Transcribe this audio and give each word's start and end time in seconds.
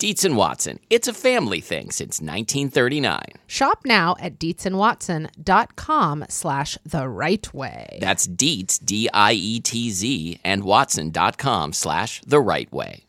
Dietz 0.00 0.24
and 0.24 0.34
Watson. 0.34 0.80
It's 0.88 1.08
a 1.08 1.12
family 1.12 1.60
thing 1.60 1.90
since 1.90 2.22
1939. 2.22 3.20
Shop 3.46 3.80
now 3.84 4.16
at 4.18 4.38
dietzandwatson.com 4.38 6.24
slash 6.30 6.78
the 6.86 7.06
right 7.06 7.52
way. 7.52 7.98
That's 8.00 8.26
Dietz, 8.26 8.78
D 8.78 9.10
I 9.12 9.34
E 9.34 9.60
T 9.60 9.90
Z, 9.90 10.40
and 10.42 10.64
Watson.com 10.64 11.74
slash 11.74 12.22
the 12.26 12.40
right 12.40 12.72
way. 12.72 13.04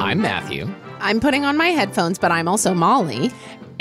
I'm 0.00 0.20
Matthew, 0.20 0.68
I'm 1.02 1.20
putting 1.20 1.44
on 1.44 1.56
my 1.56 1.68
headphones, 1.68 2.18
but 2.18 2.30
I'm 2.30 2.46
also 2.48 2.74
Molly. 2.74 3.32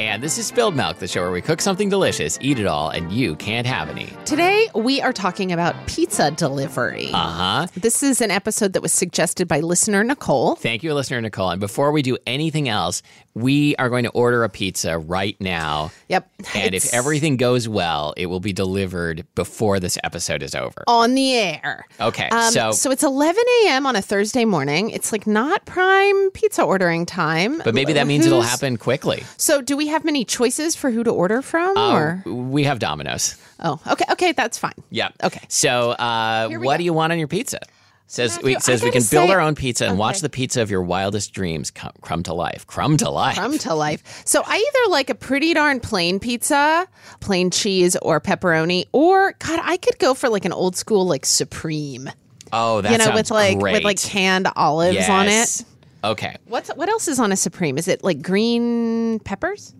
And 0.07 0.23
this 0.23 0.39
is 0.39 0.47
Spilled 0.47 0.75
Milk, 0.75 0.97
the 0.97 1.07
show 1.07 1.21
where 1.21 1.31
we 1.31 1.41
cook 1.41 1.61
something 1.61 1.87
delicious, 1.87 2.39
eat 2.41 2.57
it 2.57 2.65
all, 2.65 2.89
and 2.89 3.11
you 3.11 3.35
can't 3.35 3.67
have 3.67 3.87
any. 3.87 4.11
Today 4.25 4.67
we 4.73 4.99
are 4.99 5.13
talking 5.13 5.51
about 5.51 5.75
pizza 5.85 6.31
delivery. 6.31 7.11
Uh 7.13 7.17
huh. 7.17 7.67
this 7.75 8.01
is 8.01 8.19
an 8.19 8.31
episode 8.31 8.73
that 8.73 8.81
was 8.81 8.91
suggested 8.91 9.47
by 9.47 9.59
listener 9.59 10.03
Nicole. 10.03 10.55
Thank 10.55 10.81
you, 10.81 10.93
listener 10.95 11.21
Nicole. 11.21 11.51
And 11.51 11.59
before 11.59 11.91
we 11.91 12.01
do 12.01 12.17
anything 12.25 12.67
else, 12.67 13.03
we 13.33 13.75
are 13.77 13.89
going 13.89 14.03
to 14.03 14.09
order 14.11 14.43
a 14.43 14.49
pizza 14.49 14.97
right 14.97 15.39
now. 15.39 15.91
Yep. 16.09 16.29
And 16.53 16.75
It's 16.75 16.87
if 16.87 16.93
everything 16.93 17.37
goes 17.37 17.67
well, 17.69 18.13
it 18.17 18.25
will 18.25 18.39
be 18.41 18.51
delivered 18.53 19.25
before 19.35 19.79
this 19.79 19.97
episode 20.03 20.43
is 20.43 20.53
over. 20.55 20.83
on 20.87 21.13
the 21.15 21.33
air. 21.35 21.85
Okay, 21.99 22.27
Um, 22.29 22.51
so, 22.51 22.71
so 22.71 22.91
it's 22.91 23.03
11 23.03 23.41
a.m. 23.65 23.85
on 23.85 23.95
a 23.95 24.01
Thursday 24.01 24.43
morning. 24.45 24.89
It's 24.89 25.11
like 25.11 25.25
not 25.27 25.65
prime 25.65 26.31
pizza 26.31 26.61
ordering 26.63 27.05
time. 27.05 27.59
but 27.63 27.73
maybe 27.73 27.93
that 27.93 28.07
means 28.07 28.25
it'll 28.25 28.41
happen 28.41 28.77
quickly. 28.77 29.23
So 29.37 29.61
do 29.61 29.77
we 29.77 29.87
have 29.87 30.03
many 30.03 30.25
choices 30.25 30.75
for 30.75 30.91
who 30.91 31.03
to 31.03 31.11
order 31.11 31.41
from? 31.41 31.77
Uh, 31.77 31.93
or 31.93 32.23
we 32.25 32.63
have 32.65 32.79
Domino's. 32.79 33.35
oh, 33.61 33.79
okay, 33.91 34.05
okay, 34.11 34.31
that's 34.33 34.57
fine. 34.57 34.73
Yeah. 34.89 35.09
Okay. 35.23 35.41
So, 35.47 35.91
uh, 35.91 36.49
what 36.49 36.73
go. 36.73 36.77
do 36.77 36.83
you 36.83 36.93
want 36.93 37.13
on 37.13 37.19
your 37.19 37.27
pizza? 37.27 37.59
Says 38.11 38.35
Matthew, 38.35 38.55
we 38.55 38.59
says 38.59 38.83
we 38.83 38.91
can 38.91 39.03
build 39.09 39.29
our 39.29 39.39
own 39.39 39.55
pizza 39.55 39.87
and 39.87 39.97
watch 39.97 40.19
the 40.19 40.27
pizza 40.27 40.61
of 40.61 40.69
your 40.69 40.81
wildest 40.81 41.31
dreams 41.31 41.71
come, 41.71 41.93
crumb 42.01 42.23
to 42.23 42.33
life. 42.33 42.67
Crumb 42.67 42.97
to 42.97 43.09
life. 43.09 43.37
Crumb 43.37 43.57
to 43.59 43.73
life. 43.73 44.03
So 44.25 44.43
I 44.45 44.57
either 44.57 44.91
like 44.91 45.09
a 45.09 45.15
pretty 45.15 45.53
darn 45.53 45.79
plain 45.79 46.19
pizza, 46.19 46.89
plain 47.21 47.51
cheese 47.51 47.95
or 48.01 48.19
pepperoni, 48.19 48.83
or 48.91 49.31
God, 49.39 49.61
I 49.63 49.77
could 49.77 49.97
go 49.97 50.13
for 50.13 50.27
like 50.27 50.43
an 50.43 50.51
old 50.51 50.75
school 50.75 51.05
like 51.07 51.25
supreme. 51.25 52.09
oh, 52.51 52.81
that 52.81 52.91
you 52.91 52.97
know, 52.97 53.13
with 53.13 53.31
like 53.31 53.57
great. 53.57 53.75
with 53.75 53.85
like 53.85 54.01
canned 54.01 54.49
olives 54.57 55.07
on 55.07 55.29
it. 55.29 55.63
Okay. 56.03 56.35
What's 56.47 56.67
what 56.75 56.89
else 56.89 57.07
is 57.07 57.17
on 57.17 57.31
a 57.31 57.37
supreme? 57.37 57.77
Is 57.77 57.87
it 57.87 58.03
like 58.03 58.21
green 58.21 59.19
peppers? 59.19 59.73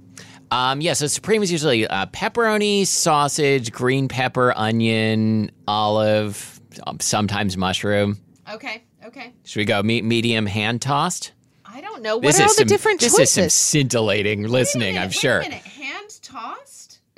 Um, 0.51 0.79
yeah, 0.79 0.93
so 0.93 1.07
supreme 1.07 1.43
is 1.43 1.51
usually 1.51 1.85
uh, 1.85 2.05
pepperoni, 2.05 2.87
sausage, 2.87 3.73
green 3.73 4.07
pepper, 4.07 4.53
onion, 4.55 5.51
olive, 5.67 6.60
sometimes 6.99 7.57
mushroom. 7.57 8.17
Okay, 8.51 8.83
okay. 9.05 9.33
Should 9.45 9.59
we 9.59 9.65
go 9.65 9.81
me- 9.83 10.01
medium 10.01 10.45
hand 10.45 10.81
tossed? 10.81 11.31
I 11.65 11.79
don't 11.81 12.01
know. 12.01 12.15
What 12.17 12.23
This 12.23 12.39
are 12.39 12.43
all 12.43 12.49
the 12.49 12.53
some, 12.55 12.67
different 12.67 12.99
this 12.99 13.13
choices? 13.15 13.37
is 13.37 13.43
some 13.43 13.49
scintillating 13.49 14.43
listening, 14.43 14.97
I'm 14.97 15.09
sure. 15.11 15.41
hand 15.41 16.19
tossed. 16.21 16.99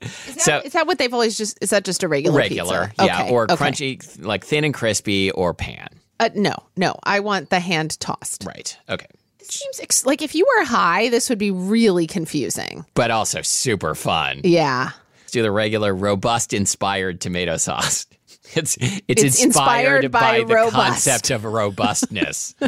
Is 0.00 0.34
that, 0.36 0.40
So- 0.40 0.60
is 0.64 0.72
that 0.74 0.86
what 0.86 0.98
they've 0.98 1.12
always 1.12 1.36
just? 1.36 1.58
Is 1.60 1.70
that 1.70 1.84
just 1.84 2.02
a 2.04 2.08
regular? 2.08 2.38
Regular, 2.38 2.88
pizza? 2.88 3.04
yeah, 3.04 3.22
Okay, 3.22 3.30
or 3.32 3.44
okay. 3.50 3.54
crunchy, 3.56 4.24
like 4.24 4.44
thin 4.44 4.62
and 4.64 4.72
crispy, 4.72 5.32
or 5.32 5.52
pan. 5.54 5.88
Uh, 6.20 6.30
no, 6.36 6.54
no. 6.76 6.94
I 7.02 7.18
want 7.20 7.50
the 7.50 7.58
hand 7.60 7.98
tossed. 7.98 8.44
Right. 8.46 8.76
Okay. 8.88 9.06
This 9.38 9.48
seems 9.48 9.80
ex- 9.80 10.06
like 10.06 10.22
if 10.22 10.36
you 10.36 10.46
were 10.58 10.64
high, 10.66 11.08
this 11.08 11.28
would 11.28 11.38
be 11.38 11.50
really 11.50 12.06
confusing. 12.06 12.84
But 12.94 13.10
also 13.10 13.42
super 13.42 13.96
fun. 13.96 14.40
Yeah. 14.44 14.90
Let's 15.22 15.32
do 15.32 15.42
the 15.42 15.50
regular 15.50 15.92
robust 15.94 16.52
inspired 16.52 17.20
tomato 17.20 17.56
sauce. 17.58 18.06
It's 18.54 18.76
it's, 18.80 19.22
It's 19.22 19.42
inspired, 19.44 20.04
inspired 20.04 20.10
by 20.12 20.38
the 20.48 20.54
robust. 20.54 20.74
concept 20.74 21.30
of 21.30 21.44
robustness. 21.52 22.54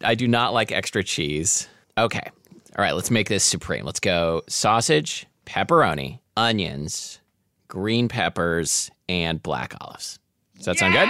I 0.00 0.14
do 0.14 0.28
not 0.28 0.52
like 0.52 0.72
extra 0.72 1.02
cheese. 1.02 1.68
Okay. 1.96 2.30
All 2.76 2.82
right, 2.84 2.92
let's 2.94 3.10
make 3.10 3.28
this 3.28 3.44
supreme. 3.44 3.84
Let's 3.84 4.00
go 4.00 4.42
sausage, 4.48 5.26
pepperoni, 5.46 6.18
onions, 6.36 7.20
green 7.68 8.08
peppers, 8.08 8.90
and 9.08 9.42
black 9.42 9.74
olives. 9.80 10.18
Does 10.56 10.66
that 10.66 10.78
sound 10.78 10.94
good? 10.94 11.08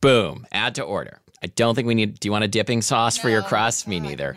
Boom. 0.00 0.46
Add 0.52 0.74
to 0.76 0.82
order. 0.82 1.20
I 1.42 1.48
don't 1.48 1.74
think 1.74 1.86
we 1.86 1.94
need. 1.94 2.18
Do 2.20 2.28
you 2.28 2.32
want 2.32 2.44
a 2.44 2.48
dipping 2.48 2.82
sauce 2.82 3.18
for 3.18 3.28
your 3.28 3.42
crust? 3.42 3.86
Me 3.86 4.00
neither. 4.00 4.36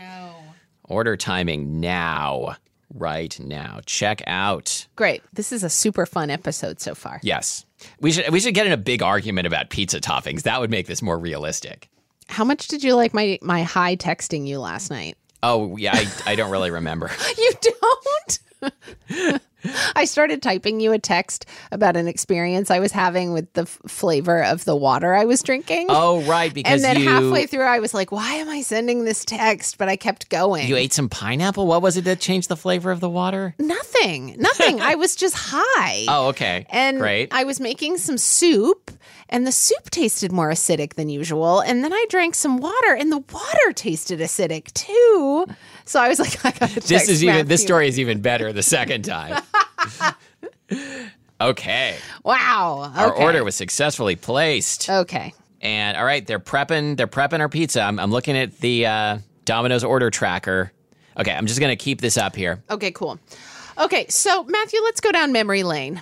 Order 0.84 1.16
timing 1.18 1.80
now. 1.80 2.56
Right 2.98 3.38
now. 3.42 3.82
Check 3.86 4.22
out. 4.26 4.88
Great. 4.96 5.22
This 5.34 5.52
is 5.52 5.64
a 5.64 5.70
super 5.70 6.06
fun 6.06 6.30
episode 6.30 6.80
so 6.80 6.96
far. 6.96 7.20
Yes. 7.24 7.66
We 8.00 8.14
should 8.14 8.30
we 8.32 8.40
should 8.40 8.54
get 8.54 8.66
in 8.66 8.72
a 8.72 8.78
big 8.78 9.04
argument 9.04 9.48
about 9.48 9.70
pizza 9.70 10.00
toppings. 10.00 10.44
That 10.44 10.62
would 10.62 10.72
make 10.72 10.88
this 10.88 11.02
more 11.02 11.20
realistic. 11.20 11.90
How 12.30 12.46
much 12.46 12.70
did 12.70 12.84
you 12.84 12.96
like 12.96 13.14
my 13.14 13.38
my 13.42 13.64
high 13.64 13.98
texting 13.98 14.48
you 14.48 14.60
last 14.60 14.90
night? 14.90 15.18
Oh 15.44 15.76
yeah, 15.76 15.92
I, 15.94 16.32
I 16.32 16.36
don't 16.36 16.52
really 16.52 16.72
remember. 16.72 17.12
You 17.38 17.52
don't? 17.62 19.42
I 19.96 20.06
started 20.06 20.42
typing 20.42 20.80
you 20.80 20.92
a 20.94 21.00
text 21.00 21.46
about 21.72 21.96
an 21.98 22.08
experience 22.08 22.70
I 22.72 22.80
was 22.80 22.92
having 22.92 23.34
with 23.34 23.52
the 23.54 23.64
f- 23.64 23.80
flavor 23.88 24.44
of 24.44 24.66
the 24.66 24.76
water 24.76 25.14
I 25.14 25.26
was 25.26 25.42
drinking. 25.44 25.88
Oh 25.90 26.22
right, 26.24 26.54
because 26.54 26.74
and 26.74 26.84
then 26.84 27.00
you 27.04 27.10
halfway 27.10 27.46
through, 27.46 27.64
I 27.64 27.80
was 27.80 27.94
like, 27.94 28.12
why 28.12 28.34
am 28.36 28.50
I 28.50 28.62
sending 28.62 29.06
this 29.06 29.24
text? 29.26 29.78
But 29.78 29.90
I 29.90 29.96
kept 29.96 30.30
going. 30.30 30.68
you 30.68 30.76
ate 30.76 30.94
some 30.94 31.10
pineapple. 31.10 31.68
What 31.68 31.82
was 31.82 31.98
it 31.98 32.06
that 32.06 32.20
changed 32.20 32.50
the 32.50 32.58
flavor 32.58 32.92
of 32.92 33.00
the 33.00 33.10
water? 33.10 33.56
nothing, 33.60 34.36
nothing. 34.40 34.82
I 34.92 34.96
was 34.96 35.16
just 35.16 35.36
high. 35.38 36.06
Oh 36.08 36.28
okay, 36.30 36.66
And 36.70 36.98
great. 37.00 37.34
I 37.34 37.44
was 37.44 37.60
making 37.60 37.98
some 37.98 38.18
soup, 38.18 38.92
and 39.30 39.46
the 39.48 39.52
soup 39.52 39.90
tasted 39.90 40.32
more 40.32 40.50
acidic 40.50 40.94
than 40.96 41.10
usual. 41.10 41.60
And 41.62 41.84
then 41.84 41.92
I 41.94 42.06
drank 42.10 42.36
some 42.36 42.58
water, 42.58 42.94
and 42.94 43.12
the 43.12 43.18
water 43.20 43.74
tasted 43.74 44.20
acidic 44.20 44.72
too. 44.74 45.46
So 45.86 46.00
I 46.00 46.08
was 46.10 46.20
like, 46.20 46.46
I 46.46 46.52
gotta 46.52 46.80
this 46.82 47.10
is 47.10 47.24
even 47.24 47.48
this 47.48 47.62
story 47.62 47.88
is 47.88 48.00
even 48.00 48.22
better 48.22 48.54
the 48.54 48.64
second 48.64 49.04
time. 49.06 49.42
okay, 51.42 51.96
Wow. 52.24 52.92
our 52.96 53.12
order 53.14 53.44
was 53.44 53.56
successfully 53.56 54.16
placed. 54.16 54.90
Okay. 54.90 55.34
And 55.62 55.98
all 55.98 56.06
right, 56.06 56.26
they're 56.26 56.40
prepping. 56.40 56.98
They're 56.98 57.08
prepping 57.08 57.40
our 57.40 57.50
pizza. 57.50 57.82
I'm, 57.82 58.00
I'm 58.00 58.12
looking 58.12 58.38
at 58.38 58.60
the 58.60 58.86
uh, 58.86 59.18
Domino's 59.46 59.84
order 59.84 60.12
tracker. 60.12 60.72
Okay, 61.18 61.32
I'm 61.32 61.48
just 61.48 61.60
gonna 61.60 61.76
keep 61.76 62.02
this 62.02 62.18
up 62.18 62.36
here. 62.36 62.62
Okay, 62.70 62.92
cool. 62.92 63.20
Okay, 63.78 64.06
so 64.10 64.44
Matthew, 64.44 64.80
let's 64.84 65.02
go 65.02 65.12
down 65.12 65.32
memory 65.32 65.64
lane. 65.64 66.02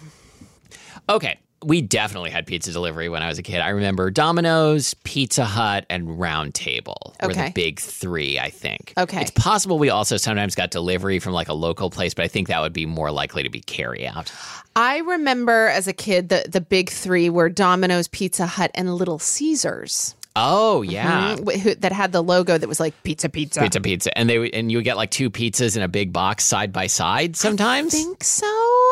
Okay, 1.10 1.40
we 1.65 1.81
definitely 1.81 2.30
had 2.30 2.45
pizza 2.45 2.71
delivery 2.71 3.10
when 3.10 3.21
I 3.24 3.27
was 3.27 3.38
a 3.39 3.44
kid. 3.44 3.60
I 3.62 3.69
remember 3.69 4.10
Domino's, 4.12 4.94
Pizza 5.04 5.45
Hut, 5.45 5.86
and 5.89 6.19
Round 6.19 6.54
Table 6.54 7.15
were 7.21 7.31
Okay. 7.31 7.48
the 7.48 7.51
big 7.54 7.80
three. 7.80 8.39
I 8.39 8.50
think. 8.50 8.94
Okay. 8.98 9.21
it's 9.21 9.31
possible 9.31 9.80
we 9.80 9.89
also 9.89 10.18
sometimes 10.18 10.56
got 10.56 10.71
delivery 10.71 11.19
from 11.19 11.33
like 11.33 11.48
a 11.50 11.54
local 11.54 11.89
place, 11.89 12.13
but 12.13 12.25
I 12.25 12.27
think 12.27 12.48
that 12.48 12.62
would 12.62 12.74
be 12.74 12.86
more 12.86 13.12
likely 13.12 13.44
to 13.44 13.50
be 13.50 13.62
carry 13.62 14.07
out. 14.07 14.31
I 14.75 14.98
remember 15.00 15.68
as 15.68 15.88
a 15.88 15.94
kid 15.94 16.30
the 16.30 16.45
the 16.50 16.62
big 16.62 16.89
three 16.89 17.30
were 17.30 17.50
Domino's, 17.50 18.07
Pizza 18.07 18.45
Hut, 18.48 18.71
and 18.74 18.95
Little 18.95 19.19
Caesars. 19.19 20.16
Oh 20.35 20.81
yeah. 20.81 21.35
wh- 21.38 21.59
who- 21.59 21.75
that 21.75 21.91
had 21.91 22.12
the 22.12 22.21
logo 22.24 22.57
that 22.57 22.68
was 22.68 22.80
like 22.80 22.94
pizza, 23.03 23.30
pizza. 23.30 23.62
Pizza, 23.62 23.80
pizza, 23.81 24.18
and 24.18 24.27
they 24.30 24.50
and 24.51 24.71
you 24.71 24.80
would 24.80 24.83
get 24.85 24.97
like 24.97 25.12
two 25.12 25.30
pizzas 25.30 25.77
in 25.77 25.83
a 25.83 25.88
big 25.88 26.12
box 26.12 26.44
side 26.44 26.74
by 26.74 26.88
side 26.88 27.35
sometimes. 27.35 27.94
I 27.94 27.97
think 27.97 28.24
so. 28.24 28.45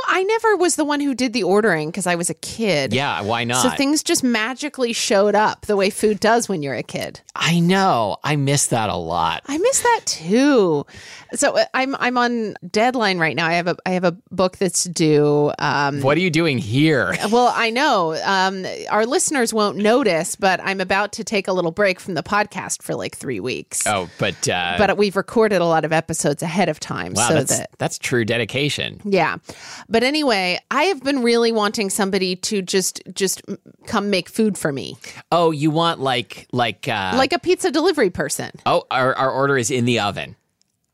I 0.07 0.23
never 0.27 0.55
was 0.57 0.75
the 0.75 0.85
one 0.85 0.99
who 0.99 1.15
did 1.15 1.33
the 1.33 1.43
ordering 1.43 1.89
because 1.89 2.05
I 2.05 2.15
was 2.15 2.29
a 2.29 2.33
kid. 2.35 2.93
yeah, 2.93 3.21
why 3.21 3.43
not? 3.43 3.63
So 3.63 3.69
things 3.71 4.03
just 4.03 4.23
magically 4.23 4.93
showed 4.93 5.33
up 5.35 5.65
the 5.65 5.75
way 5.75 5.89
food 5.89 6.19
does 6.19 6.47
when 6.47 6.61
you're 6.61 6.75
a 6.75 6.83
kid. 6.83 7.21
I 7.35 7.59
know. 7.59 8.17
I 8.23 8.35
miss 8.35 8.67
that 8.67 8.89
a 8.89 8.95
lot. 8.95 9.43
I 9.47 9.57
miss 9.57 9.79
that 9.81 10.01
too. 10.05 10.85
So 11.33 11.57
uh, 11.57 11.65
I'm 11.73 11.95
I'm 11.95 12.17
on 12.17 12.55
deadline 12.69 13.17
right 13.17 13.35
now. 13.35 13.47
I 13.47 13.53
have 13.53 13.67
a 13.67 13.77
I 13.85 13.91
have 13.91 14.03
a 14.03 14.11
book 14.31 14.57
that's 14.57 14.83
due. 14.83 15.51
Um, 15.57 16.01
What 16.01 16.17
are 16.17 16.21
you 16.21 16.29
doing 16.29 16.57
here? 16.57 17.15
well, 17.31 17.51
I 17.55 17.69
know 17.69 18.15
um, 18.23 18.65
our 18.89 19.05
listeners 19.05 19.53
won't 19.53 19.77
notice, 19.77 20.35
but 20.35 20.59
I'm 20.61 20.81
about 20.81 21.13
to 21.13 21.23
take 21.31 21.47
a 21.47 21.53
little 21.53 21.71
break 21.71 21.97
from 21.99 22.13
the 22.13 22.21
podcast 22.23 22.83
for 22.83 22.93
like 22.93 23.15
three 23.15 23.39
weeks. 23.39 23.87
Oh, 23.87 24.09
but 24.19 24.49
uh, 24.49 24.75
But 24.77 24.97
we've 24.97 25.15
recorded 25.15 25.61
a 25.61 25.65
lot 25.65 25.85
of 25.85 25.93
episodes 25.93 26.43
ahead 26.43 26.67
of 26.67 26.77
time, 26.79 27.13
wow, 27.13 27.29
so 27.29 27.33
that's 27.35 27.57
that 27.57 27.69
that's 27.77 27.97
true 27.97 28.25
dedication. 28.25 28.99
Yeah. 29.05 29.37
But 29.87 30.03
anyway, 30.03 30.59
I 30.69 30.83
have 30.83 31.01
been 31.03 31.23
really 31.23 31.53
wanting 31.53 31.89
somebody 31.89 32.35
to 32.35 32.61
just 32.61 33.01
just 33.13 33.41
come 33.87 34.09
make 34.09 34.27
food 34.27 34.57
for 34.57 34.73
me. 34.73 34.97
Oh, 35.31 35.51
you 35.51 35.71
want 35.71 36.01
like 36.01 36.47
like 36.51 36.87
uh, 36.89 37.13
Like 37.15 37.31
a 37.31 37.39
pizza 37.39 37.71
delivery 37.71 38.09
person. 38.09 38.51
oh, 38.65 38.83
our 38.91 39.15
our 39.15 39.31
order 39.31 39.57
is 39.57 39.71
in 39.71 39.85
the 39.85 39.99
oven. 39.99 40.35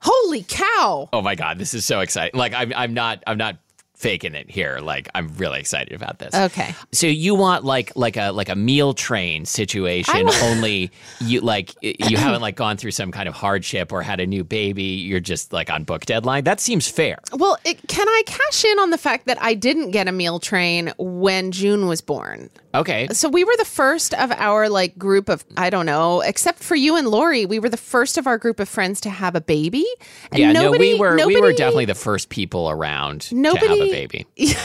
Holy 0.01 0.43
cow. 0.47 1.09
Oh 1.11 1.23
my 1.23 1.33
god, 1.33 1.57
this 1.57 1.73
is 1.73 1.83
so 1.83 2.01
exciting! 2.01 2.37
Like 2.37 2.53
I'm 2.53 2.71
I'm 2.75 2.93
not 2.93 3.23
I'm 3.25 3.39
not 3.39 3.57
faking 3.97 4.35
it 4.35 4.47
here. 4.49 4.77
Like 4.79 5.09
I'm 5.15 5.27
really 5.37 5.59
excited 5.59 5.91
about 5.93 6.19
this. 6.19 6.33
Okay. 6.33 6.75
So 6.91 7.07
you 7.07 7.33
want 7.33 7.65
like 7.65 7.91
like 7.95 8.15
a 8.15 8.29
like 8.31 8.47
a 8.47 8.55
meal 8.55 8.93
train 8.93 9.45
situation 9.45 10.29
only 10.43 10.91
you 11.21 11.41
like 11.41 11.73
you 11.81 12.15
haven't 12.15 12.41
like 12.41 12.55
gone 12.55 12.77
through 12.77 12.91
some 12.91 13.11
kind 13.11 13.27
of 13.27 13.33
hardship 13.33 13.91
or 13.91 14.03
had 14.03 14.19
a 14.19 14.27
new 14.27 14.43
baby 14.43 14.83
you're 14.83 15.19
just 15.19 15.51
like 15.51 15.71
on 15.71 15.83
book 15.83 16.05
deadline 16.05 16.43
that 16.43 16.59
seems 16.59 16.87
fair 16.87 17.17
Well, 17.33 17.57
it, 17.65 17.79
can 17.87 18.07
I 18.07 18.21
cash 18.27 18.65
in 18.65 18.77
on 18.79 18.91
the 18.91 18.97
fact 18.99 19.25
that 19.25 19.41
I 19.41 19.55
didn't 19.55 19.91
get 19.91 20.07
a 20.07 20.11
meal 20.11 20.39
train 20.39 20.93
when 20.99 21.51
June 21.51 21.87
was 21.87 21.99
born? 22.01 22.51
okay 22.75 23.07
So 23.11 23.29
we 23.29 23.43
were 23.43 23.55
the 23.57 23.65
first 23.65 24.13
of 24.13 24.31
our 24.31 24.69
like 24.69 24.95
group 24.99 25.27
of 25.27 25.43
I 25.57 25.71
don't 25.71 25.87
know, 25.87 26.21
except 26.21 26.59
for 26.59 26.75
you 26.75 26.97
and 26.97 27.07
Lori, 27.07 27.47
we 27.47 27.57
were 27.57 27.69
the 27.69 27.77
first 27.77 28.19
of 28.19 28.27
our 28.27 28.37
group 28.37 28.59
of 28.59 28.69
friends 28.69 29.01
to 29.01 29.09
have 29.09 29.33
a 29.35 29.41
baby. 29.41 29.85
And 30.31 30.39
yeah 30.39 30.51
nobody, 30.51 30.93
no 30.93 30.93
we 30.93 30.99
were 30.99 31.25
we 31.27 31.41
were 31.41 31.51
definitely 31.53 31.85
the 31.85 31.95
first 31.95 32.29
people 32.29 32.69
around 32.69 33.21
to 33.21 33.35
have 33.35 33.41
Nobody- 33.41 33.86
a 33.89 33.91
baby 33.91 34.25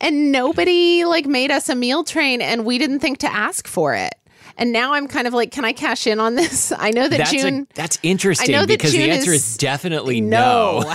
and 0.00 0.32
nobody 0.32 1.04
like 1.04 1.26
made 1.26 1.50
us 1.50 1.68
a 1.68 1.74
meal 1.74 2.04
train 2.04 2.40
and 2.40 2.64
we 2.64 2.78
didn't 2.78 3.00
think 3.00 3.18
to 3.18 3.32
ask 3.32 3.66
for 3.66 3.94
it. 3.94 4.14
And 4.56 4.72
now 4.72 4.94
I'm 4.94 5.06
kind 5.06 5.28
of 5.28 5.34
like, 5.34 5.52
can 5.52 5.64
I 5.64 5.72
cash 5.72 6.06
in 6.06 6.18
on 6.18 6.34
this? 6.34 6.72
I 6.78 6.90
know 6.90 7.08
that 7.08 7.18
that's 7.18 7.32
a- 7.32 7.36
June 7.38 7.68
that's 7.74 7.98
interesting 8.02 8.54
I 8.54 8.58
know 8.58 8.66
that 8.66 8.78
because 8.78 8.92
June 8.92 9.02
the 9.02 9.10
answer 9.10 9.32
is- 9.32 9.48
is, 9.50 9.56
definitely 9.56 10.20
no, 10.20 10.80
no. 10.80 10.94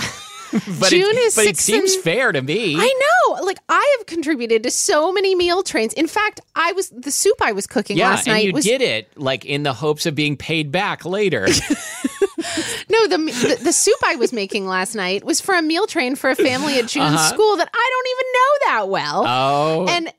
but 0.78 0.90
June 0.90 1.02
it, 1.02 1.16
is 1.16 1.34
but 1.34 1.46
it 1.46 1.56
seems 1.56 1.94
and- 1.94 2.02
fair 2.04 2.30
to 2.32 2.42
me 2.42 2.76
I 2.78 2.86
know. 2.86 3.44
Like 3.44 3.58
I 3.68 3.96
have 3.98 4.06
contributed 4.06 4.62
to 4.62 4.70
so 4.70 5.12
many 5.12 5.34
meal 5.34 5.62
trains. 5.62 5.92
In 5.94 6.06
fact, 6.06 6.40
I 6.54 6.72
was 6.72 6.90
the 6.90 7.10
soup 7.10 7.36
I 7.40 7.52
was 7.52 7.66
cooking 7.66 7.96
yeah 7.96 8.10
last 8.10 8.28
and 8.28 8.34
night 8.36 8.46
you 8.46 8.52
was 8.52 8.64
did 8.64 8.80
it 8.80 9.08
like 9.18 9.44
in 9.44 9.62
the 9.64 9.72
hopes 9.72 10.06
of 10.06 10.14
being 10.14 10.36
paid 10.36 10.70
back 10.70 11.04
later 11.04 11.46
no 12.90 13.06
the, 13.06 13.16
the 13.18 13.58
the 13.64 13.72
soup 13.72 13.96
I 14.04 14.16
was 14.16 14.32
making 14.32 14.66
last 14.66 14.94
night 14.94 15.24
was 15.24 15.40
for 15.40 15.54
a 15.54 15.62
meal 15.62 15.86
train 15.86 16.14
for 16.16 16.30
a 16.30 16.34
family 16.36 16.78
at 16.78 16.86
June's 16.86 17.14
Uh-huh. 17.14 17.32
school 17.34 17.56
that 17.56 17.68
I 17.72 17.90
don't 17.92 18.08
even 18.10 18.26
know 18.32 18.52
that 18.66 18.88
well. 18.88 19.24
oh 19.26 19.86
and 19.88 20.12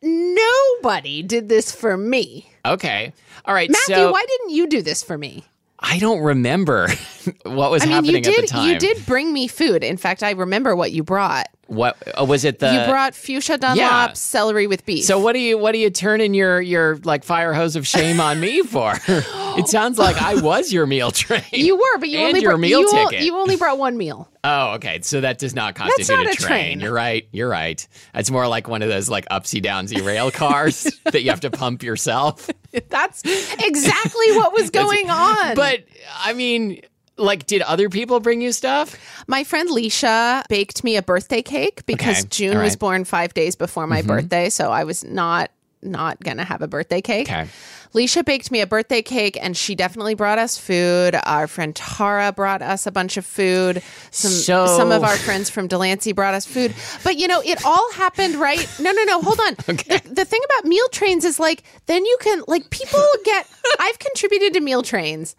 nobody 0.82 1.24
did 1.24 1.50
this 1.50 1.72
for 1.72 1.98
me. 1.98 2.50
okay 2.66 3.14
all 3.46 3.54
right 3.54 3.70
Matthew, 3.70 3.96
so 3.96 4.12
why 4.12 4.26
didn't 4.28 4.50
you 4.56 4.68
do 4.68 4.82
this 4.82 5.04
for 5.04 5.18
me? 5.18 5.44
I 5.80 6.00
don't 6.00 6.22
remember 6.22 6.88
what 7.44 7.70
was 7.70 7.84
I 7.84 7.86
mean, 7.86 7.94
happening 7.96 8.16
you 8.16 8.22
did. 8.22 8.38
at 8.40 8.42
the 8.44 8.48
time. 8.48 8.70
You 8.70 8.80
did 8.80 9.06
bring 9.06 9.32
me 9.32 9.48
food. 9.48 9.84
In 9.84 9.98
fact, 9.98 10.24
I 10.24 10.32
remember 10.32 10.76
what 10.76 10.92
you 10.94 11.04
brought. 11.04 11.48
What 11.68 11.98
uh, 12.20 12.26
was 12.26 12.46
it? 12.46 12.60
The 12.60 12.72
you 12.72 12.86
brought 12.92 13.16
Fuchsia 13.16 13.58
Dunlop 13.58 13.78
yeah. 13.78 14.14
celery 14.14 14.68
with 14.68 14.86
beef. 14.86 15.04
So 15.04 15.20
what 15.20 15.34
do 15.34 15.40
you 15.40 15.58
what 15.58 15.72
do 15.72 15.80
you 15.80 15.90
turning 15.90 16.34
your 16.34 16.62
your 16.62 16.98
like 16.98 17.24
fire 17.24 17.54
hose 17.54 17.76
of 17.76 17.88
shame 17.88 18.20
on 18.20 18.40
me 18.40 18.62
for? 18.62 18.94
it 19.08 19.68
sounds 19.68 19.98
like 19.98 20.22
I 20.22 20.42
was 20.42 20.72
your 20.72 20.86
meal 20.86 21.10
train. 21.12 21.44
you 21.52 21.76
were, 21.76 21.98
but 21.98 22.10
you 22.10 22.20
only 22.20 22.42
your 22.42 22.52
brought, 22.52 22.60
meal 22.60 22.82
you, 22.82 22.90
o- 22.92 23.10
ticket. 23.10 23.26
you 23.26 23.36
only 23.36 23.56
brought 23.56 23.80
one 23.80 23.98
meal. 23.98 24.30
oh, 24.44 24.74
okay. 24.76 25.02
So 25.02 25.22
that 25.22 25.40
does 25.40 25.56
not 25.56 25.74
constitute 25.74 26.16
not 26.16 26.28
a 26.28 26.32
a 26.32 26.34
train. 26.36 26.48
train. 26.48 26.80
You're 26.82 26.94
right. 26.94 27.28
You're 27.32 27.50
right. 27.50 27.86
It's 28.14 28.30
more 28.30 28.48
like 28.48 28.68
one 28.68 28.84
of 28.84 28.90
those 28.90 29.10
like 29.10 29.28
upsy 29.30 29.64
downsy 29.64 30.06
rail 30.06 30.30
cars 30.30 30.84
that 31.06 31.24
you 31.24 31.32
have 31.32 31.42
to 31.42 31.50
pump 31.52 31.82
yourself. 31.82 32.50
That's 32.90 33.24
exactly 33.24 34.38
what 34.38 34.54
was 34.54 34.70
going 34.72 35.10
on. 35.10 35.56
But 35.56 35.84
I 36.20 36.34
mean, 36.34 36.82
like, 37.18 37.46
did 37.48 37.62
other 37.62 37.90
people 37.90 38.20
bring 38.20 38.42
you 38.42 38.52
stuff? 38.52 38.98
my 39.28 39.44
friend 39.44 39.70
Leisha 39.70 40.44
baked 40.50 40.84
me 40.84 40.98
a 40.98 41.02
birthday 41.02 41.42
cake 41.42 41.86
because 41.86 42.20
Okay, 42.20 42.28
June 42.30 42.58
all 42.58 42.64
was. 42.64 42.74
Mm-hmm. 42.74 42.80
born 42.80 43.06
five 43.06 43.34
days 43.34 43.56
before 43.56 43.88
my 43.88 44.02
birthday, 44.02 44.50
so 44.50 44.72
I 44.72 44.84
was 44.84 45.04
not 45.04 45.52
not 45.82 46.20
gonna 46.24 46.44
have 46.44 46.62
a 46.64 46.68
birthday 46.68 47.00
cake. 47.02 47.28
Okay. 47.30 47.48
Leisha 47.94 48.26
baked 48.26 48.50
me 48.52 48.60
a 48.60 48.68
birthday 48.68 49.02
cake 49.04 49.38
and 49.42 49.56
she 49.56 49.76
definitely 49.76 50.16
brought 50.16 50.38
us 50.40 50.58
food. 50.58 51.16
Our 51.24 51.48
friend 51.48 51.74
Tara 51.76 52.34
brought 52.34 52.62
us 52.64 52.88
a 52.88 52.92
bunch 52.92 53.16
of 53.18 53.26
food. 53.26 53.82
Some 54.12 54.32
So- 54.32 54.66
some 54.78 54.92
of 54.92 55.04
our 55.04 55.16
friends 55.16 55.50
from 55.50 55.68
Delancey 55.68 56.12
brought 56.12 56.34
us 56.34 56.46
food. 56.46 56.74
But 57.04 57.18
you 57.18 57.28
know, 57.28 57.40
it 57.46 57.64
all 57.64 57.92
happened 57.94 58.36
right. 58.36 58.68
No, 58.82 58.92
no, 58.92 59.04
no, 59.04 59.22
hold 59.22 59.40
on. 59.40 59.56
The, 59.68 60.02
the 60.12 60.26
thing 60.26 60.42
about 60.46 60.66
meal 60.66 60.88
trains 60.92 61.24
is 61.24 61.40
like 61.40 61.62
then 61.86 62.04
you 62.04 62.18
can 62.20 62.42
like 62.48 62.70
people 62.72 63.06
get 63.24 63.48
I've 63.80 64.00
contributed 64.00 64.54
to 64.56 64.62
meal 64.62 64.82
trains 64.82 65.36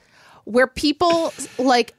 where 0.46 0.66
people 0.66 1.32
like 1.58 1.94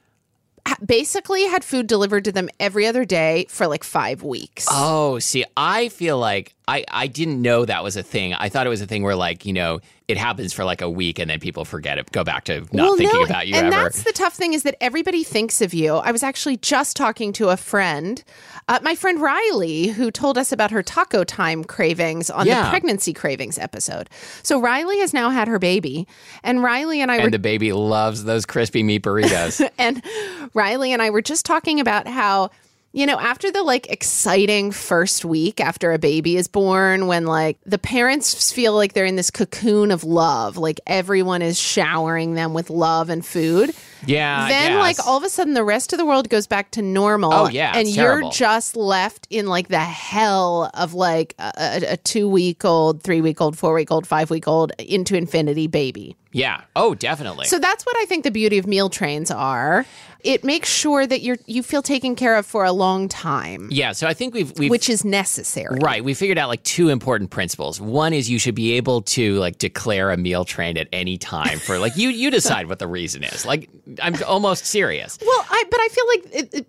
basically 0.84 1.44
had 1.46 1.64
food 1.64 1.86
delivered 1.86 2.24
to 2.24 2.32
them 2.32 2.50
every 2.60 2.86
other 2.86 3.04
day 3.04 3.46
for 3.48 3.66
like 3.66 3.84
5 3.84 4.22
weeks. 4.22 4.66
Oh, 4.70 5.18
see, 5.18 5.44
I 5.56 5.88
feel 5.88 6.18
like 6.18 6.54
I, 6.68 6.84
I 6.90 7.06
didn't 7.06 7.40
know 7.40 7.64
that 7.64 7.82
was 7.82 7.96
a 7.96 8.02
thing. 8.02 8.34
I 8.34 8.50
thought 8.50 8.66
it 8.66 8.70
was 8.70 8.82
a 8.82 8.86
thing 8.86 9.02
where 9.02 9.16
like, 9.16 9.46
you 9.46 9.54
know, 9.54 9.80
it 10.06 10.18
happens 10.18 10.52
for 10.52 10.64
like 10.64 10.82
a 10.82 10.90
week 10.90 11.18
and 11.18 11.30
then 11.30 11.40
people 11.40 11.64
forget 11.64 11.96
it, 11.96 12.12
go 12.12 12.24
back 12.24 12.44
to 12.44 12.66
not 12.72 12.98
thinking 12.98 13.24
about 13.24 13.46
you 13.46 13.54
and 13.54 13.68
ever. 13.68 13.84
that's 13.84 14.02
the 14.02 14.12
tough 14.12 14.34
thing 14.34 14.52
is 14.52 14.64
that 14.64 14.76
everybody 14.82 15.24
thinks 15.24 15.62
of 15.62 15.72
you. 15.72 15.94
I 15.94 16.12
was 16.12 16.22
actually 16.22 16.58
just 16.58 16.94
talking 16.94 17.32
to 17.34 17.48
a 17.48 17.56
friend, 17.56 18.22
uh, 18.68 18.80
my 18.82 18.94
friend 18.94 19.18
Riley, 19.18 19.86
who 19.86 20.10
told 20.10 20.36
us 20.36 20.52
about 20.52 20.70
her 20.70 20.82
taco 20.82 21.24
time 21.24 21.64
cravings 21.64 22.28
on 22.28 22.46
the 22.46 22.68
pregnancy 22.68 23.14
cravings 23.14 23.58
episode. 23.58 24.10
So 24.42 24.60
Riley 24.60 24.98
has 24.98 25.14
now 25.14 25.30
had 25.30 25.48
her 25.48 25.58
baby, 25.58 26.06
and 26.42 26.62
Riley 26.62 27.00
and 27.00 27.10
I 27.10 27.16
were 27.16 27.24
and 27.24 27.34
the 27.34 27.38
baby 27.38 27.72
loves 27.72 28.24
those 28.24 28.44
crispy 28.44 28.82
meat 28.82 29.02
burritos. 29.02 29.66
and 29.78 30.02
Riley 30.52 30.92
and 30.92 31.00
I 31.00 31.08
were 31.08 31.22
just 31.22 31.46
talking 31.46 31.80
about 31.80 32.06
how 32.06 32.50
you 32.98 33.06
know 33.06 33.18
after 33.20 33.52
the 33.52 33.62
like 33.62 33.88
exciting 33.90 34.72
first 34.72 35.24
week 35.24 35.60
after 35.60 35.92
a 35.92 35.98
baby 36.00 36.36
is 36.36 36.48
born 36.48 37.06
when 37.06 37.26
like 37.26 37.56
the 37.64 37.78
parents 37.78 38.50
feel 38.50 38.74
like 38.74 38.92
they're 38.92 39.04
in 39.06 39.14
this 39.14 39.30
cocoon 39.30 39.92
of 39.92 40.02
love 40.02 40.56
like 40.56 40.80
everyone 40.84 41.40
is 41.40 41.58
showering 41.58 42.34
them 42.34 42.54
with 42.54 42.70
love 42.70 43.08
and 43.08 43.24
food 43.24 43.72
yeah. 44.06 44.48
Then 44.48 44.78
like 44.78 45.04
all 45.06 45.16
of 45.16 45.24
a 45.24 45.28
sudden 45.28 45.54
the 45.54 45.64
rest 45.64 45.92
of 45.92 45.98
the 45.98 46.06
world 46.06 46.28
goes 46.28 46.46
back 46.46 46.70
to 46.72 46.82
normal 46.82 47.32
Oh, 47.32 47.48
yeah, 47.48 47.72
and 47.74 47.88
you're 47.88 48.06
terrible. 48.06 48.30
just 48.30 48.76
left 48.76 49.26
in 49.30 49.46
like 49.46 49.68
the 49.68 49.78
hell 49.78 50.70
of 50.74 50.94
like 50.94 51.34
a, 51.38 51.82
a 51.92 51.96
two 51.96 52.28
week 52.28 52.64
old 52.64 53.02
three 53.02 53.20
week 53.20 53.40
old 53.40 53.58
four 53.58 53.74
week 53.74 53.90
old 53.90 54.06
five 54.06 54.30
week 54.30 54.46
old 54.46 54.72
into 54.78 55.16
infinity 55.16 55.66
baby 55.66 56.16
Yeah. 56.38 56.62
Oh, 56.76 56.94
definitely. 56.94 57.46
so 57.46 57.58
that's 57.58 57.84
what 57.84 57.96
I 57.98 58.04
think 58.06 58.24
the 58.24 58.30
beauty 58.30 58.58
of 58.58 58.66
meal 58.66 58.88
trains 58.88 59.30
are. 59.30 59.84
It 60.24 60.42
makes 60.42 60.68
sure 60.68 61.06
that 61.06 61.20
you're 61.22 61.36
you 61.46 61.62
feel 61.62 61.80
taken 61.80 62.16
care 62.16 62.34
of 62.36 62.44
for 62.44 62.64
a 62.64 62.72
long 62.72 63.08
time, 63.08 63.68
yeah. 63.70 63.92
So 63.92 64.08
I 64.08 64.14
think 64.14 64.34
we've 64.34 64.52
we've 64.58 64.68
which 64.68 64.88
is 64.90 65.04
necessary. 65.04 65.78
Right. 65.80 66.02
We 66.02 66.12
figured 66.12 66.38
out 66.38 66.48
like 66.48 66.64
two 66.64 66.88
important 66.88 67.30
principles. 67.30 67.80
One 67.80 68.12
is 68.12 68.28
you 68.28 68.40
should 68.40 68.56
be 68.56 68.72
able 68.72 69.02
to 69.02 69.36
like 69.38 69.58
declare 69.58 70.10
a 70.10 70.16
meal 70.16 70.44
train 70.44 70.76
at 70.76 70.88
any 70.92 71.18
time 71.18 71.60
for 71.60 71.78
like 71.78 71.96
you 71.96 72.08
you 72.08 72.32
decide 72.32 72.66
what 72.68 72.80
the 72.80 72.88
reason 72.88 73.22
is. 73.22 73.46
Like 73.46 73.70
I'm 74.02 74.16
almost 74.26 74.66
serious. 74.66 75.18
Well, 75.24 75.46
I 75.48 75.64
but 75.70 75.80
I 75.80 75.88
feel 75.88 76.06
like 76.08 76.22
it, 76.34 76.54
it, 76.54 76.66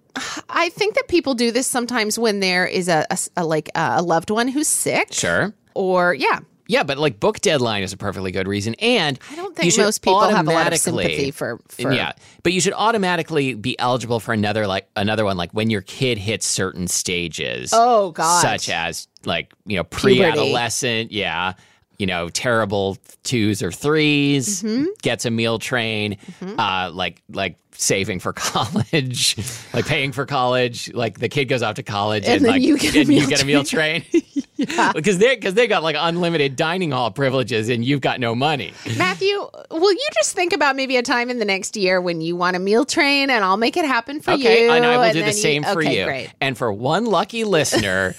I 0.47 0.69
think 0.69 0.93
that 0.93 1.07
people 1.07 1.33
do 1.33 1.51
this 1.51 1.65
sometimes 1.65 2.19
when 2.19 2.41
there 2.41 2.67
is 2.67 2.88
a 2.88 3.07
a 3.35 3.43
like 3.45 3.69
a 3.73 4.03
loved 4.03 4.29
one 4.29 4.47
who's 4.47 4.67
sick, 4.67 5.11
Sure. 5.11 5.55
or 5.73 6.13
yeah. 6.13 6.39
Yeah, 6.71 6.83
but 6.83 6.99
like 6.99 7.19
book 7.19 7.39
deadline 7.41 7.81
is 7.81 7.93
a 7.93 7.97
perfectly 7.97 8.31
good 8.31 8.47
reason, 8.47 8.75
and 8.75 9.17
I 9.31 9.35
don't 9.35 9.55
think 9.55 9.75
most 9.75 10.03
people 10.03 10.21
have 10.21 10.47
a 10.47 10.51
lot 10.51 10.71
of 10.71 10.77
sympathy 10.77 11.31
for, 11.31 11.59
for 11.67 11.91
yeah, 11.91 12.11
but 12.43 12.53
you 12.53 12.61
should 12.61 12.73
automatically 12.73 13.55
be 13.55 13.77
eligible 13.79 14.19
for 14.19 14.33
another 14.33 14.67
like 14.67 14.88
another 14.95 15.25
one 15.25 15.35
like 15.35 15.51
when 15.51 15.71
your 15.71 15.81
kid 15.81 16.19
hits 16.19 16.45
certain 16.45 16.88
stages. 16.88 17.71
Oh, 17.73 18.11
God. 18.11 18.41
such 18.43 18.69
as 18.69 19.07
like 19.25 19.51
you 19.65 19.77
know 19.77 19.83
pre-adolescent, 19.83 21.11
yeah, 21.11 21.53
you 21.97 22.05
know 22.05 22.29
terrible 22.29 22.97
twos 23.23 23.63
or 23.63 23.69
3s 23.71 24.63
Mm-hmm. 24.63 24.85
gets 25.01 25.25
a 25.25 25.31
meal 25.31 25.57
train, 25.57 26.17
uh, 26.59 26.91
like 26.93 27.23
like 27.31 27.55
saving 27.79 28.19
for 28.19 28.33
college, 28.33 29.38
like 29.74 29.86
paying 29.86 30.12
for 30.12 30.25
college, 30.25 30.93
like 30.93 31.19
the 31.19 31.29
kid 31.29 31.45
goes 31.45 31.63
off 31.63 31.75
to 31.75 31.83
college 31.83 32.25
and, 32.25 32.43
then 32.43 32.51
like 32.51 32.62
you 32.62 32.77
get 32.77 32.95
a 32.95 33.00
and 33.00 33.09
meal 33.09 33.21
you 33.21 33.27
get 33.27 33.41
a 33.41 33.45
meal 33.45 33.63
train. 33.63 34.03
because 34.57 35.17
they 35.19 35.36
because 35.36 35.53
they 35.53 35.67
got 35.67 35.83
like 35.83 35.95
unlimited 35.98 36.55
dining 36.55 36.91
hall 36.91 37.12
privileges 37.12 37.69
and 37.69 37.86
you've 37.86 38.01
got 38.01 38.19
no 38.19 38.36
money. 38.36 38.74
Matthew, 38.98 39.48
will 39.71 39.91
you 39.91 40.07
just 40.15 40.36
think 40.36 40.53
about 40.53 40.75
maybe 40.75 40.98
a 40.98 41.01
time 41.01 41.29
in 41.29 41.39
the 41.39 41.45
next 41.45 41.77
year 41.77 42.01
when 42.01 42.21
you 42.21 42.36
want 42.36 42.55
a 42.55 42.59
meal 42.59 42.86
train 42.86 43.29
and 43.29 43.43
I'll 43.43 43.57
make 43.57 43.77
it 43.77 43.86
happen 43.86 44.21
for 44.21 44.31
Okay, 44.31 44.65
you? 44.65 44.71
and 44.71 44.86
I 44.86 44.98
will 44.98 45.03
and 45.03 45.13
do 45.13 45.24
the 45.24 45.31
same 45.31 45.63
for 45.63 45.81
okay, 45.81 46.00
you. 46.00 46.05
Great. 46.05 46.33
And 46.41 46.57
for 46.57 46.71
one 46.74 47.05
lucky 47.05 47.43
listener, 47.43 48.15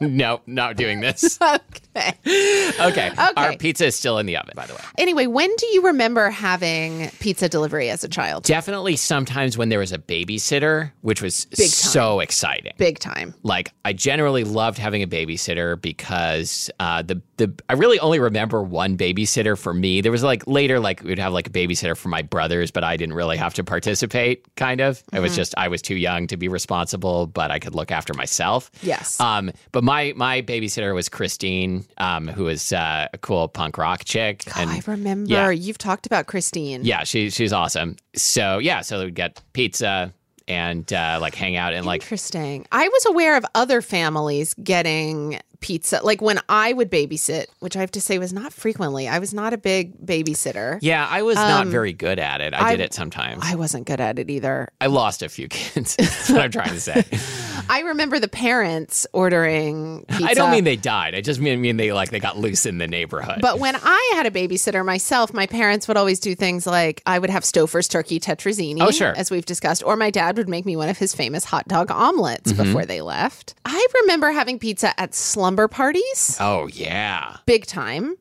no, 0.00 0.40
not 0.46 0.76
doing 0.76 1.00
this. 1.00 1.38
Okay. 1.40 1.58
Okay, 1.94 2.12
okay. 2.80 3.10
our 3.36 3.56
pizza 3.56 3.86
is 3.86 3.96
still 3.96 4.18
in 4.18 4.26
the 4.26 4.36
oven, 4.36 4.52
by 4.56 4.66
the 4.66 4.74
way. 4.74 4.80
Anyway, 4.98 5.26
when 5.26 5.54
do 5.56 5.66
you 5.66 5.82
remember 5.82 6.30
having 6.30 7.08
pizza 7.20 7.48
delivery 7.48 7.90
as 7.90 8.02
a 8.04 8.08
child? 8.08 8.44
Definitely, 8.44 8.96
sometimes 8.96 9.58
when 9.58 9.68
there 9.68 9.78
was 9.78 9.92
a 9.92 9.98
babysitter, 9.98 10.92
which 11.02 11.22
was 11.22 11.46
so 11.54 12.20
exciting. 12.20 12.72
Big 12.78 12.98
time. 12.98 13.34
like 13.42 13.72
I 13.84 13.92
generally 13.92 14.44
loved 14.44 14.78
having 14.78 15.02
a 15.02 15.06
babysitter 15.06 15.80
because 15.80 16.70
uh, 16.80 17.02
the 17.02 17.20
the 17.36 17.52
I 17.68 17.74
really 17.74 17.98
only 18.00 18.18
remember 18.20 18.62
one 18.62 18.96
babysitter 18.96 19.58
for 19.58 19.74
me. 19.74 20.00
There 20.00 20.12
was 20.12 20.22
like 20.22 20.46
later 20.46 20.80
like 20.80 21.02
we'd 21.02 21.18
have 21.18 21.32
like 21.32 21.48
a 21.48 21.50
babysitter 21.50 21.96
for 21.96 22.08
my 22.08 22.22
brothers, 22.22 22.70
but 22.70 22.84
I 22.84 22.96
didn't 22.96 23.14
really 23.14 23.36
have 23.36 23.54
to 23.54 23.64
participate. 23.64 24.54
Kind 24.56 24.80
of, 24.80 25.02
I 25.12 25.20
was 25.20 25.36
just 25.36 25.54
I 25.56 25.68
was 25.68 25.82
too 25.82 25.96
young 25.96 26.26
to 26.28 26.36
be 26.36 26.48
responsible, 26.48 27.26
but 27.26 27.50
I 27.50 27.58
could 27.58 27.74
look 27.74 27.90
after 27.90 28.14
myself. 28.14 28.70
Yes. 28.82 29.20
Um, 29.20 29.50
but 29.72 29.84
my 29.84 30.12
my 30.16 30.42
babysitter 30.42 30.94
was 30.94 31.08
Christine, 31.08 31.81
um, 31.98 32.28
who 32.28 32.44
was 32.44 32.72
uh, 32.72 33.08
a 33.12 33.18
cool 33.18 33.48
punk 33.48 33.78
rock 33.78 34.04
chick. 34.04 34.44
and 34.56 34.70
I 34.70 34.82
remember 34.86 35.30
yeah. 35.30 35.50
you've 35.50 35.78
talked 35.78 36.06
about 36.06 36.26
Christine. 36.26 36.84
yeah, 36.84 37.04
she 37.04 37.30
she's 37.30 37.52
awesome. 37.52 37.96
So 38.14 38.58
yeah, 38.58 38.80
so 38.80 39.04
we'd 39.04 39.14
get 39.14 39.40
pizza 39.52 40.12
and 40.48 40.90
uh, 40.92 41.18
like 41.20 41.34
hang 41.34 41.56
out 41.56 41.72
and 41.72 41.86
like 41.86 42.02
Interesting. 42.02 42.66
I 42.72 42.88
was 42.88 43.06
aware 43.06 43.36
of 43.36 43.44
other 43.54 43.82
families 43.82 44.54
getting 44.54 45.40
pizza. 45.62 46.00
Like 46.02 46.20
when 46.20 46.38
I 46.48 46.72
would 46.74 46.90
babysit, 46.90 47.46
which 47.60 47.76
I 47.76 47.80
have 47.80 47.90
to 47.92 48.00
say 48.00 48.18
was 48.18 48.32
not 48.32 48.52
frequently. 48.52 49.08
I 49.08 49.18
was 49.18 49.32
not 49.32 49.52
a 49.54 49.58
big 49.58 49.96
babysitter. 50.04 50.78
yeah, 50.82 51.06
I 51.08 51.22
was 51.22 51.36
not 51.36 51.66
very 51.68 51.92
good 51.94 52.18
at 52.18 52.40
it. 52.42 52.52
I, 52.52 52.72
did 52.76 52.80
it 52.84 52.92
sometimes. 52.94 53.42
Um, 53.42 53.48
I 53.50 53.54
wasn't 53.54 53.86
good 53.86 54.00
at 54.00 54.18
it 54.18 54.28
either. 54.28 54.68
I 54.80 54.86
lost 54.88 55.22
a 55.22 55.28
few 55.28 55.48
kids. 55.50 55.96
That's 55.96 56.28
what 56.30 56.42
I'm 56.42 56.50
trying 56.50 56.70
to 56.70 56.80
say. 56.80 57.04
I 57.70 57.80
remember 57.80 58.18
the 58.18 58.28
parents 58.28 59.06
ordering 59.12 60.04
pizza. 60.08 60.24
I 60.26 60.34
don't 60.34 60.50
mean 60.50 60.64
they 60.64 60.76
died. 60.76 61.14
I 61.14 61.20
just 61.20 61.40
mean, 61.40 61.60
mean 61.60 61.76
they 61.76 61.92
like 61.92 62.10
they 62.10 62.18
got 62.20 62.36
loose 62.36 62.66
in 62.66 62.78
the 62.78 62.88
neighborhood. 62.88 63.38
But 63.40 63.58
when 63.60 63.76
I 63.80 64.12
had 64.14 64.26
a 64.26 64.30
babysitter 64.30 64.84
myself, 64.84 65.32
my 65.32 65.46
parents 65.46 65.88
would 65.88 65.96
always 65.96 66.18
do 66.20 66.34
things 66.34 66.66
like 66.66 67.02
I 67.06 67.18
would 67.18 67.30
have 67.30 67.44
Stouffer's 67.44 67.88
turkey 67.88 68.18
tetrazzini, 68.20 68.80
Oh, 68.80 68.90
sure. 68.90 69.14
as 69.16 69.30
we've 69.30 69.46
discussed, 69.46 69.82
or 69.84 69.96
my 69.96 70.10
dad 70.10 70.36
would 70.36 70.48
make 70.48 70.66
me 70.66 70.76
one 70.76 70.88
of 70.88 70.98
his 70.98 71.14
famous 71.14 71.44
hot 71.44 71.68
dog 71.68 71.90
omelets 71.90 72.52
Mm-hmm. 72.52 72.62
before 72.64 72.84
they 72.84 73.00
left. 73.00 73.54
I 73.64 73.86
remember 74.02 74.30
having 74.32 74.58
pizza 74.58 74.98
at 75.00 75.14
slumber 75.52 75.68
parties, 75.68 76.38
oh 76.40 76.66
yeah, 76.68 77.36
big 77.44 77.66
time. 77.66 78.16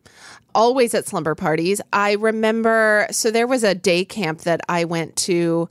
Always 0.54 0.94
at 0.94 1.08
slumber 1.08 1.34
parties. 1.34 1.80
I 1.94 2.16
remember, 2.16 3.08
so 3.10 3.32
there 3.32 3.48
was 3.48 3.64
a 3.64 3.74
day 3.74 4.04
camp 4.04 4.42
that 4.42 4.60
I 4.68 4.84
went 4.84 5.16
to 5.28 5.70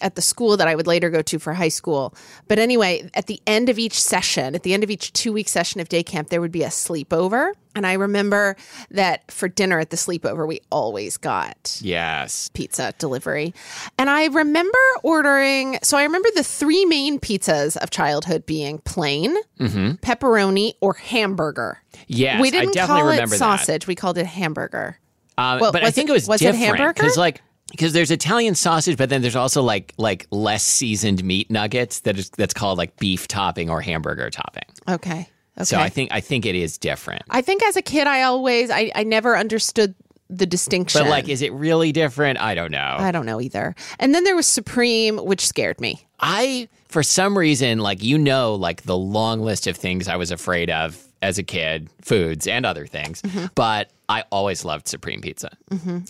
at 0.00 0.14
the 0.14 0.22
school 0.22 0.56
that 0.56 0.68
I 0.68 0.74
would 0.74 0.86
later 0.86 1.10
go 1.10 1.22
to 1.22 1.38
for 1.38 1.52
high 1.54 1.68
school. 1.68 2.14
But 2.46 2.58
anyway, 2.58 3.10
at 3.14 3.26
the 3.26 3.40
end 3.46 3.68
of 3.68 3.78
each 3.78 4.00
session, 4.00 4.54
at 4.54 4.62
the 4.62 4.72
end 4.74 4.84
of 4.84 4.90
each 4.90 5.12
two 5.12 5.32
week 5.32 5.48
session 5.48 5.80
of 5.80 5.88
day 5.88 6.02
camp, 6.02 6.28
there 6.28 6.40
would 6.40 6.52
be 6.52 6.62
a 6.62 6.68
sleepover. 6.68 7.52
And 7.74 7.86
I 7.86 7.92
remember 7.92 8.56
that 8.90 9.30
for 9.30 9.46
dinner 9.48 9.78
at 9.78 9.90
the 9.90 9.96
sleepover, 9.96 10.48
we 10.48 10.60
always 10.72 11.16
got 11.16 11.78
yes. 11.80 12.48
pizza 12.52 12.92
delivery. 12.98 13.54
And 13.98 14.10
I 14.10 14.26
remember 14.26 14.78
ordering, 15.04 15.78
so 15.82 15.96
I 15.96 16.02
remember 16.02 16.28
the 16.34 16.42
three 16.42 16.84
main 16.86 17.20
pizzas 17.20 17.76
of 17.76 17.90
childhood 17.90 18.46
being 18.46 18.78
plain, 18.78 19.36
pepperoni, 19.60 20.74
or 20.80 20.94
hamburger. 20.94 21.82
Yes, 22.06 22.40
we 22.40 22.50
didn't 22.50 22.70
I 22.70 22.72
definitely 22.72 23.00
call 23.02 23.10
remember 23.10 23.34
it 23.34 23.38
sausage, 23.38 23.86
we 23.86 23.94
called 23.94 24.18
it 24.18 24.26
hamburger. 24.26 24.98
that. 25.36 25.42
Um, 25.42 25.60
Well, 25.60 25.72
but 25.72 25.84
I 25.84 25.90
think 25.90 26.08
it- 26.08 26.12
it 26.12 26.14
was 26.14 26.28
was 26.28 26.42
it 26.42 26.46
different 26.46 26.64
hamburger? 26.78 26.92
because 26.94 27.16
like 27.16 27.42
because 27.70 27.92
there's 27.92 28.10
Italian 28.10 28.54
sausage, 28.54 28.96
but 28.96 29.08
then 29.08 29.22
there's 29.22 29.36
also 29.36 29.62
like 29.62 29.92
like 29.98 30.26
less 30.30 30.62
seasoned 30.64 31.22
meat 31.24 31.50
nuggets 31.50 32.00
that 32.00 32.18
is 32.18 32.30
that's 32.30 32.54
called 32.54 32.78
like 32.78 32.96
beef 32.98 33.28
topping 33.28 33.70
or 33.70 33.80
hamburger 33.80 34.30
topping. 34.30 34.64
Okay. 34.88 35.28
Okay. 35.56 35.64
So 35.64 35.76
I 35.78 35.88
think 35.88 36.12
I 36.12 36.20
think 36.20 36.46
it 36.46 36.54
is 36.54 36.78
different. 36.78 37.22
I 37.30 37.42
think 37.42 37.62
as 37.64 37.76
a 37.76 37.82
kid, 37.82 38.06
I 38.06 38.22
always, 38.22 38.70
I, 38.70 38.92
I 38.94 39.02
never 39.02 39.36
understood 39.36 39.94
the 40.30 40.46
distinction. 40.46 41.02
But 41.02 41.10
like, 41.10 41.28
is 41.28 41.42
it 41.42 41.52
really 41.52 41.90
different? 41.90 42.38
I 42.40 42.54
don't 42.54 42.70
know. 42.70 42.96
I 42.98 43.10
don't 43.10 43.26
know 43.26 43.40
either. 43.40 43.74
And 43.98 44.14
then 44.14 44.22
there 44.24 44.36
was 44.36 44.46
Supreme, 44.46 45.16
which 45.18 45.44
scared 45.44 45.80
me. 45.80 46.06
I, 46.20 46.68
for 46.88 47.02
some 47.02 47.36
reason, 47.36 47.78
like, 47.78 48.02
you 48.04 48.18
know, 48.18 48.54
like 48.54 48.82
the 48.82 48.96
long 48.96 49.40
list 49.40 49.66
of 49.66 49.76
things 49.76 50.06
I 50.06 50.16
was 50.16 50.30
afraid 50.30 50.70
of 50.70 51.02
as 51.22 51.38
a 51.38 51.42
kid, 51.42 51.88
foods 52.02 52.46
and 52.46 52.64
other 52.66 52.86
things, 52.86 53.22
Mm-hmm. 53.22 53.46
but 53.54 53.90
I 54.08 54.24
always 54.32 54.64
loved 54.64 54.88
Supreme 54.88 55.20
Pizza. 55.20 55.50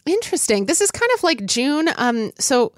Interesting. 0.06 0.66
This 0.66 0.80
is 0.80 0.90
kind 0.90 1.10
of 1.16 1.22
like 1.22 1.44
June. 1.46 1.88
Um, 1.96 2.30
so 2.38 2.72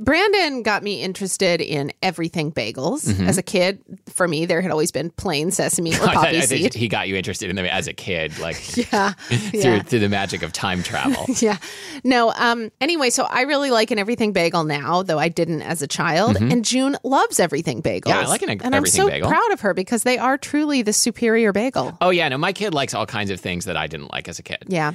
Brandon 0.00 0.64
got 0.64 0.82
me 0.82 1.00
interested 1.02 1.60
in 1.60 1.92
everything 2.02 2.50
bagels 2.50 3.08
as 3.24 3.38
a 3.38 3.44
kid. 3.44 3.78
For 4.08 4.26
me, 4.26 4.44
there 4.44 4.60
had 4.60 4.72
always 4.72 4.90
been 4.90 5.10
plain 5.10 5.52
sesame 5.52 5.90
or 5.94 5.98
Mm-hmm. 5.98 6.08
I, 6.08 6.14
poppy 6.14 6.38
I 6.38 6.40
think 6.40 6.62
seed. 6.62 6.74
he 6.74 6.88
got 6.88 7.06
you 7.08 7.14
interested 7.14 7.48
in 7.48 7.54
them 7.54 7.64
as 7.66 7.86
a 7.86 7.92
kid, 7.92 8.36
like 8.40 8.56
Yeah. 8.92 9.10
through, 9.28 9.60
Yeah. 9.60 9.82
through 9.82 10.00
the 10.00 10.08
magic 10.08 10.42
of 10.42 10.52
time 10.52 10.82
travel. 10.82 11.24
Yeah. 11.40 11.58
No, 12.02 12.32
um, 12.32 12.72
anyway, 12.80 13.10
so 13.10 13.22
I 13.24 13.42
really 13.42 13.70
like 13.70 13.92
an 13.92 14.00
everything 14.00 14.32
bagel 14.32 14.64
now, 14.64 15.04
though 15.04 15.20
I 15.20 15.28
didn't 15.28 15.62
as 15.62 15.80
a 15.80 15.86
child. 15.86 16.36
And 16.36 16.64
June 16.64 16.96
loves 17.04 17.38
everything 17.38 17.80
bagels. 17.80 18.00
Mm-hmm. 18.00 18.08
Yeah, 18.08 18.20
I 18.22 18.26
like 18.26 18.42
an 18.42 18.50
everything 18.50 18.58
bagel. 18.58 18.66
And 18.66 18.74
I'm 18.74 18.86
so 18.86 19.06
bagel. 19.08 19.28
proud 19.30 19.52
of 19.52 19.60
her 19.60 19.74
because 19.74 20.02
they 20.02 20.18
are 20.18 20.36
truly 20.36 20.82
the 20.82 20.92
superior 20.92 21.52
bagel. 21.52 21.96
oh, 22.00 22.10
yeah, 22.10 22.28
no, 22.28 22.36
my 22.36 22.52
kid 22.52 22.74
likes 22.74 22.94
all 22.94 23.06
kinds 23.06 23.30
of 23.30 23.38
things 23.38 23.64
that 23.66 23.76
I 23.76 23.86
didn't 23.86 24.10
like 24.12 24.26
as 24.28 24.40
a 24.40 24.42
kid. 24.42 24.63
Yeah. 24.68 24.92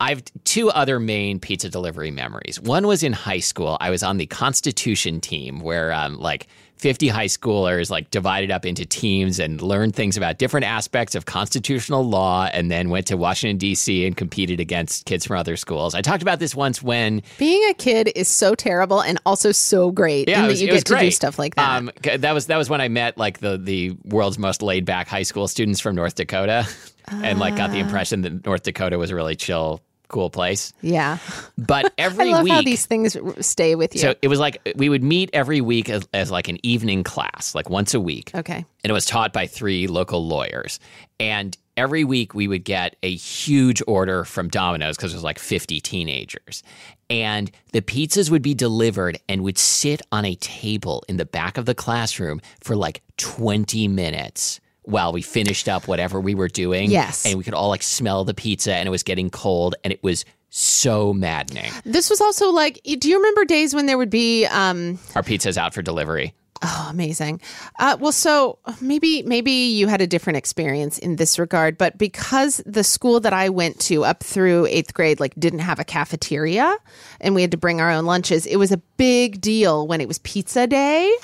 I 0.00 0.10
have 0.10 0.22
two 0.44 0.70
other 0.70 1.00
main 1.00 1.40
pizza 1.40 1.68
delivery 1.68 2.12
memories. 2.12 2.60
One 2.60 2.86
was 2.86 3.02
in 3.02 3.12
high 3.12 3.40
school. 3.40 3.76
I 3.80 3.90
was 3.90 4.02
on 4.02 4.16
the 4.16 4.26
Constitution 4.26 5.20
team 5.20 5.60
where 5.60 5.92
um, 5.92 6.18
like 6.18 6.46
50 6.78 7.08
high 7.08 7.26
schoolers 7.26 7.90
like 7.90 8.10
divided 8.10 8.50
up 8.50 8.64
into 8.64 8.86
teams 8.86 9.38
and 9.38 9.60
learned 9.60 9.94
things 9.96 10.16
about 10.16 10.38
different 10.38 10.64
aspects 10.66 11.14
of 11.14 11.26
constitutional 11.26 12.04
law 12.04 12.48
and 12.52 12.70
then 12.70 12.88
went 12.90 13.06
to 13.08 13.16
Washington 13.16 13.56
D.C. 13.58 14.06
and 14.06 14.16
competed 14.16 14.60
against 14.60 15.04
kids 15.06 15.26
from 15.26 15.38
other 15.38 15.56
schools. 15.56 15.94
I 15.94 16.02
talked 16.02 16.22
about 16.22 16.38
this 16.38 16.54
once 16.54 16.82
when 16.82 17.22
Being 17.38 17.68
a 17.70 17.74
kid 17.74 18.12
is 18.14 18.28
so 18.28 18.54
terrible 18.54 19.00
and 19.02 19.18
also 19.26 19.52
so 19.52 19.90
great 19.90 20.28
yeah, 20.28 20.40
in 20.40 20.44
it 20.44 20.48
that 20.48 20.58
you 20.60 20.66
get 20.68 20.84
to 20.86 20.98
do 20.98 21.10
stuff 21.10 21.38
like 21.38 21.54
that. 21.56 21.76
Um, 21.76 21.90
that 22.18 22.32
was 22.32 22.46
that 22.46 22.56
was 22.56 22.70
when 22.70 22.80
I 22.80 22.88
met 22.88 23.18
like 23.18 23.38
the 23.38 23.58
the 23.58 23.96
world's 24.04 24.38
most 24.38 24.62
laid 24.62 24.84
back 24.84 25.08
high 25.08 25.22
school 25.24 25.48
students 25.48 25.80
from 25.80 25.94
North 25.96 26.14
Dakota, 26.14 26.66
and 27.08 27.38
like 27.38 27.54
Ah. 27.54 27.56
got 27.56 27.70
the 27.72 27.78
impression 27.78 28.20
that 28.22 28.44
North 28.46 28.62
Dakota 28.62 28.98
was 28.98 29.10
a 29.10 29.14
really 29.14 29.34
chill, 29.36 29.80
cool 30.08 30.30
place. 30.30 30.72
yeah. 30.82 31.18
But 31.56 31.86
I 31.98 32.02
every 32.02 32.32
love 32.32 32.44
week, 32.44 32.52
how 32.52 32.62
these 32.62 32.86
things 32.86 33.16
stay 33.40 33.74
with 33.74 33.94
you. 33.94 34.00
So 34.00 34.14
it 34.20 34.28
was 34.28 34.38
like 34.38 34.60
we 34.76 34.88
would 34.88 35.02
meet 35.02 35.30
every 35.32 35.60
week 35.60 35.88
as, 35.88 36.06
as 36.12 36.30
like 36.30 36.48
an 36.48 36.58
evening 36.62 37.04
class, 37.04 37.54
like 37.54 37.70
once 37.70 37.94
a 37.94 38.00
week. 38.00 38.30
okay. 38.34 38.64
And 38.84 38.90
it 38.90 38.92
was 38.92 39.04
taught 39.04 39.32
by 39.32 39.46
three 39.46 39.86
local 39.86 40.26
lawyers. 40.26 40.80
And 41.20 41.56
every 41.76 42.04
week 42.04 42.34
we 42.34 42.48
would 42.48 42.64
get 42.64 42.96
a 43.02 43.14
huge 43.14 43.82
order 43.86 44.24
from 44.24 44.48
Domino's 44.48 44.96
because 44.96 45.12
it 45.12 45.16
was 45.16 45.24
like 45.24 45.38
50 45.38 45.80
teenagers. 45.80 46.62
And 47.10 47.50
the 47.72 47.80
pizzas 47.80 48.30
would 48.30 48.42
be 48.42 48.54
delivered 48.54 49.18
and 49.28 49.42
would 49.42 49.58
sit 49.58 50.02
on 50.12 50.24
a 50.24 50.34
table 50.36 51.04
in 51.08 51.16
the 51.16 51.24
back 51.24 51.56
of 51.56 51.64
the 51.66 51.74
classroom 51.74 52.40
for 52.60 52.76
like 52.76 53.02
20 53.16 53.88
minutes 53.88 54.60
while 54.88 55.12
we 55.12 55.20
finished 55.20 55.68
up 55.68 55.86
whatever 55.86 56.18
we 56.18 56.34
were 56.34 56.48
doing. 56.48 56.90
Yes. 56.90 57.26
And 57.26 57.36
we 57.36 57.44
could 57.44 57.54
all 57.54 57.68
like 57.68 57.82
smell 57.82 58.24
the 58.24 58.34
pizza 58.34 58.74
and 58.74 58.86
it 58.86 58.90
was 58.90 59.02
getting 59.02 59.28
cold 59.28 59.74
and 59.84 59.92
it 59.92 60.02
was 60.02 60.24
so 60.48 61.12
maddening. 61.12 61.70
This 61.84 62.08
was 62.08 62.22
also 62.22 62.50
like, 62.50 62.80
do 62.82 63.08
you 63.08 63.16
remember 63.18 63.44
days 63.44 63.74
when 63.74 63.84
there 63.84 63.98
would 63.98 64.08
be 64.08 64.46
um, 64.46 64.98
Our 65.14 65.22
pizza's 65.22 65.58
out 65.58 65.74
for 65.74 65.82
delivery. 65.82 66.34
Oh, 66.60 66.88
amazing. 66.90 67.40
Uh, 67.78 67.96
well, 68.00 68.10
so 68.10 68.58
maybe 68.80 69.22
maybe 69.22 69.52
you 69.52 69.86
had 69.86 70.00
a 70.00 70.08
different 70.08 70.38
experience 70.38 70.98
in 70.98 71.14
this 71.14 71.38
regard, 71.38 71.78
but 71.78 71.96
because 71.98 72.60
the 72.66 72.82
school 72.82 73.20
that 73.20 73.32
I 73.32 73.48
went 73.48 73.78
to 73.82 74.04
up 74.04 74.24
through 74.24 74.66
eighth 74.66 74.92
grade 74.92 75.20
like 75.20 75.34
didn't 75.38 75.60
have 75.60 75.78
a 75.78 75.84
cafeteria, 75.84 76.76
and 77.20 77.36
we 77.36 77.42
had 77.42 77.52
to 77.52 77.56
bring 77.56 77.80
our 77.80 77.92
own 77.92 78.06
lunches, 78.06 78.44
it 78.44 78.56
was 78.56 78.72
a 78.72 78.78
big 78.96 79.40
deal 79.40 79.86
when 79.86 80.00
it 80.00 80.08
was 80.08 80.18
pizza 80.18 80.66
day. 80.66 81.14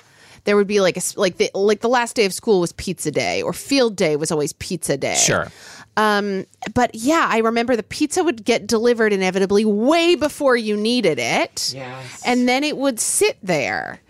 There 0.45 0.57
would 0.57 0.67
be 0.67 0.81
like 0.81 0.97
a 0.97 0.99
s- 0.99 1.17
like 1.17 1.39
the 1.39 1.51
like 1.55 1.81
the 1.81 1.89
last 1.89 2.17
day 2.17 2.25
of 2.27 2.33
school 2.33 2.61
was 2.61 2.73
pizza 2.73 3.11
day, 3.11 3.43
or 3.43 3.53
field 3.53 3.97
day 3.97 4.17
was 4.17 4.31
always 4.31 4.53
pizza 4.55 4.97
day. 4.97 5.15
Sure. 5.17 5.49
Um, 5.97 6.45
but 6.75 6.91
yeah, 6.95 7.29
I 7.31 7.39
remember 7.39 7.77
the 7.77 7.83
pizza 7.85 8.25
would 8.25 8.45
get 8.45 8.67
delivered 8.67 9.13
inevitably 9.13 9.65
way 9.65 10.17
before 10.17 10.57
you 10.57 10.77
needed 10.77 11.19
it. 11.19 11.73
Yes. 11.75 12.23
And 12.27 12.49
then 12.49 12.65
it 12.65 12.77
would 12.77 12.99
sit 13.01 13.39
there. 13.43 14.01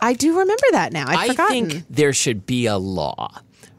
I 0.00 0.14
do 0.14 0.38
remember 0.38 0.66
that 0.72 0.92
now. 0.92 1.06
I'd 1.08 1.18
I 1.18 1.28
forgotten. 1.28 1.68
think 1.70 1.84
there 1.90 2.12
should 2.12 2.46
be 2.46 2.66
a 2.66 2.76
law 2.78 3.30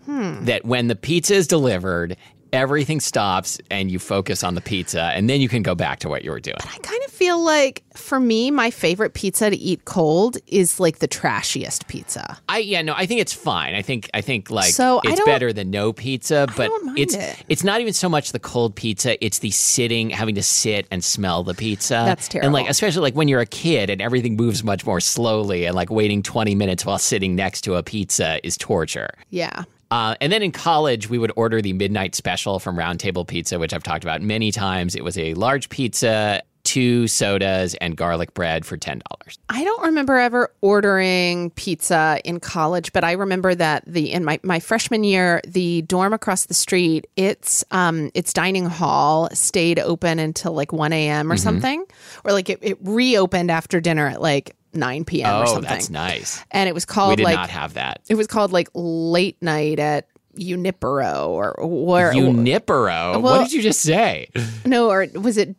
that 0.05 0.65
when 0.65 0.87
the 0.87 0.95
pizza 0.95 1.33
is 1.33 1.47
delivered 1.47 2.17
everything 2.53 2.99
stops 2.99 3.59
and 3.69 3.91
you 3.91 3.99
focus 3.99 4.43
on 4.43 4.55
the 4.55 4.61
pizza, 4.61 5.01
and 5.13 5.29
then 5.29 5.41
you 5.41 5.49
can 5.49 5.63
go 5.63 5.75
back 5.75 5.99
to 5.99 6.09
what 6.09 6.23
you 6.23 6.31
were 6.31 6.39
doing. 6.39 6.55
But 6.59 6.67
I 6.67 6.77
kind 6.77 7.03
of 7.05 7.11
feel 7.11 7.43
like 7.43 7.83
for 7.95 8.19
me, 8.19 8.51
my 8.51 8.71
favorite 8.71 9.13
pizza 9.13 9.49
to 9.49 9.55
eat 9.57 9.83
cold 9.85 10.37
is 10.47 10.79
like 10.79 10.99
the 10.99 11.07
trashiest 11.07 11.87
pizza. 11.87 12.37
I 12.47 12.59
yeah 12.59 12.81
no, 12.81 12.93
I 12.95 13.05
think 13.05 13.19
it's 13.19 13.33
fine. 13.33 13.75
I 13.75 13.81
think 13.81 14.09
I 14.13 14.21
think 14.21 14.49
like 14.49 14.71
So, 14.73 15.01
it's 15.03 15.23
better 15.25 15.51
than 15.51 15.71
no 15.71 15.91
pizza, 15.91 16.47
but 16.55 16.69
it's 16.95 17.15
it. 17.15 17.43
it's 17.49 17.63
not 17.63 17.81
even 17.81 17.93
so 17.93 18.07
much 18.07 18.31
the 18.31 18.39
cold 18.39 18.75
pizza. 18.75 19.23
It's 19.23 19.39
the 19.39 19.51
sitting, 19.51 20.11
having 20.11 20.35
to 20.35 20.43
sit 20.43 20.87
and 20.91 21.03
smell 21.03 21.43
the 21.43 21.53
pizza. 21.55 22.03
That's 22.05 22.27
terrible. 22.27 22.47
And 22.47 22.53
like 22.53 22.69
especially 22.69 23.01
like 23.01 23.15
when 23.15 23.27
you're 23.27 23.41
a 23.41 23.45
kid 23.45 23.89
and 23.89 24.01
everything 24.01 24.35
moves 24.35 24.63
much 24.63 24.85
more 24.85 24.99
slowly, 25.01 25.65
and 25.65 25.75
like 25.75 25.89
waiting 25.89 26.21
20 26.21 26.55
minutes 26.55 26.85
while 26.85 26.99
sitting 26.99 27.35
next 27.35 27.61
to 27.61 27.75
a 27.75 27.83
pizza 27.83 28.45
is 28.45 28.57
torture. 28.57 29.09
Yeah. 29.31 29.63
Uh, 29.91 30.15
and 30.21 30.31
then 30.31 30.41
in 30.41 30.51
college, 30.51 31.09
we 31.09 31.17
would 31.17 31.31
order 31.35 31.61
the 31.61 31.73
midnight 31.73 32.15
special 32.15 32.59
from 32.59 32.75
Roundtable 32.75 33.27
Pizza, 33.27 33.59
which 33.59 33.73
I've 33.73 33.83
talked 33.83 34.03
about 34.03 34.21
many 34.21 34.51
times. 34.51 34.95
It 34.95 35.03
was 35.03 35.17
a 35.17 35.33
large 35.35 35.69
pizza, 35.69 36.41
two 36.63 37.07
sodas, 37.07 37.75
and 37.75 37.95
garlic 37.95 38.33
bread 38.33 38.65
for 38.65 38.77
ten 38.77 39.01
dollars. 39.09 39.37
I 39.49 39.63
don't 39.63 39.83
remember 39.83 40.17
ever 40.17 40.51
ordering 40.61 41.51
pizza 41.51 42.19
in 42.23 42.39
college, 42.39 42.91
but 42.93 43.03
I 43.03 43.11
remember 43.11 43.53
that 43.53 43.83
the 43.85 44.11
in 44.11 44.25
my, 44.25 44.39
my 44.43 44.59
freshman 44.59 45.03
year, 45.03 45.41
the 45.45 45.83
dorm 45.83 46.13
across 46.13 46.45
the 46.45 46.53
street, 46.53 47.05
its 47.15 47.63
um 47.69 48.09
its 48.13 48.33
dining 48.33 48.65
hall 48.65 49.29
stayed 49.33 49.77
open 49.79 50.17
until 50.17 50.53
like 50.53 50.73
one 50.73 50.93
a.m. 50.93 51.25
Mm-hmm. 51.25 51.31
or 51.31 51.37
something, 51.37 51.85
or 52.23 52.31
like 52.31 52.49
it, 52.49 52.59
it 52.61 52.77
reopened 52.81 53.51
after 53.51 53.79
dinner 53.79 54.07
at 54.07 54.21
like 54.21 54.55
nine 54.73 55.05
p.m. 55.05 55.41
or 55.41 55.43
Oh, 55.43 55.45
something. 55.47 55.63
that's 55.69 55.89
nice. 55.89 56.43
And 56.51 56.67
it 56.69 56.73
was 56.73 56.85
called 56.85 57.11
We 57.11 57.15
did 57.17 57.23
like 57.23 57.35
not 57.35 57.49
have 57.49 57.73
that. 57.75 58.01
it 58.09 58.15
was 58.15 58.27
called 58.27 58.51
like 58.51 58.69
late 58.73 59.41
night 59.41 59.79
at 59.79 60.07
Unipero 60.37 61.27
or 61.27 61.55
where 61.61 62.11
Unipero. 62.13 63.13
Well- 63.13 63.21
what 63.21 63.43
did 63.43 63.53
you 63.53 63.61
just 63.61 63.81
say? 63.81 64.29
no 64.65 64.89
or 64.89 65.07
was 65.13 65.37
it 65.37 65.55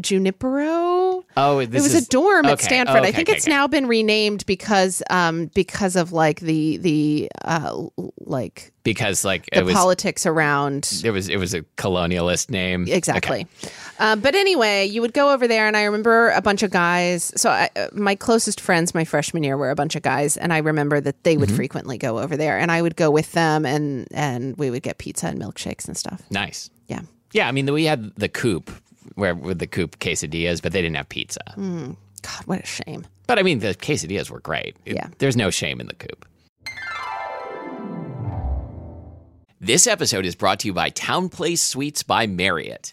Junipero? 0.00 1.24
Oh, 1.36 1.58
It 1.60 1.70
was 1.70 1.94
is 1.94 2.06
a 2.06 2.08
dorm 2.10 2.46
at 2.46 2.54
okay. 2.54 2.64
Stanford. 2.64 3.02
I 3.04 3.12
think 3.12 3.28
okay, 3.28 3.36
it's 3.36 3.46
okay. 3.46 3.54
now 3.56 3.66
been 3.66 3.86
renamed 3.86 4.44
because 4.46 5.02
um 5.10 5.46
because 5.54 5.96
of 5.96 6.12
like 6.12 6.40
the 6.40 6.78
the 6.78 7.30
uh 7.44 7.84
like 8.20 8.72
because 8.82 9.24
like 9.24 9.46
the 9.50 9.58
it 9.58 9.64
was 9.64 9.74
politics 9.74 10.26
around 10.26 11.00
it 11.04 11.10
was 11.10 11.28
it 11.28 11.36
was 11.36 11.54
a 11.54 11.62
colonialist 11.76 12.50
name. 12.50 12.86
exactly. 12.88 13.46
Um, 13.98 14.20
but 14.20 14.34
anyway, 14.34 14.86
you 14.86 15.00
would 15.02 15.12
go 15.14 15.32
over 15.32 15.46
there, 15.46 15.66
and 15.68 15.76
I 15.76 15.84
remember 15.84 16.30
a 16.30 16.42
bunch 16.42 16.62
of 16.62 16.70
guys. 16.70 17.32
So 17.36 17.48
I, 17.50 17.70
uh, 17.76 17.88
my 17.92 18.14
closest 18.16 18.60
friends, 18.60 18.94
my 18.94 19.04
freshman 19.04 19.42
year, 19.44 19.56
were 19.56 19.70
a 19.70 19.74
bunch 19.76 19.94
of 19.94 20.02
guys, 20.02 20.36
and 20.36 20.52
I 20.52 20.58
remember 20.58 21.00
that 21.00 21.22
they 21.22 21.34
Mm-hmm. 21.34 21.40
would 21.40 21.52
frequently 21.52 21.96
go 21.98 22.18
over 22.18 22.36
there, 22.36 22.58
and 22.58 22.72
I 22.72 22.82
would 22.82 22.96
go 22.96 23.10
with 23.10 23.32
them, 23.32 23.64
and 23.64 24.08
and 24.12 24.56
we 24.56 24.70
would 24.70 24.82
get 24.82 24.98
pizza 24.98 25.26
and 25.28 25.40
milkshakes 25.40 25.86
and 25.86 25.96
stuff. 25.96 26.22
Nice. 26.30 26.70
Yeah. 26.88 27.02
Yeah, 27.32 27.48
I 27.48 27.52
mean 27.52 27.72
we 27.72 27.84
had 27.84 28.14
the 28.16 28.28
coop 28.28 28.70
where 29.16 29.34
with 29.34 29.58
the 29.60 29.66
coop 29.66 29.98
quesadillas, 30.00 30.60
but 30.62 30.72
they 30.72 30.82
didn't 30.82 30.96
have 30.96 31.08
pizza. 31.08 31.40
God, 31.56 32.46
what 32.46 32.60
a 32.60 32.66
shame. 32.66 33.06
But 33.26 33.38
I 33.38 33.42
mean 33.42 33.60
the 33.60 33.74
quesadillas 33.74 34.28
were 34.30 34.40
great. 34.40 34.76
It- 34.84 34.96
Yeah. 34.96 35.08
there's 35.18 35.36
no 35.36 35.50
shame 35.50 35.80
in 35.80 35.86
the 35.86 35.94
coop. 35.94 36.24
This 39.60 39.86
episode 39.86 40.26
is 40.26 40.34
brought 40.34 40.60
to 40.60 40.66
you 40.68 40.74
by 40.74 40.90
TownePlace 40.90 41.58
Suites 41.58 42.02
by 42.02 42.26
Marriott. 42.26 42.92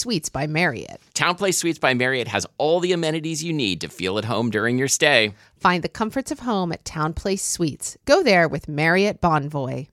Suites 0.01 0.29
by 0.29 0.47
Marriott. 0.47 0.99
TownePlace 1.13 1.55
Suites 1.55 1.79
by 1.79 1.93
Marriott 1.93 2.27
has 2.27 2.47
all 2.57 2.79
the 2.79 2.91
amenities 2.91 3.43
you 3.43 3.53
need 3.53 3.81
to 3.81 3.87
feel 3.87 4.17
at 4.17 4.25
home 4.25 4.49
during 4.49 4.77
your 4.77 4.87
stay. 4.87 5.33
Find 5.57 5.83
the 5.83 5.89
comforts 5.89 6.31
of 6.31 6.39
home 6.39 6.71
at 6.71 6.83
TownePlace 6.83 7.39
Suites. 7.39 7.97
Go 8.05 8.23
there 8.23 8.47
with 8.47 8.67
Marriott 8.67 9.21
Bonvoy. 9.21 9.87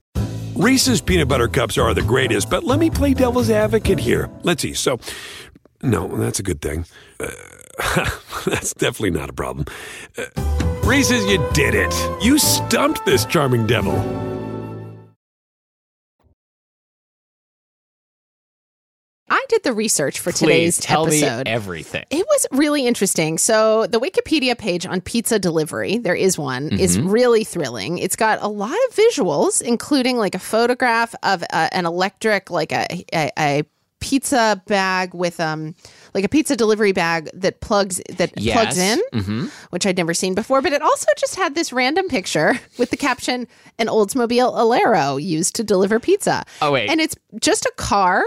Reese's 0.55 0.99
peanut 0.99 1.27
butter 1.27 1.47
cups 1.47 1.77
are 1.77 1.93
the 1.93 2.01
greatest, 2.01 2.49
but 2.49 2.63
let 2.63 2.79
me 2.79 2.89
play 2.89 3.13
devil's 3.13 3.49
advocate 3.49 3.99
here. 3.99 4.29
Let's 4.43 4.61
see. 4.61 4.73
So, 4.73 4.99
no, 5.83 6.07
that's 6.17 6.39
a 6.39 6.43
good 6.43 6.61
thing. 6.61 6.85
Uh, 7.19 7.29
that's 8.45 8.73
definitely 8.73 9.11
not 9.11 9.29
a 9.29 9.33
problem. 9.33 9.65
Uh, 10.17 10.25
Reese's, 10.83 11.23
you 11.27 11.37
did 11.53 11.75
it. 11.75 11.93
You 12.23 12.39
stumped 12.39 13.05
this 13.05 13.25
charming 13.25 13.67
devil. 13.67 13.93
Did 19.49 19.63
the 19.63 19.73
research 19.73 20.19
for 20.19 20.31
Please 20.31 20.39
today's 20.39 20.77
tell 20.79 21.05
episode. 21.07 21.45
me 21.47 21.51
everything. 21.51 22.05
It 22.09 22.25
was 22.25 22.47
really 22.51 22.87
interesting. 22.87 23.37
So, 23.37 23.85
the 23.87 23.99
Wikipedia 23.99 24.57
page 24.57 24.85
on 24.85 25.01
pizza 25.01 25.37
delivery, 25.39 25.97
there 25.97 26.15
is 26.15 26.37
one, 26.39 26.69
is 26.79 26.97
Mm-hmm. 26.97 27.09
really 27.09 27.43
thrilling. 27.43 27.97
It's 27.97 28.15
got 28.15 28.41
a 28.41 28.47
lot 28.47 28.71
of 28.89 28.95
visuals, 28.95 29.61
including 29.61 30.17
like 30.17 30.35
a 30.35 30.39
photograph 30.39 31.13
of 31.23 31.43
uh, 31.51 31.67
an 31.71 31.85
electric, 31.85 32.49
like 32.49 32.71
a, 32.71 32.85
a, 33.13 33.31
a 33.37 33.63
pizza 33.99 34.61
bag 34.65 35.13
with 35.13 35.41
um 35.41 35.75
like 36.13 36.23
a 36.23 36.29
pizza 36.29 36.55
delivery 36.55 36.91
bag 36.91 37.29
that 37.33 37.61
plugs 37.61 38.01
that 38.17 38.35
plugs 38.35 38.77
in 38.77 38.99
Mm-hmm. 39.13 39.45
which 39.71 39.85
I'd 39.85 39.97
never 39.97 40.13
seen 40.13 40.33
before. 40.35 40.61
But 40.61 40.73
it 40.73 40.81
also 40.81 41.07
just 41.17 41.35
had 41.35 41.55
this 41.55 41.71
random 41.73 42.07
picture 42.07 42.59
with 42.77 42.89
the 42.89 42.97
caption 42.97 43.47
"An 43.77 43.87
Oldsmobile 43.87 44.53
Alero 44.53 45.21
used 45.21 45.55
to 45.55 45.63
deliver 45.63 45.99
pizza." 45.99 46.43
Oh, 46.61 46.71
wait. 46.71 46.89
and 46.89 46.99
it's 47.01 47.15
just 47.41 47.65
a 47.65 47.71
car 47.77 48.23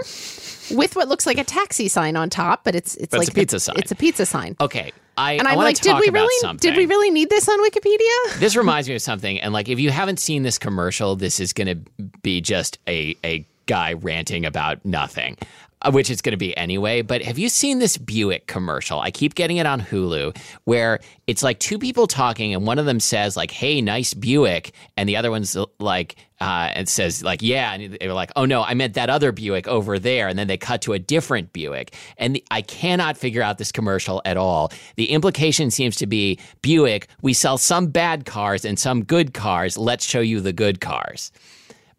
with 0.71 0.97
what 0.97 1.09
looks 1.09 1.27
like 1.27 1.39
a 1.39 1.45
taxi 1.45 1.89
sign 1.89 2.17
on 2.17 2.31
top, 2.31 2.65
but 2.65 2.75
it's 2.75 2.95
it's 2.97 3.11
But 3.11 3.19
like 3.19 3.29
it's 3.29 3.37
a 3.37 3.41
pizza 3.41 3.61
sign. 3.61 3.77
It's 3.79 3.91
a 3.91 3.97
pizza 3.97 4.27
sign. 4.27 4.57
Okay, 4.61 4.93
I, 5.17 5.33
And 5.35 5.47
I 5.47 5.51
I'm 5.53 5.57
want 5.57 5.67
like, 5.67 5.81
did 5.81 5.99
we 5.99 6.09
really 6.09 6.35
something. 6.41 6.71
did 6.71 6.77
we 6.77 6.87
really 6.87 7.11
need 7.11 7.29
this 7.31 7.49
on 7.49 7.59
Wikipedia? 7.63 8.39
this 8.39 8.57
reminds 8.57 8.89
me 8.89 8.95
of 8.95 9.03
something, 9.03 9.41
and 9.41 9.53
like 9.53 9.69
if 9.69 9.79
you 9.79 9.91
haven't 9.91 10.19
seen 10.19 10.43
this 10.43 10.59
commercial, 10.59 11.17
this 11.17 11.41
is 11.41 11.53
going 11.53 11.67
to 11.69 12.09
be 12.23 12.41
just 12.41 12.79
a 12.89 13.17
a 13.25 13.47
guy 13.67 13.93
ranting 13.95 14.45
about 14.47 14.85
nothing. 14.85 15.37
Uh, 15.83 15.91
Which 15.91 16.11
it's 16.11 16.23
going 16.23 16.33
to 16.33 16.37
be 16.37 16.57
anyway. 16.57 17.03
But 17.03 17.23
have 17.23 17.39
you 17.39 17.49
seen 17.49 17.79
this 17.79 17.99
Buick 17.99 18.47
commercial? 18.47 19.01
I 19.01 19.11
keep 19.11 19.35
getting 19.35 19.57
it 19.57 19.67
on 19.67 19.81
Hulu, 19.81 20.37
where 20.65 21.01
it's 21.27 21.43
like 21.43 21.59
two 21.59 21.79
people 21.79 22.07
talking, 22.07 22.55
and 22.55 22.67
one 22.67 22.79
of 22.79 22.87
them 22.87 23.01
says 23.01 23.37
like, 23.37 23.51
"Hey, 23.51 23.81
nice 23.81 24.15
Buick," 24.15 24.73
and 24.97 25.09
the 25.09 25.17
other 25.17 25.31
one's 25.31 25.57
like, 25.79 26.17
uh, 26.41 26.71
and 26.75 26.89
says 26.89 27.23
like, 27.23 27.43
"Yeah," 27.43 27.73
and 27.73 27.95
they 28.01 28.07
were 28.07 28.15
like, 28.15 28.31
"Oh 28.37 28.45
no, 28.45 28.63
I 28.63 28.75
meant 28.75 28.95
that 28.95 29.11
other 29.11 29.33
Buick 29.33 29.67
over 29.69 29.99
there," 29.99 30.29
and 30.29 30.39
then 30.39 30.47
they 30.47 30.57
cut 30.57 30.83
to 30.83 30.93
a 30.93 30.99
different 30.99 31.53
Buick, 31.53 31.95
and 32.17 32.37
the, 32.37 32.45
I 32.51 32.63
cannot 32.63 33.17
figure 33.17 33.43
out 33.43 33.59
this 33.59 33.73
commercial 33.73 34.23
at 34.25 34.37
all. 34.37 34.73
The 34.97 35.11
implication 35.11 35.71
seems 35.71 35.97
to 35.97 36.07
be 36.07 36.39
Buick, 36.63 37.09
we 37.23 37.33
sell 37.33 37.59
some 37.59 37.89
bad 37.89 38.25
cars 38.25 38.65
and 38.65 38.79
some 38.79 39.05
good 39.05 39.35
cars. 39.35 39.77
Let's 39.77 40.05
show 40.05 40.21
you 40.21 40.41
the 40.41 40.53
good 40.53 40.81
cars. 40.81 41.33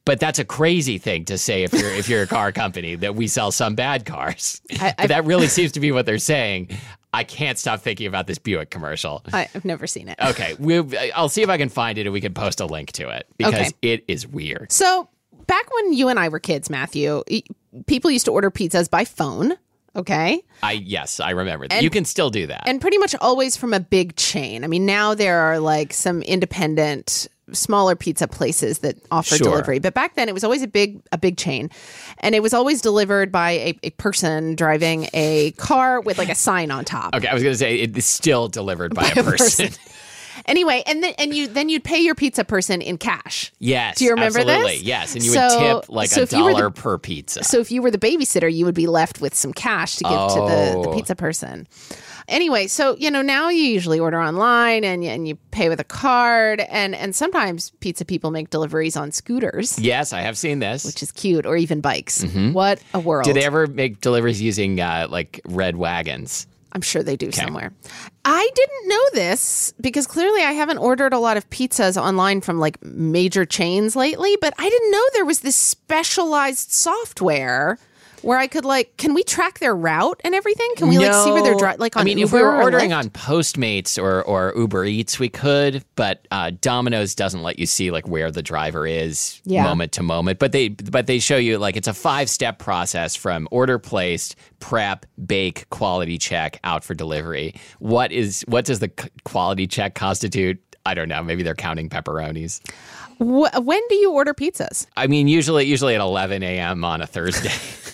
But 0.05 0.19
that's 0.19 0.37
a 0.39 0.43
crazy 0.45 0.97
thing 0.97 1.25
to 1.25 1.37
say 1.37 1.63
if 1.63 1.71
you're 1.73 1.89
if 1.91 2.09
you're 2.09 2.23
a 2.23 2.27
car 2.27 2.51
company 2.51 2.95
that 2.95 3.15
we 3.15 3.27
sell 3.27 3.51
some 3.51 3.75
bad 3.75 4.05
cars. 4.05 4.61
I- 4.79 4.93
but 4.97 5.07
that 5.07 5.25
really 5.25 5.47
seems 5.47 5.71
to 5.73 5.79
be 5.79 5.91
what 5.91 6.05
they're 6.05 6.17
saying. 6.17 6.69
I 7.13 7.23
can't 7.23 7.57
stop 7.59 7.79
thinking 7.81 8.07
about 8.07 8.25
this 8.27 8.39
Buick 8.39 8.71
commercial. 8.71 9.23
I, 9.31 9.47
I've 9.53 9.65
never 9.65 9.85
seen 9.85 10.09
it. 10.09 10.17
Okay, 10.19 10.55
we, 10.57 10.79
I'll 11.11 11.29
see 11.29 11.43
if 11.43 11.49
I 11.49 11.57
can 11.57 11.69
find 11.69 11.97
it 11.99 12.07
and 12.07 12.11
we 12.11 12.19
can 12.21 12.33
post 12.33 12.59
a 12.59 12.65
link 12.65 12.91
to 12.93 13.09
it 13.09 13.27
because 13.37 13.53
Okay. 13.53 13.71
it 13.83 14.03
is 14.07 14.25
weird. 14.27 14.71
So 14.71 15.07
back 15.45 15.71
when 15.75 15.93
you 15.93 16.09
and 16.09 16.17
I 16.19 16.29
were 16.29 16.39
kids, 16.39 16.71
Matthew, 16.71 17.21
people 17.85 18.09
used 18.09 18.25
to 18.25 18.31
order 18.31 18.49
pizzas 18.49 18.89
by 18.89 19.05
phone. 19.05 19.53
Okay. 19.95 20.41
I 20.63 20.71
yes, 20.71 21.19
I 21.19 21.29
remember. 21.29 21.67
that. 21.67 21.83
you 21.83 21.91
can 21.91 22.03
still 22.03 22.31
do 22.31 22.47
that. 22.47 22.63
and 22.65 22.81
pretty 22.81 22.97
much 22.97 23.13
always 23.21 23.55
from 23.55 23.73
a 23.75 23.79
big 23.79 24.15
chain. 24.15 24.63
I 24.63 24.67
mean, 24.67 24.87
now 24.87 25.13
there 25.13 25.37
are 25.39 25.59
like 25.59 25.93
some 25.93 26.23
independent 26.23 27.27
smaller 27.51 27.95
pizza 27.95 28.27
places 28.27 28.79
that 28.79 28.95
offer 29.11 29.35
Sure. 29.35 29.49
delivery. 29.49 29.79
But 29.79 29.93
back 29.93 30.15
then, 30.15 30.29
it 30.29 30.33
was 30.33 30.43
always 30.43 30.61
a 30.61 30.67
big 30.67 31.01
a 31.11 31.17
big 31.17 31.37
chain, 31.37 31.69
and 32.19 32.33
it 32.35 32.41
was 32.41 32.53
always 32.53 32.81
delivered 32.81 33.31
by 33.31 33.51
a, 33.51 33.79
a 33.83 33.89
person 33.91 34.55
driving 34.55 35.07
a 35.13 35.51
car 35.57 35.99
with 36.01 36.17
like 36.17 36.29
a 36.29 36.35
sign 36.35 36.71
on 36.71 36.85
top. 36.85 37.13
Okay, 37.15 37.27
I 37.27 37.33
was 37.33 37.43
going 37.43 37.53
to 37.53 37.57
say 37.57 37.75
it's 37.77 38.05
still 38.05 38.47
delivered 38.47 38.95
by, 38.95 39.07
a 39.15 39.23
person. 39.23 39.69
Anyway, 40.47 40.81
and 40.87 41.03
then 41.03 41.13
and 41.19 41.33
you 41.33 41.47
then 41.47 41.69
you'd 41.69 41.83
pay 41.83 41.99
your 41.99 42.15
pizza 42.15 42.43
person 42.43 42.81
in 42.81 42.97
cash. 42.97 43.53
yes. 43.59 43.99
Do 43.99 44.05
you 44.05 44.11
remember 44.11 44.39
absolutely. 44.39 44.73
this? 44.73 44.81
Yes, 44.81 45.13
and 45.13 45.23
you 45.23 45.31
So- 45.31 45.41
would 45.75 45.81
tip 45.83 45.89
like 45.89 46.09
so 46.09 46.21
a 46.21 46.23
were 46.23 46.25
the- 46.25 46.35
dollar 46.37 46.69
per 46.71 46.97
pizza. 46.97 47.43
So 47.43 47.59
if 47.59 47.71
you 47.71 47.83
were 47.83 47.91
the 47.91 47.99
babysitter, 47.99 48.51
you 48.51 48.65
would 48.65 48.73
be 48.75 48.87
left 48.87 49.21
with 49.21 49.35
some 49.35 49.53
cash 49.53 49.97
to 49.97 50.03
give 50.03 50.11
to 50.11 50.35
the, 50.41 50.81
the 50.83 50.89
Oh. 50.89 50.93
pizza 50.95 51.15
person. 51.15 51.67
Anyway, 52.27 52.67
so 52.67 52.95
you 52.97 53.11
know 53.11 53.21
now 53.21 53.49
you 53.49 53.63
usually 53.63 53.99
order 53.99 54.21
online 54.21 54.83
and 54.83 55.03
and 55.03 55.27
you 55.27 55.35
pay 55.51 55.69
with 55.69 55.79
a 55.79 55.83
card 55.83 56.61
and 56.61 56.95
and 56.95 57.15
sometimes 57.15 57.71
pizza 57.79 58.05
people 58.05 58.31
make 58.31 58.49
deliveries 58.49 58.95
on 58.95 59.11
scooters, 59.11 59.77
yes, 59.79 60.13
I 60.13 60.21
have 60.21 60.37
seen 60.37 60.59
this. 60.59 60.85
which 60.85 61.03
is 61.03 61.11
cute, 61.11 61.45
or 61.45 61.55
even 61.57 61.81
bikes. 61.81 62.23
What 62.23 62.81
a 62.93 62.99
world! 62.99 63.25
Do 63.25 63.33
they 63.33 63.43
ever 63.43 63.67
make 63.67 64.01
deliveries 64.01 64.41
using 64.41 64.79
uh, 64.79 65.07
like 65.09 65.41
red 65.45 65.75
wagons? 65.77 66.47
I'm 66.75 66.81
sure 66.81 67.03
they 67.03 67.15
do 67.15 67.31
somewhere. 67.31 67.71
I 68.25 68.49
didn't 68.55 68.87
know 68.87 69.03
this 69.13 69.73
because 69.79 70.07
clearly 70.07 70.41
I 70.41 70.53
haven't 70.53 70.79
ordered 70.79 71.13
a 71.13 71.19
lot 71.19 71.37
of 71.37 71.47
pizzas 71.51 72.01
online 72.01 72.41
from 72.41 72.57
like 72.57 72.83
major 72.83 73.45
chains 73.45 73.95
lately, 73.95 74.35
but 74.41 74.55
I 74.57 74.67
didn't 74.69 74.89
know 74.89 75.03
there 75.13 75.25
was 75.25 75.41
this 75.41 75.55
specialized 75.55 76.71
software 76.71 77.77
where 78.23 78.37
I 78.37 78.47
could 78.47 78.65
like 78.65 78.97
can 78.97 79.13
we 79.13 79.23
track 79.23 79.59
their 79.59 79.75
route 79.75 80.19
and 80.23 80.33
everything? 80.33 80.69
Can 80.77 80.87
we 80.89 80.97
like 80.97 81.13
see 81.13 81.31
where 81.31 81.43
they're 81.43 81.55
driving 81.55 81.79
like 81.79 81.95
on 81.95 82.01
I 82.01 82.05
mean, 82.05 82.17
Uber 82.17 82.27
if 82.27 82.33
we 82.33 82.41
were 82.41 82.55
or 82.55 82.63
ordering 82.63 82.93
on 82.93 83.09
Postmates 83.09 84.01
or, 84.01 84.21
or 84.23 84.53
Uber 84.55 84.85
Eats, 84.85 85.19
we 85.19 85.29
could, 85.29 85.83
but 85.95 86.27
uh, 86.31 86.51
Domino's 86.61 87.15
doesn't 87.15 87.43
let 87.43 87.59
you 87.59 87.65
see 87.65 87.91
like 87.91 88.07
where 88.07 88.31
the 88.31 88.41
driver 88.41 88.87
is 88.87 89.41
Yeah. 89.45 89.63
moment 89.63 89.91
to 89.93 90.03
moment. 90.03 90.39
But 90.39 90.51
they 90.51 90.69
but 90.69 91.07
they 91.07 91.19
show 91.19 91.37
you 91.37 91.57
like 91.57 91.75
it's 91.75 91.87
a 91.87 91.93
five 91.93 92.29
step 92.29 92.59
process 92.59 93.15
from 93.15 93.47
order 93.51 93.77
placed, 93.79 94.35
prep, 94.59 95.05
bake, 95.25 95.69
quality 95.69 96.17
check, 96.17 96.59
out 96.63 96.83
for 96.83 96.93
delivery. 96.93 97.53
What 97.79 98.11
is 98.11 98.43
what 98.47 98.65
does 98.65 98.79
the 98.79 98.91
quality 99.25 99.67
check 99.67 99.95
constitute? 99.95 100.59
I 100.85 100.93
don't 100.93 101.07
know. 101.07 101.23
Maybe 101.23 101.43
they're 101.43 101.55
counting 101.55 101.87
pepperonis. 101.89 102.59
Wh- 103.17 103.55
when 103.65 103.81
do 103.87 103.95
you 103.95 104.11
order 104.11 104.33
pizzas? 104.33 104.85
I 104.97 105.07
mean, 105.07 105.27
usually 105.29 105.65
usually 105.65 105.95
at 105.95 106.01
11 106.01 106.43
a.m. 106.43 106.83
on 106.83 107.01
a 107.01 107.07
Thursday. 107.07 107.49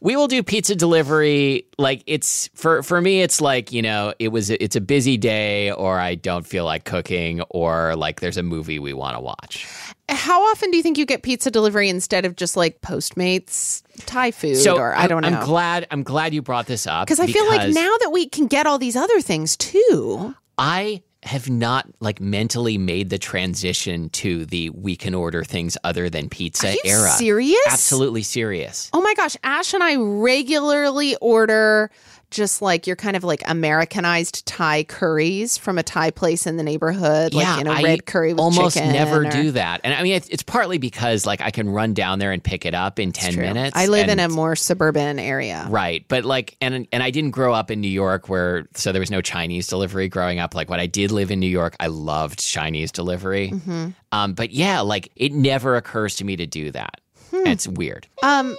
we 0.00 0.16
will 0.16 0.28
do 0.28 0.42
pizza 0.42 0.74
delivery. 0.74 1.66
Like 1.78 2.02
it's 2.06 2.48
for 2.54 2.82
for 2.82 3.00
me, 3.00 3.22
it's 3.22 3.40
like 3.40 3.72
you 3.72 3.82
know, 3.82 4.14
it 4.18 4.28
was 4.28 4.50
it's 4.50 4.76
a 4.76 4.80
busy 4.80 5.16
day, 5.16 5.70
or 5.72 5.98
I 5.98 6.14
don't 6.14 6.46
feel 6.46 6.64
like 6.64 6.84
cooking, 6.84 7.40
or 7.50 7.96
like 7.96 8.20
there's 8.20 8.36
a 8.36 8.42
movie 8.42 8.78
we 8.78 8.92
want 8.92 9.16
to 9.16 9.20
watch. 9.20 9.66
How 10.08 10.42
often 10.50 10.70
do 10.70 10.76
you 10.76 10.82
think 10.82 10.98
you 10.98 11.06
get 11.06 11.22
pizza 11.22 11.50
delivery 11.50 11.88
instead 11.88 12.24
of 12.26 12.36
just 12.36 12.56
like 12.56 12.80
Postmates, 12.82 13.82
Thai 14.06 14.30
food, 14.32 14.56
So 14.56 14.76
or 14.76 14.94
I 14.94 15.00
I'm- 15.00 15.08
don't 15.08 15.22
know? 15.22 15.28
I'm 15.28 15.44
glad 15.44 15.86
I'm 15.90 16.02
glad 16.02 16.34
you 16.34 16.42
brought 16.42 16.66
this 16.66 16.86
up 16.86 17.06
because 17.06 17.20
I 17.20 17.26
feel 17.26 17.46
like 17.46 17.70
now 17.70 17.94
that 18.00 18.10
we 18.10 18.28
can 18.28 18.46
get 18.46 18.66
all 18.66 18.78
these 18.78 18.96
other 18.96 19.20
things 19.20 19.56
too. 19.56 20.34
I 20.58 21.02
have 21.24 21.48
not 21.48 21.86
like 22.00 22.20
mentally 22.20 22.76
made 22.78 23.10
the 23.10 23.18
transition 23.18 24.08
to 24.10 24.44
the 24.46 24.70
we 24.70 24.94
can 24.94 25.14
order 25.14 25.42
things 25.42 25.76
other 25.82 26.10
than 26.10 26.28
pizza 26.28 26.68
Are 26.68 26.72
you 26.72 26.80
era. 26.84 27.08
serious? 27.10 27.58
Absolutely 27.66 28.22
serious. 28.22 28.90
Oh 28.92 29.00
my 29.00 29.14
gosh, 29.14 29.36
Ash 29.42 29.72
and 29.74 29.82
I 29.82 29.96
regularly 29.96 31.16
order 31.16 31.90
just 32.34 32.60
like 32.60 32.86
your 32.86 32.96
kind 32.96 33.16
of 33.16 33.24
like 33.24 33.42
Americanized 33.46 34.44
Thai 34.46 34.84
curries 34.84 35.56
from 35.56 35.78
a 35.78 35.82
Thai 35.82 36.10
place 36.10 36.46
in 36.46 36.56
the 36.56 36.62
neighborhood, 36.62 37.32
like 37.32 37.44
yeah, 37.44 37.58
you 37.58 37.64
know, 37.64 37.72
I 37.72 37.82
red 37.82 38.06
curry 38.06 38.32
with 38.32 38.40
almost 38.40 38.76
never 38.76 39.24
or- 39.24 39.30
do 39.30 39.52
that, 39.52 39.80
and 39.84 39.94
I 39.94 40.02
mean 40.02 40.14
it's, 40.14 40.28
it's 40.28 40.42
partly 40.42 40.78
because 40.78 41.24
like 41.24 41.40
I 41.40 41.50
can 41.50 41.68
run 41.70 41.94
down 41.94 42.18
there 42.18 42.32
and 42.32 42.42
pick 42.42 42.66
it 42.66 42.74
up 42.74 42.98
in 42.98 43.12
ten 43.12 43.36
minutes. 43.36 43.76
I 43.76 43.86
live 43.86 44.08
in 44.08 44.18
a 44.18 44.28
more 44.28 44.56
suburban 44.56 45.18
area. 45.18 45.66
right, 45.70 46.04
but 46.08 46.24
like 46.24 46.56
and 46.60 46.86
and 46.92 47.02
I 47.02 47.10
didn't 47.10 47.30
grow 47.30 47.54
up 47.54 47.70
in 47.70 47.80
New 47.80 47.88
York 47.88 48.28
where 48.28 48.66
so 48.74 48.92
there 48.92 49.00
was 49.00 49.10
no 49.10 49.20
Chinese 49.20 49.66
delivery 49.68 50.08
growing 50.08 50.38
up. 50.40 50.54
Like 50.54 50.68
when 50.68 50.80
I 50.80 50.86
did 50.86 51.10
live 51.10 51.30
in 51.30 51.40
New 51.40 51.46
York, 51.46 51.76
I 51.80 51.86
loved 51.86 52.40
Chinese 52.40 52.92
delivery. 52.92 53.50
Mm-hmm. 53.50 53.90
Um, 54.12 54.34
but 54.34 54.50
yeah, 54.50 54.80
like 54.80 55.08
it 55.16 55.32
never 55.32 55.76
occurs 55.76 56.16
to 56.16 56.24
me 56.24 56.36
to 56.36 56.46
do 56.46 56.70
that. 56.72 57.00
Hmm. 57.30 57.46
It's 57.46 57.66
weird. 57.66 58.06
Um, 58.22 58.56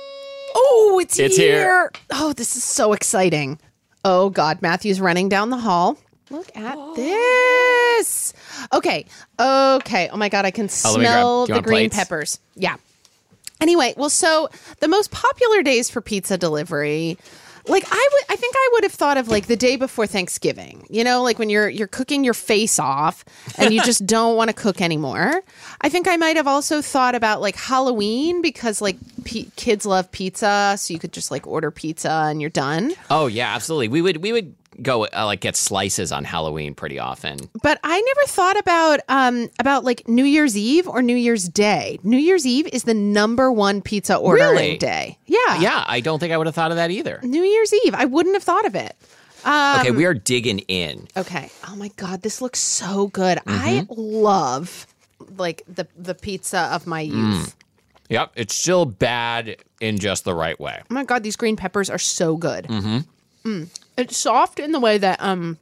oh, 0.55 0.99
it's, 1.01 1.19
It's 1.19 1.37
here. 1.37 1.57
here. 1.57 1.91
Oh, 2.11 2.33
this 2.33 2.55
is 2.55 2.63
so 2.63 2.93
exciting. 2.93 3.59
Oh 4.07 4.29
God, 4.29 4.61
Matthew's 4.61 5.01
running 5.01 5.29
down 5.29 5.49
the 5.49 5.57
hall. 5.57 5.97
Look 6.29 6.55
at 6.55 6.77
this. 6.95 8.33
Okay, 8.71 9.05
okay. 9.39 10.09
Oh 10.11 10.17
my 10.17 10.29
God, 10.29 10.45
I 10.45 10.51
can 10.51 10.69
Oh, 10.85 10.91
let 10.91 10.99
me 10.99 11.05
grab- 11.05 11.13
smell 11.13 11.45
do 11.47 11.53
the 11.55 11.61
green 11.61 11.89
plates? 11.89 11.95
peppers. 11.95 12.39
Yeah. 12.55 12.75
Anyway, 13.61 13.93
well, 13.97 14.09
so 14.09 14.49
the 14.79 14.87
most 14.87 15.11
popular 15.11 15.63
days 15.63 15.89
for 15.89 16.01
pizza 16.01 16.37
delivery, 16.37 17.17
like 17.67 17.83
I 17.89 18.09
would, 18.13 18.23
I 18.29 18.35
think 18.35 18.55
I 18.55 18.69
would 18.73 18.83
have 18.83 18.91
thought 18.93 19.17
of 19.17 19.27
like 19.27 19.47
the 19.47 19.55
day 19.55 19.75
before 19.75 20.07
Thanksgiving. 20.07 20.85
You 20.89 21.03
know, 21.03 21.23
like 21.23 21.39
when 21.39 21.49
you're 21.49 21.69
you're 21.69 21.87
cooking 21.87 22.23
your 22.23 22.33
face 22.33 22.79
off 22.79 23.25
and 23.57 23.73
you 23.73 23.81
just 23.83 24.05
don't 24.15 24.35
want 24.35 24.49
to 24.49 24.53
cook 24.53 24.81
anymore. 24.81 25.41
I 25.81 25.89
think 25.89 26.07
I 26.07 26.17
might 26.17 26.35
have 26.35 26.47
also 26.47 26.81
thought 26.81 27.15
about 27.15 27.41
like 27.41 27.55
Halloween 27.55 28.41
because 28.41 28.81
like 28.81 28.97
p- 29.23 29.51
kids 29.55 29.85
love 29.85 30.11
pizza, 30.11 30.75
so 30.77 30.93
you 30.93 30.99
could 30.99 31.13
just 31.13 31.31
like 31.31 31.47
order 31.47 31.71
pizza 31.71 32.09
and 32.29 32.41
you're 32.41 32.49
done. 32.49 32.93
Oh 33.09 33.27
yeah, 33.27 33.53
absolutely. 33.53 33.87
We 33.87 34.01
would 34.01 34.17
we 34.17 34.31
would 34.31 34.55
go 34.81 35.05
uh, 35.05 35.25
like 35.25 35.41
get 35.41 35.55
slices 35.55 36.11
on 36.11 36.23
Halloween 36.23 36.75
pretty 36.75 36.99
often. 36.99 37.37
But 37.61 37.79
I 37.83 37.99
never 38.01 38.21
thought 38.27 38.57
about 38.59 38.99
um 39.09 39.49
about 39.59 39.83
like 39.83 40.07
New 40.07 40.25
Year's 40.25 40.57
Eve 40.57 40.87
or 40.87 41.01
New 41.01 41.15
Year's 41.15 41.47
Day. 41.49 41.99
New 42.03 42.17
Year's 42.17 42.45
Eve 42.45 42.67
is 42.73 42.83
the 42.83 42.93
number 42.93 43.51
one 43.51 43.81
pizza 43.81 44.15
ordering 44.17 44.49
Really? 44.51 44.77
day. 44.77 45.17
Yeah. 45.25 45.59
Yeah, 45.59 45.83
I 45.87 45.99
don't 46.01 46.19
think 46.19 46.33
I 46.33 46.37
would 46.37 46.47
have 46.47 46.55
thought 46.55 46.71
of 46.71 46.77
that 46.77 46.91
either. 46.91 47.19
New 47.23 47.43
Year's 47.43 47.73
Eve. 47.85 47.93
I 47.95 48.05
wouldn't 48.05 48.35
have 48.35 48.43
thought 48.43 48.65
of 48.65 48.75
it. 48.75 48.95
Um, 49.43 49.81
okay, 49.81 49.91
we 49.91 50.05
are 50.05 50.13
digging 50.15 50.59
in. 50.59 51.07
Okay. 51.15 51.49
Oh 51.67 51.75
my 51.75 51.89
god, 51.97 52.21
this 52.23 52.41
looks 52.41 52.59
so 52.59 53.07
good. 53.07 53.37
Mm-hmm. 53.39 53.49
I 53.49 53.85
love 53.89 54.87
like 55.37 55.63
the 55.67 55.87
the 55.95 56.15
pizza 56.15 56.61
of 56.71 56.87
my 56.87 57.01
youth. 57.01 57.55
Yep, 58.09 58.33
it's 58.35 58.55
still 58.55 58.85
bad 58.85 59.55
in 59.79 59.97
just 59.99 60.25
the 60.25 60.33
right 60.35 60.59
way. 60.59 60.79
Oh 60.89 60.93
my 60.93 61.03
god, 61.03 61.23
these 61.23 61.35
green 61.35 61.55
peppers 61.55 61.89
are 61.89 61.97
so 61.99 62.37
good. 62.37 62.65
Mm-hmm. 62.65 63.63
It's 63.97 64.17
soft 64.17 64.59
in 64.59 64.71
the 64.71 64.79
way 64.79 64.97
that 64.97 65.21
um 65.21 65.57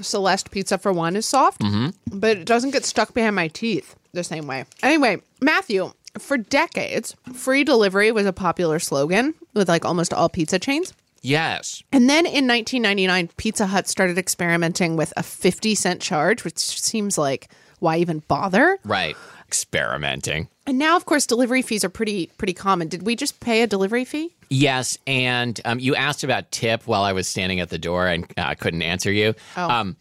Celeste 0.00 0.50
pizza 0.50 0.78
for 0.78 0.92
one 0.92 1.16
is 1.16 1.26
soft, 1.26 1.62
but 2.10 2.36
it 2.38 2.44
doesn't 2.46 2.70
get 2.72 2.84
stuck 2.84 3.14
behind 3.14 3.36
my 3.36 3.48
teeth 3.48 3.94
the 4.12 4.24
same 4.24 4.46
way. 4.46 4.64
Anyway, 4.82 5.18
Matthew, 5.40 5.92
for 6.18 6.36
decades, 6.36 7.14
free 7.32 7.64
delivery 7.64 8.10
was 8.12 8.26
a 8.26 8.32
popular 8.32 8.78
slogan 8.78 9.34
with 9.54 9.68
like 9.68 9.84
almost 9.84 10.12
all 10.12 10.28
pizza 10.28 10.58
chains. 10.58 10.92
Yes. 11.22 11.82
And 11.92 12.10
then 12.10 12.26
in 12.26 12.48
1999, 12.48 13.30
Pizza 13.36 13.66
Hut 13.66 13.86
started 13.86 14.18
experimenting 14.18 14.96
with 14.96 15.12
a 15.16 15.22
50 15.22 15.74
cent 15.76 16.02
charge, 16.02 16.42
which 16.42 16.58
seems 16.58 17.16
like 17.16 17.48
why 17.78 17.98
even 17.98 18.20
bother? 18.26 18.78
Right. 18.84 19.16
Experimenting. 19.46 20.48
And 20.66 20.78
now, 20.78 20.96
of 20.96 21.04
course, 21.06 21.26
delivery 21.26 21.62
fees 21.62 21.84
are 21.84 21.88
pretty 21.88 22.28
pretty 22.38 22.52
common. 22.54 22.88
Did 22.88 23.02
we 23.04 23.16
just 23.16 23.40
pay 23.40 23.62
a 23.62 23.66
delivery 23.66 24.04
fee? 24.04 24.32
Yes, 24.48 24.98
and 25.06 25.58
um, 25.64 25.78
you 25.80 25.94
asked 25.96 26.22
about 26.24 26.50
tip 26.52 26.86
while 26.86 27.02
I 27.02 27.12
was 27.12 27.26
standing 27.26 27.60
at 27.60 27.70
the 27.70 27.78
door 27.78 28.06
and 28.06 28.26
uh, 28.36 28.54
couldn't 28.54 28.82
answer 28.82 29.10
you. 29.10 29.34
Oh. 29.56 29.68
Um, 29.70 29.96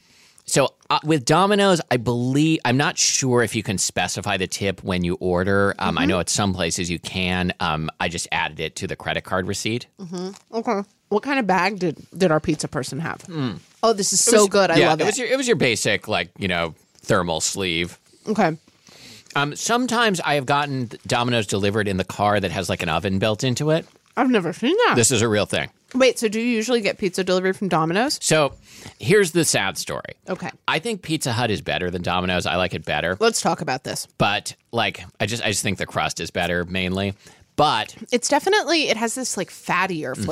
so 0.46 0.74
uh, 0.90 1.00
with 1.06 1.24
Domino's, 1.24 1.80
I 1.90 1.96
believe 1.98 2.60
I'm 2.66 2.76
not 2.76 2.98
sure 2.98 3.42
if 3.42 3.56
you 3.56 3.64
can 3.64 3.78
specify 3.78 4.36
the 4.38 4.48
tip 4.48 4.84
when 4.84 5.04
you 5.06 5.16
order. 5.22 5.74
Um, 5.80 5.92
Mm-hmm. 5.96 5.98
I 6.00 6.06
know 6.06 6.20
at 6.20 6.30
some 6.30 6.54
places 6.54 6.92
you 6.92 7.00
can. 7.00 7.54
Um, 7.62 7.90
I 8.02 8.10
just 8.10 8.28
added 8.32 8.60
it 8.60 8.76
to 8.78 8.88
the 8.88 8.96
credit 8.98 9.24
card 9.24 9.48
receipt. 9.48 9.88
Okay. 10.54 10.82
What 11.10 11.24
kind 11.24 11.40
of 11.40 11.48
bag 11.48 11.80
did 11.80 12.06
did 12.18 12.32
our 12.32 12.40
pizza 12.40 12.68
person 12.68 13.00
have? 13.00 13.24
Oh, 13.84 13.94
this 13.94 14.14
is 14.14 14.22
so 14.24 14.48
good. 14.48 14.70
I 14.70 14.76
yeah, 14.78 14.90
love 14.90 15.00
it 15.00 15.04
it. 15.04 15.06
was 15.08 15.18
your 15.18 15.28
it 15.28 15.38
was 15.38 15.48
your 15.48 15.58
basic 15.58 16.08
like 16.08 16.30
you 16.38 16.48
know 16.48 16.76
thermal 17.02 17.42
sleeve. 17.42 17.98
okay. 18.28 18.58
Um, 19.36 19.56
sometimes 19.56 20.20
I 20.20 20.36
have 20.36 20.46
gotten 20.46 20.90
Domino's 21.08 21.48
delivered 21.48 21.88
in 21.88 21.98
the 21.98 22.04
car 22.04 22.40
that 22.40 22.52
has 22.52 22.70
like 22.70 22.84
an 22.84 22.90
oven 22.90 23.20
built 23.20 23.44
into 23.44 23.70
it. 23.72 23.86
I've 24.18 24.30
never 24.30 24.52
seen 24.52 24.76
that. 24.88 24.96
This 24.98 25.10
is 25.12 25.22
a 25.22 25.30
real 25.30 25.46
thing. 25.46 25.70
Wait, 25.96 26.20
so 26.20 26.28
do 26.28 26.40
you 26.40 26.46
usually 26.48 26.82
get 26.82 26.98
pizza 26.98 27.24
delivered 27.24 27.56
from 27.56 27.70
Domino's? 27.70 28.20
So 28.22 28.54
here's 29.00 29.32
the 29.32 29.46
sad 29.46 29.78
story. 29.78 30.16
Okay. 30.28 30.50
I 30.68 30.80
think 30.80 31.02
Pizza 31.02 31.32
Hut 31.32 31.50
is 31.52 31.62
better 31.62 31.90
than 31.90 32.02
Domino's. 32.02 32.46
I 32.46 32.56
like 32.56 32.74
it 32.74 32.84
better. 32.86 33.16
Let's 33.20 33.42
talk 33.42 33.62
about 33.62 33.84
this. 33.84 34.08
but 34.18 34.56
like 34.72 35.04
I 35.20 35.26
just 35.26 35.44
I 35.44 35.48
just 35.50 35.64
think 35.64 35.78
the 35.78 35.86
crust 35.86 36.20
is 36.20 36.30
better 36.32 36.66
mainly. 36.66 37.14
But 37.56 37.96
It's 38.12 38.28
definitely 38.30 38.90
it 38.90 38.98
has 38.98 39.16
this 39.16 39.38
like 39.38 39.50
fattier 39.50 40.14
Mm-hmm. 40.14 40.24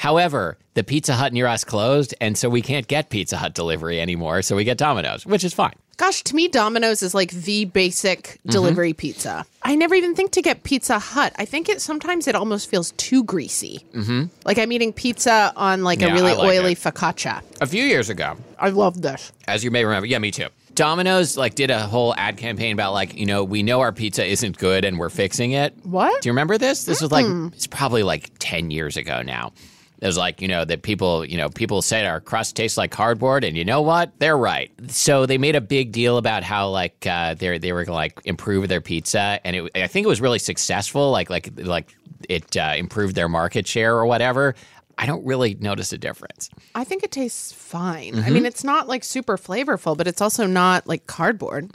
Flavor. 0.00 0.08
however, 0.08 0.58
the 0.74 0.84
Pizza 0.84 1.14
Hut 1.14 1.32
near 1.32 1.46
us 1.46 1.64
closed, 1.64 2.14
and 2.20 2.36
so 2.38 2.48
we 2.48 2.62
can't 2.62 2.86
get 2.86 3.10
Pizza 3.10 3.36
Hut 3.36 3.54
delivery 3.54 4.00
anymore. 4.00 4.42
So 4.42 4.56
we 4.56 4.64
get 4.64 4.78
Domino's, 4.78 5.26
which 5.26 5.44
is 5.44 5.52
fine. 5.54 5.74
Gosh, 5.96 6.22
to 6.22 6.34
me, 6.34 6.48
Domino's 6.48 7.02
is 7.02 7.14
like 7.14 7.30
the 7.30 7.66
basic 7.66 8.22
Mm-hmm. 8.40 8.50
delivery 8.50 8.92
pizza. 8.94 9.44
I 9.62 9.74
never 9.76 9.94
even 9.94 10.14
think 10.14 10.30
to 10.32 10.40
get 10.42 10.62
Pizza 10.62 10.98
Hut. 10.98 11.34
I 11.36 11.44
think 11.44 11.68
it 11.68 11.80
sometimes 11.82 12.26
it 12.26 12.34
almost 12.34 12.70
feels 12.70 12.92
too 12.92 13.22
greasy. 13.24 13.84
Mm-hmm. 13.94 14.24
Like 14.46 14.58
I'm 14.58 14.72
eating 14.72 14.92
pizza 14.94 15.52
on 15.56 15.84
like 15.84 16.00
Yeah, 16.00 16.08
a 16.08 16.14
really 16.14 16.32
like 16.32 16.38
oily 16.38 16.72
it. 16.72 16.78
focaccia. 16.78 17.42
A 17.60 17.66
few 17.66 17.82
years 17.84 18.08
ago, 18.08 18.36
I 18.58 18.70
loved 18.70 19.02
this. 19.02 19.30
as 19.46 19.62
you 19.62 19.70
may 19.70 19.84
remember, 19.84 20.06
yeah, 20.06 20.18
me 20.18 20.30
too. 20.30 20.46
Domino's 20.74 21.36
like 21.36 21.54
did 21.56 21.70
a 21.70 21.80
whole 21.80 22.14
ad 22.16 22.38
campaign 22.38 22.72
about 22.72 22.94
like 22.94 23.14
you 23.18 23.26
know 23.26 23.44
we 23.44 23.62
know 23.62 23.80
our 23.80 23.92
pizza 23.92 24.24
isn't 24.24 24.56
good 24.56 24.86
and 24.86 24.98
we're 24.98 25.10
fixing 25.10 25.50
it. 25.52 25.74
What? 25.82 26.22
Do 26.22 26.28
you 26.28 26.32
remember 26.32 26.56
this? 26.56 26.84
This 26.84 27.02
was 27.02 27.12
like 27.12 27.26
it's 27.52 27.66
probably 27.66 28.02
like 28.02 28.30
ten 28.38 28.70
years 28.70 28.96
ago 28.96 29.20
now. 29.20 29.52
It 30.00 30.06
was 30.06 30.16
like 30.16 30.40
you 30.40 30.48
know 30.48 30.64
that 30.64 30.82
people 30.82 31.24
you 31.24 31.36
know 31.36 31.50
people 31.50 31.82
said 31.82 32.06
our 32.06 32.20
crust 32.20 32.56
tastes 32.56 32.78
like 32.78 32.90
cardboard, 32.90 33.44
and 33.44 33.56
you 33.56 33.64
know 33.64 33.82
what? 33.82 34.18
They're 34.18 34.38
right. 34.38 34.70
So 34.88 35.26
they 35.26 35.36
made 35.36 35.56
a 35.56 35.60
big 35.60 35.92
deal 35.92 36.16
about 36.16 36.42
how 36.42 36.70
like 36.70 37.06
uh, 37.06 37.34
they 37.34 37.58
they 37.58 37.72
were 37.72 37.84
gonna 37.84 37.96
like 37.96 38.18
improve 38.24 38.68
their 38.68 38.80
pizza, 38.80 39.40
and 39.44 39.56
it, 39.56 39.70
I 39.74 39.86
think 39.88 40.06
it 40.06 40.08
was 40.08 40.20
really 40.20 40.38
successful. 40.38 41.10
Like 41.10 41.28
like 41.28 41.50
like 41.56 41.94
it 42.28 42.56
uh, 42.56 42.74
improved 42.76 43.14
their 43.14 43.28
market 43.28 43.66
share 43.66 43.94
or 43.94 44.06
whatever. 44.06 44.54
I 44.96 45.06
don't 45.06 45.24
really 45.24 45.54
notice 45.54 45.92
a 45.94 45.98
difference. 45.98 46.50
I 46.74 46.84
think 46.84 47.02
it 47.02 47.10
tastes 47.10 47.52
fine. 47.52 48.18
I 48.18 48.28
mean, 48.28 48.44
it's 48.44 48.64
not 48.64 48.86
like 48.86 49.02
super 49.02 49.38
flavorful, 49.38 49.96
but 49.96 50.06
it's 50.06 50.20
also 50.20 50.46
not 50.46 50.86
like 50.86 51.06
cardboard. 51.06 51.70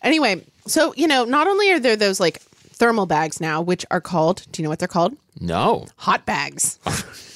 Anyway, 0.00 0.44
so, 0.64 0.94
you 0.96 1.08
know, 1.08 1.24
not 1.24 1.48
only 1.48 1.72
are 1.72 1.80
there 1.80 1.96
those 1.96 2.20
like 2.20 2.38
thermal 2.40 3.06
bags 3.06 3.40
now, 3.40 3.60
which 3.62 3.84
are 3.90 4.00
called, 4.00 4.46
do 4.52 4.62
you 4.62 4.64
know 4.64 4.70
what 4.70 4.78
they're 4.78 4.86
called? 4.86 5.16
No. 5.40 5.86
Hot 5.96 6.24
bags. 6.24 6.78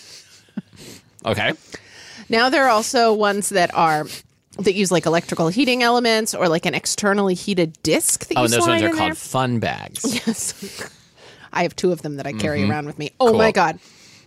Okay. 1.25 1.53
now 2.29 2.49
there 2.51 2.65
are 2.65 2.71
also 2.71 3.13
ones 3.13 3.49
that 3.51 3.75
are. 3.75 4.07
That 4.59 4.75
use 4.75 4.91
like 4.91 5.07
electrical 5.07 5.49
heating 5.49 5.83
elements 5.83 6.35
or 6.35 6.49
like 6.49 6.67
an 6.67 6.75
externally 6.75 7.35
heated 7.35 7.81
disc 7.83 8.27
that 8.27 8.37
Oh, 8.37 8.41
you 8.41 8.45
and 8.47 8.53
those 8.53 8.65
slide 8.65 8.73
ones 8.73 8.83
are 8.83 8.87
in 8.89 8.93
called 8.97 9.11
there. 9.11 9.15
fun 9.15 9.59
bags. 9.59 10.05
Yes. 10.27 10.91
I 11.53 11.63
have 11.63 11.75
two 11.75 11.93
of 11.93 12.03
them 12.03 12.17
that 12.17 12.27
I 12.27 12.33
carry 12.33 12.69
around 12.69 12.85
with 12.87 12.99
me. 12.99 13.13
Oh 13.21 13.33
my 13.39 13.53
God. 13.53 13.79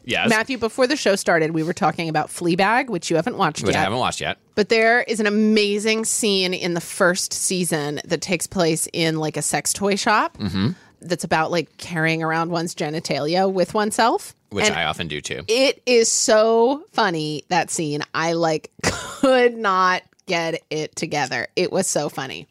Yes. 0.05 0.29
Matthew, 0.29 0.57
before 0.57 0.87
the 0.87 0.95
show 0.95 1.15
started, 1.15 1.51
we 1.51 1.61
were 1.61 1.73
talking 1.73 2.09
about 2.09 2.29
Fleabag, 2.29 2.87
which 2.89 3.09
you 3.11 3.15
haven't 3.17 3.37
watched 3.37 3.63
Which 3.63 3.73
yet. 3.73 3.79
I 3.81 3.83
haven't 3.83 3.99
watched 3.99 4.21
yet. 4.21 4.37
But 4.55 4.69
there 4.69 5.03
is 5.03 5.19
an 5.19 5.27
amazing 5.27 6.05
scene 6.05 6.53
in 6.53 6.73
the 6.73 6.81
first 6.81 7.31
season 7.33 7.99
that 8.05 8.21
takes 8.21 8.47
place 8.47 8.87
in 8.91 9.17
like 9.19 9.37
a 9.37 9.41
sex 9.41 9.71
toy 9.71 9.95
shop. 9.95 10.37
Mm-hmm. 10.37 10.69
That's 11.03 11.23
about 11.23 11.51
like 11.51 11.75
carrying 11.77 12.23
around 12.23 12.49
one's 12.51 12.73
genitalia 12.75 13.51
with 13.51 13.73
oneself. 13.73 14.33
Which 14.49 14.65
And 14.65 14.75
I 14.75 14.83
often 14.85 15.07
do 15.07 15.19
too. 15.21 15.41
it 15.47 15.81
is 15.85 16.11
so 16.11 16.83
funny 16.91 17.43
that 17.49 17.69
scene. 17.71 18.01
I 18.13 18.33
like 18.33 18.71
could 18.83 19.57
not 19.57 20.03
get 20.27 20.61
it 20.69 20.95
together. 20.95 21.47
It 21.55 21.71
was 21.71 21.87
so 21.87 22.07
funny. 22.09 22.47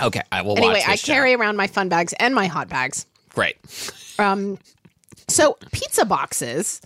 Okay, 0.00 0.22
I 0.30 0.42
will 0.42 0.56
Anyway, 0.58 0.82
I 0.86 0.94
show. 0.96 1.12
carry 1.12 1.34
around 1.34 1.56
my 1.56 1.66
fun 1.66 1.88
bags 1.88 2.12
and 2.20 2.34
my 2.34 2.46
hot 2.46 2.68
bags. 2.68 3.06
Great. 3.30 3.56
Um, 4.18 4.58
So, 5.28 5.56
pizza 5.72 6.04
boxes. 6.04 6.80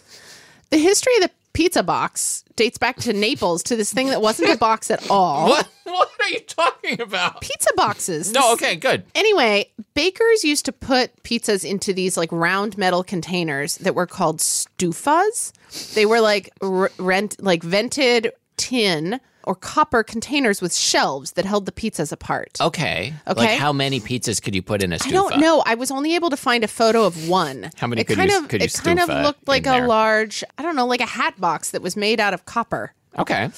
The 0.71 0.79
history 0.79 1.15
of 1.17 1.23
the 1.23 1.31
pizza 1.53 1.83
box 1.83 2.42
dates 2.57 2.79
back 2.79 2.97
to 2.99 3.13
Naples 3.13 3.63
to 3.65 3.77
this 3.77 3.93
thing 3.93 4.09
that 4.09 4.23
wasn't 4.23 4.51
a 4.51 4.57
box 4.57 4.91
at 4.91 5.11
all. 5.11 5.49
What? 5.49 5.69
What 5.85 6.11
are 6.21 6.29
you 6.29 6.41
talking 6.41 7.01
about? 7.01 7.41
Pizza 7.41 7.71
boxes. 7.77 8.33
No, 8.33 8.53
okay, 8.55 8.77
good. 8.77 9.05
Anyway, 9.15 9.71
bakers 9.95 10.45
used 10.45 10.65
to 10.67 10.73
put 10.73 11.23
pizzas 11.23 11.69
into 11.69 11.93
these 11.93 12.17
like 12.17 12.31
round 12.33 12.79
metal 12.79 13.03
containers 13.03 13.77
that 13.79 13.95
were 13.95 14.07
called 14.07 14.39
stufas. 14.39 15.53
They 15.95 16.07
were 16.07 16.21
like 16.21 16.51
r- 16.63 16.91
rent 16.99 17.43
like 17.43 17.63
vented 17.63 18.33
tin 18.57 19.21
or 19.45 19.55
copper 19.55 20.03
containers 20.03 20.61
with 20.63 20.75
shelves 20.75 21.33
that 21.33 21.45
held 21.45 21.67
the 21.67 21.73
pizzas 21.73 22.13
apart. 22.13 22.59
Okay. 22.61 23.15
Okay. 23.27 23.41
Like 23.41 23.59
how 23.59 23.73
many 23.73 24.01
pizzas 24.01 24.43
could 24.43 24.55
you 24.55 24.63
put 24.63 24.83
in 24.83 24.93
a 24.93 24.97
stufa? 24.97 25.07
I 25.09 25.11
don't 25.11 25.39
know. 25.41 25.63
I 25.67 25.75
was 25.75 25.91
only 25.91 26.15
able 26.15 26.31
to 26.31 26.37
find 26.37 26.65
a 26.65 26.69
photo 26.69 27.05
of 27.05 27.29
one. 27.29 27.71
How 27.77 27.87
many 27.87 28.03
it 28.03 28.07
could 28.07 28.17
kind 28.17 28.31
you- 28.31 28.39
of, 28.39 28.49
could 28.49 28.61
you 28.61 28.67
It 28.67 28.75
kind 28.83 29.01
of 29.01 29.09
looked 29.09 29.47
like 29.49 29.67
a 29.67 29.71
there? 29.71 29.87
large, 29.87 30.43
I 30.59 30.63
don't 30.63 30.77
know, 30.77 30.87
like 30.87 31.01
a 31.01 31.07
hat 31.07 31.41
box 31.41 31.71
that 31.73 31.83
was 31.83 31.97
made 31.97 32.21
out 32.21 32.35
of 32.35 32.45
copper. 32.45 32.93
Okay. 33.19 33.51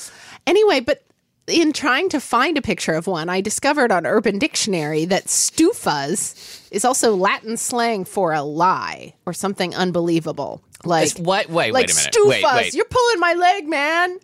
Anyway, 0.47 0.81
but 0.81 1.03
in 1.47 1.73
trying 1.75 2.09
to 2.09 2.21
find 2.21 2.57
a 2.57 2.63
picture 2.63 2.95
of 2.95 3.07
one, 3.07 3.29
I 3.29 3.41
discovered 3.43 3.93
on 3.93 4.07
Urban 4.07 4.39
Dictionary 4.39 5.05
that 5.07 5.27
stufas 5.27 6.67
is 6.71 6.85
also 6.85 7.15
Latin 7.15 7.57
slang 7.57 8.05
for 8.05 8.33
a 8.33 8.43
lie 8.43 9.15
or 9.27 9.33
something 9.33 9.75
unbelievable. 9.75 10.63
Like 10.85 11.05
It's 11.11 11.19
what? 11.19 11.49
Wait, 11.49 11.73
like 11.73 11.87
wait 11.89 11.93
a 11.93 11.95
minute. 11.95 12.15
stufas. 12.15 12.29
Wait, 12.29 12.45
wait. 12.57 12.75
You're 12.75 12.85
pulling 12.87 13.21
my 13.21 13.35
leg, 13.35 13.69
man. 13.69 14.19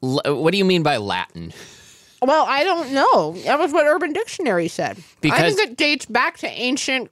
What 0.00 0.52
do 0.52 0.58
you 0.58 0.64
mean 0.64 0.82
by 0.82 0.96
Latin? 0.96 1.52
Well, 2.22 2.46
I 2.48 2.64
don't 2.64 2.92
know. 2.92 3.32
That 3.44 3.58
was 3.58 3.72
what 3.72 3.86
Urban 3.86 4.12
Dictionary 4.12 4.68
said. 4.68 4.98
I 4.98 5.02
Because- 5.20 5.54
think 5.54 5.70
it 5.70 5.76
dates 5.76 6.06
back 6.06 6.38
to 6.38 6.48
ancient 6.48 7.10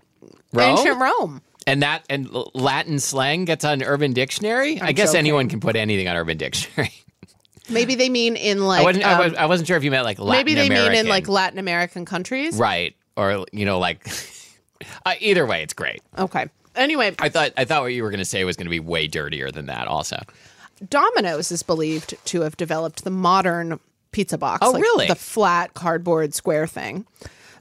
Rome? 0.52 0.78
ancient 0.78 1.00
Rome. 1.00 1.42
And 1.66 1.82
that 1.82 2.04
and 2.08 2.28
Latin 2.54 3.00
slang 3.00 3.44
gets 3.44 3.64
on 3.64 3.82
Urban 3.82 4.12
Dictionary. 4.12 4.80
i 4.80 4.92
guess 4.92 5.08
joking. 5.08 5.18
anyone 5.18 5.48
can 5.48 5.58
put 5.58 5.74
anything 5.74 6.06
on 6.06 6.16
Urban 6.16 6.36
Dictionary. 6.38 6.92
Maybe 7.68 7.96
they 7.96 8.08
mean 8.08 8.36
in 8.36 8.64
like 8.64 8.82
I 8.82 8.84
wasn't. 8.84 9.04
I, 9.04 9.12
um, 9.14 9.18
was, 9.18 9.34
I 9.34 9.46
wasn't 9.46 9.66
sure 9.66 9.76
if 9.76 9.82
you 9.82 9.90
meant 9.90 10.04
like 10.04 10.20
Latin 10.20 10.38
maybe 10.38 10.54
they 10.54 10.68
mean 10.68 10.92
in 10.92 11.08
like 11.08 11.26
Latin 11.28 11.58
American 11.58 12.04
countries. 12.04 12.56
right 12.56 12.94
or 13.16 13.44
you 13.50 13.64
know 13.64 13.80
like. 13.80 14.08
uh, 15.06 15.14
either 15.18 15.44
way, 15.44 15.64
it's 15.64 15.74
great. 15.74 16.00
Okay. 16.16 16.46
Anyway, 16.76 17.14
I 17.18 17.28
thought 17.28 17.52
I 17.56 17.64
thought 17.64 17.82
what 17.82 17.92
you 17.92 18.04
were 18.04 18.10
going 18.10 18.18
to 18.18 18.24
say 18.24 18.44
was 18.44 18.56
going 18.56 18.66
to 18.66 18.70
be 18.70 18.78
way 18.78 19.08
dirtier 19.08 19.50
than 19.50 19.66
that. 19.66 19.88
Also, 19.88 20.22
Domino's 20.88 21.50
is 21.52 21.62
believed 21.62 22.14
to 22.26 22.42
have 22.42 22.56
developed 22.56 23.04
the 23.04 23.10
modern 23.10 23.80
pizza 24.12 24.38
box. 24.38 24.60
Oh, 24.62 24.70
like 24.72 24.82
really? 24.82 25.06
The 25.06 25.14
flat 25.14 25.74
cardboard 25.74 26.34
square 26.34 26.66
thing. 26.66 27.06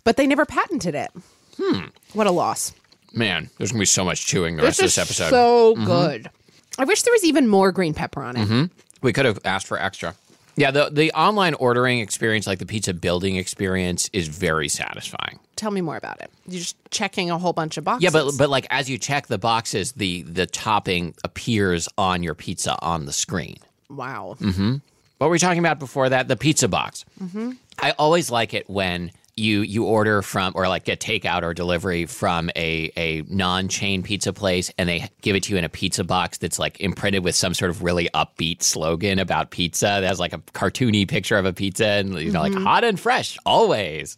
But 0.03 0.17
they 0.17 0.27
never 0.27 0.45
patented 0.45 0.95
it. 0.95 1.11
Hmm. 1.57 1.85
What 2.13 2.27
a 2.27 2.31
loss. 2.31 2.73
man, 3.13 3.49
there's 3.57 3.71
going 3.71 3.79
to 3.79 3.81
be 3.81 3.85
so 3.85 4.03
much 4.05 4.25
chewing 4.27 4.57
the 4.57 4.63
rest 4.63 4.79
This 4.81 4.97
of 4.97 5.07
this 5.07 5.19
episode. 5.19 5.29
so 5.29 5.75
good. 5.85 6.29
I 6.77 6.83
wish 6.85 7.01
there 7.03 7.13
was 7.13 7.23
even 7.23 7.47
more 7.47 7.71
green 7.71 7.93
pepper 7.93 8.21
on 8.21 8.35
it. 8.37 8.69
We 9.01 9.13
could 9.13 9.25
have 9.25 9.39
asked 9.45 9.67
for 9.67 9.79
extra. 9.79 10.15
Yeah, 10.57 10.71
the 10.71 10.89
the 10.91 11.11
online 11.13 11.53
ordering 11.55 11.99
experience, 11.99 12.47
like 12.47 12.59
the 12.59 12.65
pizza 12.65 12.93
building 12.93 13.35
experience, 13.35 14.09
is 14.13 14.27
very 14.27 14.69
satisfying. 14.69 15.39
Tell 15.55 15.71
me 15.71 15.81
more 15.81 15.97
about 15.97 16.21
it. 16.21 16.31
You're 16.47 16.59
just 16.59 16.77
checking 16.91 17.29
a 17.31 17.37
whole 17.37 17.53
bunch 17.53 17.77
of 17.77 17.83
boxes. 17.83 18.03
Yeah, 18.03 18.09
but 18.11 18.31
but 18.37 18.49
like 18.49 18.65
as 18.69 18.89
you 18.89 18.97
check 18.97 19.27
the 19.27 19.37
boxes, 19.37 19.91
the 19.93 20.23
the 20.23 20.45
topping 20.45 21.13
appears 21.23 21.89
on 21.97 22.23
your 22.23 22.35
pizza 22.35 22.77
on 22.81 23.05
the 23.05 23.13
screen. 23.13 23.57
wow. 23.89 24.35
Mm-hmm. 24.39 24.75
What 25.17 25.27
were 25.27 25.31
we 25.31 25.39
talking 25.39 25.59
about 25.59 25.79
before 25.79 26.09
that? 26.09 26.27
The 26.27 26.35
pizza 26.35 26.67
box. 26.67 27.05
Mm-hmm. 27.23 27.51
I 27.79 27.91
always 27.91 28.29
like 28.29 28.53
it 28.53 28.69
when 28.69 29.11
you 29.37 29.61
you 29.61 29.83
order 29.83 30.21
from 30.21 30.53
or 30.55 30.67
like 30.67 30.85
get 30.85 30.99
takeout 30.99 31.43
or 31.43 31.53
delivery 31.53 32.05
from 32.05 32.49
a 32.55 32.91
a 32.95 33.21
non 33.27 33.67
chain 33.67 34.01
pizza 34.03 34.31
place, 34.31 34.71
and 34.77 34.87
they 34.87 35.09
give 35.21 35.35
it 35.35 35.43
to 35.43 35.51
you 35.51 35.57
in 35.57 35.63
a 35.65 35.69
pizza 35.69 36.03
box 36.03 36.37
that's 36.37 36.57
like 36.57 36.79
imprinted 36.79 37.23
with 37.23 37.35
some 37.35 37.53
sort 37.53 37.69
of 37.69 37.83
really 37.83 38.09
upbeat 38.13 38.63
slogan 38.63 39.19
about 39.19 39.51
pizza. 39.51 39.85
That 39.85 40.03
has 40.03 40.19
like 40.19 40.33
a 40.33 40.37
cartoony 40.53 41.07
picture 41.07 41.37
of 41.37 41.45
a 41.45 41.53
pizza, 41.53 41.85
and 41.85 42.15
you 42.19 42.31
know, 42.31 42.41
like 42.41 42.53
hot 42.53 42.83
and 42.83 42.99
fresh 42.99 43.37
always. 43.45 44.17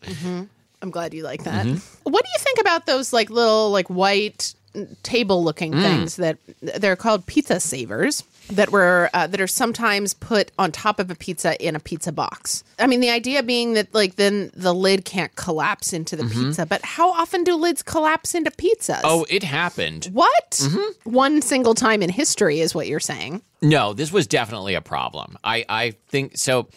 I'm 0.82 0.92
glad 0.92 1.14
you 1.16 1.24
like 1.24 1.44
that. 1.46 1.66
Mm-hmm. 1.66 2.10
What 2.12 2.24
do 2.24 2.30
you 2.34 2.40
think 2.40 2.60
about 2.60 2.86
those 2.86 3.12
like 3.12 3.32
little 3.32 3.72
like 3.72 3.88
white 3.90 4.54
table 5.02 5.44
looking 5.44 5.72
Mm. 5.74 5.82
things 5.82 6.16
that 6.18 6.38
they're 6.62 6.96
called 6.96 7.26
pizza 7.26 7.60
savers 7.60 8.22
that 8.50 8.72
were 8.72 9.10
uh, 9.14 9.28
that 9.28 9.42
are 9.42 9.48
sometimes 9.48 10.14
put 10.14 10.52
on 10.58 10.72
top 10.72 11.00
of 11.00 11.12
a 11.12 11.16
pizza 11.16 11.62
in 11.66 11.76
a 11.76 11.80
pizza 11.80 12.12
box. 12.12 12.64
I 12.80 12.88
mean, 12.88 13.00
the 13.00 13.10
idea 13.10 13.44
being 13.44 13.74
that 13.74 13.94
like 13.94 14.16
then 14.16 14.52
the 14.54 14.74
lid 14.74 15.06
can't 15.06 15.36
collapse 15.36 15.94
into 15.94 16.16
the 16.16 16.24
pizza, 16.26 16.66
but 16.66 16.84
how 16.84 17.12
often 17.12 17.44
do 17.44 17.56
lids 17.56 17.84
collapse 17.84 18.34
into 18.36 18.52
pizzas? 18.52 19.02
Mm-hmm. 19.02 19.06
Oh, 19.06 19.26
it 19.30 19.44
happened. 19.44 20.10
what? 20.14 20.62
One 21.04 21.42
single 21.42 21.74
time 21.74 22.02
in 22.02 22.10
history 22.10 22.60
is 22.60 22.74
what 22.74 22.88
you're 22.88 23.00
saying. 23.00 23.42
No, 23.62 23.94
this 23.94 24.12
was 24.12 24.28
definitely 24.28 24.76
a 24.76 24.82
problem. 24.82 25.38
I, 25.44 25.66
I 25.68 25.92
think 26.08 26.38
so. 26.38 26.68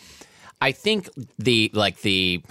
I 0.61 0.72
think 0.72 1.09
the 1.38 1.70
like 1.72 2.00
the 2.02 2.42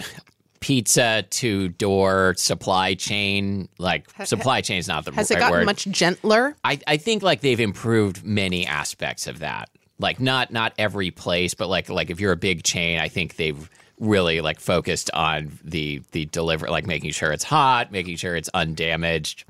pizza 0.60 1.24
to 1.30 1.68
door 1.70 2.34
supply 2.36 2.94
chain, 2.94 3.68
like 3.78 4.08
supply 4.24 4.60
chain 4.60 4.78
is 4.78 4.88
not 4.88 5.04
the 5.04 5.12
Has 5.12 5.30
right 5.30 5.36
it 5.36 5.40
gotten 5.40 5.58
word. 5.60 5.66
much 5.66 5.84
gentler? 5.86 6.54
I, 6.64 6.78
I 6.86 6.96
think 6.96 7.22
like 7.22 7.40
they've 7.40 7.60
improved 7.60 8.24
many 8.24 8.66
aspects 8.66 9.26
of 9.26 9.40
that. 9.40 9.70
Like 9.98 10.20
not 10.20 10.50
not 10.52 10.72
every 10.78 11.10
place, 11.10 11.54
but 11.54 11.68
like 11.68 11.88
like 11.88 12.10
if 12.10 12.20
you're 12.20 12.32
a 12.32 12.36
big 12.36 12.62
chain, 12.62 13.00
I 13.00 13.08
think 13.08 13.36
they've 13.36 13.68
really 13.98 14.40
like 14.40 14.58
focused 14.60 15.10
on 15.12 15.58
the 15.62 16.02
the 16.12 16.24
deliver 16.26 16.68
like 16.68 16.86
making 16.86 17.10
sure 17.10 17.32
it's 17.32 17.44
hot, 17.44 17.92
making 17.92 18.16
sure 18.16 18.34
it's 18.36 18.48
undamaged. 18.54 19.44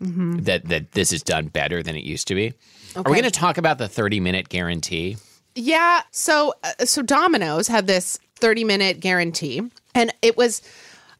That 0.00 0.64
that 0.64 0.90
this 0.92 1.12
is 1.12 1.22
done 1.22 1.46
better 1.46 1.80
than 1.84 1.94
it 1.94 2.02
used 2.02 2.26
to 2.28 2.34
be. 2.34 2.52
Are 2.96 3.02
we 3.04 3.12
going 3.12 3.22
to 3.22 3.30
talk 3.30 3.56
about 3.56 3.78
the 3.78 3.86
30 3.88 4.18
minute 4.18 4.48
guarantee? 4.48 5.16
Yeah. 5.54 6.02
So 6.10 6.54
uh, 6.64 6.84
so 6.84 7.02
Domino's 7.02 7.68
had 7.68 7.86
this 7.86 8.18
30 8.40 8.64
minute 8.64 8.98
guarantee, 8.98 9.62
and 9.94 10.12
it 10.22 10.36
was. 10.36 10.62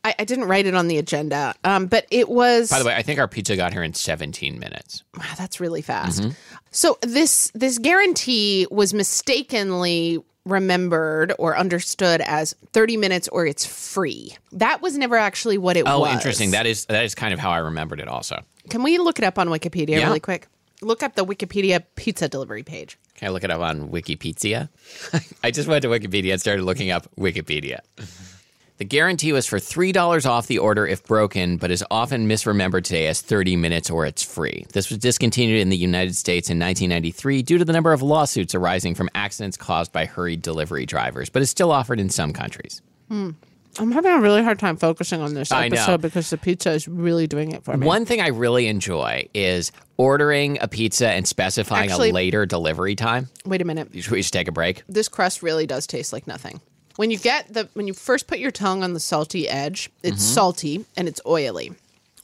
I, 0.05 0.17
I 0.19 0.25
didn't 0.25 0.47
write 0.47 0.67
it 0.67 0.75
on 0.75 0.89
the 0.89 0.99
agenda, 0.99 1.55
um, 1.63 1.87
but 1.87 2.07
it 2.11 2.29
was. 2.29 2.71
By 2.71 2.81
the 2.81 2.85
way, 2.85 2.95
I 2.95 3.03
think 3.03 3.21
our 3.21 3.29
pizza 3.29 3.55
got 3.55 3.73
here 3.73 3.85
in 3.85 3.95
17 3.95 4.59
minutes. 4.59 5.05
Wow, 5.17 5.25
that's 5.39 5.61
really 5.61 5.81
fast. 5.81 6.21
Mm-hmm. 6.23 6.31
So 6.73 6.99
this 7.03 7.53
this 7.55 7.79
guarantee 7.79 8.67
was 8.71 8.93
mistakenly 8.93 10.19
remembered 10.45 11.33
or 11.39 11.57
understood 11.57 12.21
as 12.23 12.53
30 12.73 12.97
minutes 12.97 13.29
or 13.29 13.47
it's 13.47 13.65
free. 13.65 14.37
That 14.51 14.83
was 14.83 14.99
never 14.99 15.17
actually 15.17 15.57
what 15.57 15.77
it 15.77 15.85
Oh, 15.87 16.01
was. 16.01 16.09
Oh, 16.11 16.13
interesting. 16.13 16.51
That 16.51 16.67
is 16.67 16.87
that 16.87 17.05
is 17.05 17.15
kind 17.15 17.33
of 17.33 17.39
how 17.39 17.51
I 17.51 17.59
remembered 17.59 18.01
it 18.01 18.09
also. 18.09 18.43
Can 18.71 18.83
we 18.83 18.99
look 18.99 19.19
it 19.21 19.25
up 19.25 19.39
on 19.39 19.49
Wikipedia 19.49 19.91
Yeah. 20.01 20.07
really 20.07 20.19
quick? 20.21 20.49
Look 20.81 21.05
up 21.05 21.15
the 21.15 21.25
Wikipedia 21.25 21.85
pizza 21.95 22.29
delivery 22.29 22.65
page. 22.65 22.99
Can 23.15 23.29
I 23.29 23.31
look 23.31 23.45
it 23.45 23.53
up 23.53 23.61
on 23.61 23.91
Wikipedia? 23.91 24.69
I 25.45 25.53
just 25.53 25.69
went 25.69 25.83
to 25.83 25.89
Wikipedia 25.89 26.33
and 26.33 26.41
started 26.41 26.65
looking 26.65 26.91
up 26.91 27.07
Wikipedia. 27.17 27.79
The 28.83 28.89
guarantee 28.89 29.33
was 29.33 29.47
for 29.47 29.61
$3 29.61 30.29
off 30.29 30.49
the 30.49 30.59
order 30.59 30.85
if 30.85 31.05
broken, 31.05 31.57
but 31.57 31.71
is 31.71 31.85
often 31.89 32.27
misremembered 32.27 32.83
today 32.83 33.07
as 33.07 33.21
30 33.21 33.55
minutes 33.55 33.89
or 33.89 34.07
it's 34.07 34.25
free. 34.25 34.67
This 34.73 34.91
was 34.91 34.99
discontinued 34.99 35.61
in 35.61 35.69
the 35.69 35.77
United 35.77 36.17
States 36.17 36.51
in 36.51 36.59
1993 36.59 37.43
due 37.43 37.59
to 37.59 37.65
the 37.65 37.73
number 37.73 37.93
of 37.93 38.03
lawsuits 38.03 38.57
arising 38.57 38.97
from 38.97 39.09
accidents 39.15 39.57
caused 39.57 39.93
by 39.93 40.05
hurried 40.05 40.43
delivery 40.43 40.85
drivers, 40.85 41.31
but 41.31 41.43
is 41.43 41.49
still 41.49 41.71
offered 41.71 42.01
in 42.01 42.11
some 42.11 42.33
countries. 42.33 42.83
Hmm. 43.07 43.31
I'm 43.79 43.93
having 43.93 44.11
a 44.11 44.21
really 44.21 44.43
hard 44.43 44.59
time 44.59 44.77
focusing 44.77 45.21
on 45.21 45.35
this 45.35 45.53
episode 45.53 46.03
because 46.03 46.31
the 46.31 46.37
pizza 46.37 46.73
is 46.73 46.89
really 46.89 47.29
doing 47.29 47.53
it 47.53 47.63
for 47.63 47.77
me. 47.77 47.87
One 47.87 48.05
thing 48.05 48.21
I 48.21 48.31
really 48.31 48.67
enjoy 48.67 49.29
is 49.33 49.71
ordering 49.97 50.59
a 50.61 50.67
pizza 50.67 51.09
and 51.09 51.25
specifying 51.29 51.89
Actually- 51.89 52.11
a 52.11 52.15
later 52.15 52.47
delivery 52.47 52.97
time. 52.97 53.29
Wait 53.47 53.63
a 53.63 53.65
minute. 53.65 53.91
Should 53.95 54.11
we 54.11 54.19
just 54.19 54.33
take 54.33 54.49
a 54.49 54.53
break? 54.53 54.83
This 54.89 55.09
crust 55.09 55.41
really 55.41 55.69
does 55.69 55.87
taste 55.87 56.13
like 56.13 56.27
nothing. 56.27 56.61
When 56.97 57.11
you 57.11 57.19
get 57.19 57.53
the 57.53 57.69
when 57.75 57.87
you 57.87 57.95
first 57.95 58.27
put 58.27 58.39
your 58.39 58.51
tongue 58.51 58.83
on 58.83 58.93
the 58.95 59.01
salty 59.01 59.49
edge, 59.49 59.91
it's 60.03 60.17
Mm-hmm. 60.23 60.35
salty 60.35 60.85
and 60.97 61.09
it's 61.09 61.21
oily. 61.27 61.73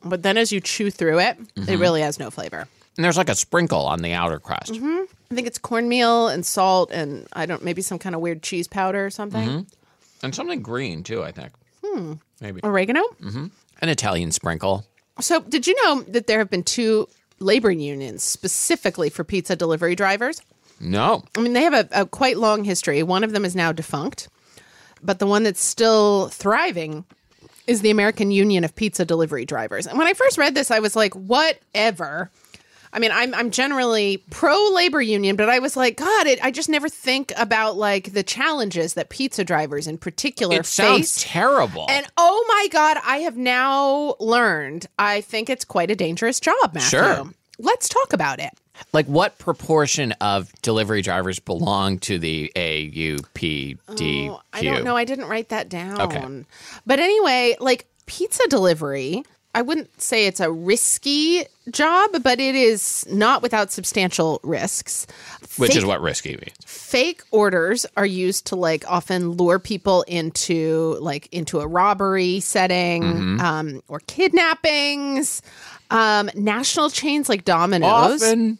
But 0.04 0.22
then 0.22 0.37
as 0.37 0.52
you 0.52 0.61
chew 0.61 0.90
through 0.90 1.20
it, 1.20 1.38
Mm-hmm. 1.54 1.68
it 1.70 1.78
really 1.78 2.00
has 2.02 2.18
no 2.18 2.31
flavor. 2.31 2.66
And 2.96 3.04
there's 3.04 3.16
like 3.16 3.28
a 3.28 3.35
sprinkle 3.37 3.87
on 3.87 4.02
the 4.02 4.12
outer 4.12 4.38
crust. 4.40 4.72
I 4.74 5.35
think 5.35 5.46
it's 5.46 5.59
cornmeal 5.59 6.28
and 6.28 6.44
salt 6.44 6.90
and 6.92 7.26
I 7.33 7.46
don't 7.46 7.62
maybe 7.64 7.81
some 7.83 7.98
kind 7.98 8.14
of 8.14 8.20
weird 8.20 8.42
cheese 8.42 8.66
powder 8.66 9.07
or 9.07 9.11
something. 9.11 9.48
Mm-hmm. 9.48 10.24
And 10.24 10.35
something 10.35 10.62
green 10.62 11.02
too, 11.04 11.22
I 11.22 11.31
think. 11.33 11.52
Hmm. 11.85 12.14
Maybe. 12.40 12.61
Oregano? 12.64 13.02
An 13.81 13.88
Italian 13.88 14.33
sprinkle. 14.33 14.85
So, 15.20 15.40
did 15.40 15.66
you 15.66 15.74
know 15.85 16.02
that 16.02 16.26
there 16.26 16.38
have 16.38 16.50
been 16.50 16.62
two 16.64 17.09
labor 17.40 17.70
unions 17.70 18.22
specifically 18.24 19.11
for 19.11 19.22
pizza 19.24 19.54
delivery 19.57 19.94
drivers? 19.94 20.42
No. 20.81 21.24
I 21.37 21.40
mean, 21.40 21.52
they 21.52 21.62
have 21.62 21.74
a, 21.74 21.88
a 21.92 22.07
quite 22.07 22.37
long 22.37 22.64
history. 22.64 23.02
One 23.02 23.22
of 23.24 23.33
them 23.33 23.44
is 23.44 23.54
now 23.57 23.70
defunct, 23.72 24.28
but 25.02 25.18
the 25.18 25.26
one 25.26 25.42
that's 25.42 25.61
still 25.62 26.28
thriving 26.28 27.04
is 27.66 27.82
the 27.82 27.90
American 27.90 28.30
Union 28.30 28.64
of 28.64 28.74
Pizza 28.74 29.04
Delivery 29.04 29.44
Drivers. 29.44 29.87
And 29.87 29.98
when 29.98 30.06
I 30.06 30.14
first 30.14 30.38
read 30.38 30.54
this, 30.54 30.70
I 30.70 30.78
was 30.78 30.96
like, 30.96 31.14
whatever. 31.14 32.30
I 32.90 32.98
mean, 32.98 33.11
I'm 33.12 33.34
I'm 33.34 33.50
generally 33.50 34.24
pro 34.30 34.70
labor 34.72 35.02
union, 35.02 35.37
but 35.37 35.50
I 35.50 35.58
was 35.58 35.76
like, 35.76 35.98
God, 35.98 36.26
it, 36.26 36.42
I 36.42 36.50
just 36.50 36.70
never 36.70 36.88
think 36.88 37.32
about 37.37 37.76
like 37.76 38.14
the 38.14 38.22
challenges 38.22 38.94
that 38.94 39.11
pizza 39.11 39.44
drivers 39.44 39.87
in 39.87 39.98
particular 39.98 40.61
It 40.61 40.66
sounds 40.66 40.98
face. 41.22 41.22
terrible. 41.30 41.84
And 41.90 42.06
oh 42.16 42.44
my 42.48 42.68
God, 42.72 42.96
I 43.04 43.18
have 43.18 43.37
now 43.37 44.16
learned. 44.18 44.87
I 44.98 45.20
think 45.20 45.50
it's 45.50 45.66
quite 45.66 45.90
a 45.90 45.94
dangerous 45.94 46.40
job, 46.40 46.72
Matthew. 46.72 46.98
Sure. 46.98 47.24
Let's 47.58 47.90
talk 47.90 48.14
about 48.14 48.38
it. 48.40 48.52
Like 48.92 49.06
what 49.06 49.38
proportion 49.38 50.12
of 50.20 50.50
delivery 50.62 51.02
drivers 51.02 51.38
belong 51.38 51.98
to 52.00 52.18
the 52.18 52.50
AUPDQ? 52.56 54.28
Oh, 54.30 54.40
I 54.52 54.62
don't 54.62 54.84
know. 54.84 54.96
I 54.96 55.04
didn't 55.04 55.26
write 55.26 55.48
that 55.50 55.68
down. 55.68 56.00
Okay. 56.00 56.44
But 56.86 56.98
anyway, 57.00 57.56
like 57.60 57.86
pizza 58.06 58.46
delivery, 58.48 59.22
I 59.54 59.62
wouldn't 59.62 60.00
say 60.00 60.26
it's 60.26 60.40
a 60.40 60.50
risky 60.52 61.44
job, 61.70 62.10
but 62.22 62.38
it 62.40 62.54
is 62.54 63.06
not 63.10 63.42
without 63.42 63.72
substantial 63.72 64.40
risks. 64.42 65.06
Which 65.56 65.70
Fake- 65.70 65.78
is 65.78 65.84
what 65.84 66.00
risky 66.00 66.30
means. 66.36 66.54
fake 66.64 67.22
orders 67.32 67.84
are 67.96 68.06
used 68.06 68.46
to 68.48 68.56
like 68.56 68.84
often 68.88 69.32
lure 69.32 69.58
people 69.58 70.02
into 70.02 70.96
like 71.00 71.28
into 71.32 71.58
a 71.60 71.66
robbery 71.66 72.38
setting 72.40 73.02
Mm-hmm. 73.02 73.40
um, 73.40 73.82
or 73.88 74.00
kidnappings. 74.06 75.42
Um, 75.90 76.30
national 76.34 76.90
chains 76.90 77.28
like 77.30 77.44
Domino's 77.44 78.22
Often. 78.22 78.58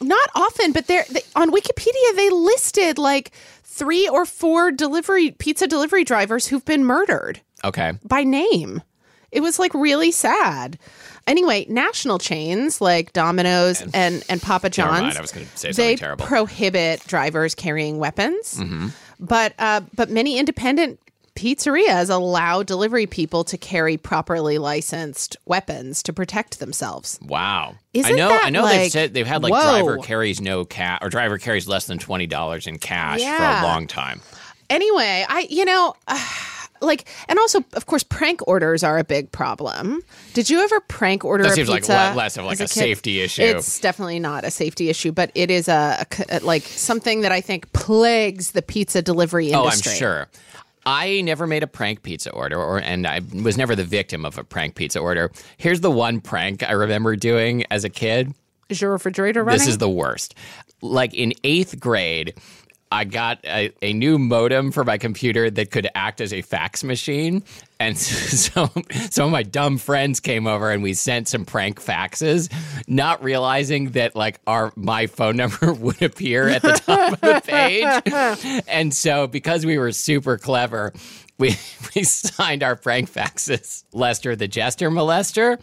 Not 0.00 0.28
often, 0.34 0.72
but 0.72 0.86
they're 0.86 1.04
they, 1.10 1.22
on 1.34 1.50
Wikipedia. 1.50 2.14
They 2.16 2.30
listed 2.30 2.98
like 2.98 3.32
three 3.64 4.08
or 4.08 4.24
four 4.26 4.70
delivery 4.70 5.30
pizza 5.32 5.66
delivery 5.66 6.04
drivers 6.04 6.46
who've 6.46 6.64
been 6.64 6.84
murdered 6.84 7.40
Okay. 7.64 7.92
by 8.04 8.24
name. 8.24 8.82
It 9.30 9.40
was 9.40 9.58
like 9.58 9.74
really 9.74 10.10
sad. 10.10 10.78
Anyway, 11.26 11.66
national 11.68 12.18
chains 12.18 12.80
like 12.80 13.12
Domino's 13.12 13.82
and 13.92 14.24
and, 14.30 14.40
Papa 14.40 14.66
Never 14.68 14.70
John's. 14.74 15.16
I 15.16 15.20
was 15.20 15.32
gonna 15.32 15.44
say 15.54 15.72
they 15.72 15.96
terrible. 15.96 16.24
prohibit 16.24 17.06
drivers 17.06 17.54
carrying 17.54 17.98
weapons, 17.98 18.54
Mm-hmm. 18.58 18.88
but 19.20 19.52
uh, 19.58 19.82
but 19.94 20.08
many 20.10 20.38
independent 20.38 20.98
pizzerias 21.38 22.10
allow 22.10 22.64
delivery 22.64 23.06
people 23.06 23.44
to 23.44 23.56
carry 23.56 23.96
properly 23.96 24.58
licensed 24.58 25.36
weapons 25.46 26.02
to 26.02 26.12
protect 26.12 26.58
themselves. 26.58 27.18
Wow. 27.22 27.76
I 27.94 27.98
Isn't 27.98 28.16
know 28.16 28.28
that, 28.30 28.44
I 28.44 28.50
know 28.50 28.66
they've 28.66 28.90
said 28.90 29.14
they've 29.14 29.26
had 29.26 29.42
like 29.44 29.52
Whoa. 29.52 29.62
driver 29.62 29.98
carries 29.98 30.40
no 30.40 30.64
cash 30.64 30.98
or 31.00 31.08
driver 31.10 31.38
carries 31.38 31.68
less 31.68 31.86
than 31.86 31.98
twenty 31.98 32.26
dollars 32.26 32.66
in 32.66 32.78
cash 32.78 33.20
Yeah. 33.20 33.60
for 33.60 33.64
a 33.66 33.68
long 33.68 33.86
time. 33.86 34.20
anyway, 34.68 35.24
I 35.28 35.46
you 35.48 35.64
know, 35.64 35.94
uh, 36.08 36.24
like, 36.80 37.08
and 37.28 37.38
also 37.38 37.64
of 37.74 37.86
course, 37.86 38.02
prank 38.02 38.40
orders 38.48 38.82
are 38.82 38.98
a 38.98 39.04
big 39.04 39.30
problem. 39.32 40.00
Did 40.34 40.50
you 40.50 40.60
ever 40.60 40.80
prank 40.80 41.24
order 41.24 41.44
That 41.44 41.52
a 41.52 41.54
seems 41.54 41.68
like 41.68 41.88
less 41.88 42.36
of 42.36 42.44
like 42.46 42.60
as 42.60 42.70
a 42.70 42.74
safety 42.74 43.20
issue. 43.20 43.42
It's 43.42 43.80
definitely 43.80 44.18
not 44.20 44.44
a 44.44 44.50
safety 44.50 44.88
issue, 44.88 45.12
but 45.12 45.30
it 45.36 45.50
is 45.52 45.68
a 45.68 46.04
like 46.42 46.62
something 46.64 47.20
that 47.22 47.30
I 47.32 47.40
think 47.40 47.72
plagues 47.72 48.52
the 48.52 48.62
pizza 48.62 49.02
delivery 49.02 49.50
industry. 49.52 49.90
Oh, 49.90 49.94
I'm 49.94 49.98
sure. 49.98 50.28
I 50.88 51.20
never 51.20 51.46
made 51.46 51.62
a 51.62 51.66
prank 51.66 52.02
pizza 52.02 52.30
order, 52.32 52.56
or 52.56 52.78
and 52.78 53.06
I 53.06 53.20
was 53.42 53.58
never 53.58 53.76
the 53.76 53.84
victim 53.84 54.24
of 54.24 54.38
a 54.38 54.42
prank 54.42 54.74
pizza 54.74 54.98
order. 55.00 55.30
Here's 55.58 55.82
the 55.82 55.90
one 55.90 56.22
prank 56.22 56.62
I 56.62 56.72
remember 56.72 57.14
doing 57.14 57.64
as 57.70 57.84
a 57.84 57.90
kid. 57.90 58.32
Is 58.70 58.80
your 58.80 58.92
refrigerator 58.92 59.44
running? 59.44 59.58
This 59.58 59.68
is 59.68 59.76
the 59.76 59.90
worst. 59.90 60.34
Like 60.80 61.12
in 61.12 61.34
eighth 61.44 61.78
grade, 61.78 62.40
I 62.90 63.04
got 63.04 63.44
a, 63.44 63.72
a 63.82 63.92
new 63.92 64.18
modem 64.18 64.72
for 64.72 64.84
my 64.84 64.98
computer 64.98 65.50
that 65.50 65.70
could 65.70 65.88
act 65.94 66.20
as 66.20 66.32
a 66.32 66.42
fax 66.42 66.82
machine. 66.82 67.42
And 67.80 67.96
so 67.98 68.70
some 69.10 69.26
of 69.26 69.30
my 69.30 69.42
dumb 69.42 69.78
friends 69.78 70.20
came 70.20 70.46
over 70.46 70.70
and 70.70 70.82
we 70.82 70.94
sent 70.94 71.28
some 71.28 71.44
prank 71.44 71.82
faxes, 71.82 72.52
not 72.86 73.22
realizing 73.22 73.90
that 73.90 74.16
like 74.16 74.40
our 74.46 74.72
my 74.76 75.06
phone 75.06 75.36
number 75.36 75.72
would 75.74 76.02
appear 76.02 76.48
at 76.48 76.62
the 76.62 76.72
top 76.72 77.12
of 77.12 77.20
the 77.20 77.42
page. 77.44 78.64
And 78.68 78.94
so 78.94 79.26
because 79.26 79.64
we 79.64 79.78
were 79.78 79.92
super 79.92 80.38
clever, 80.38 80.92
we 81.38 81.56
we 81.94 82.02
signed 82.02 82.62
our 82.62 82.76
prank 82.76 83.10
faxes 83.10 83.84
Lester 83.92 84.36
the 84.36 84.48
Jester 84.48 84.90
Molester. 84.90 85.58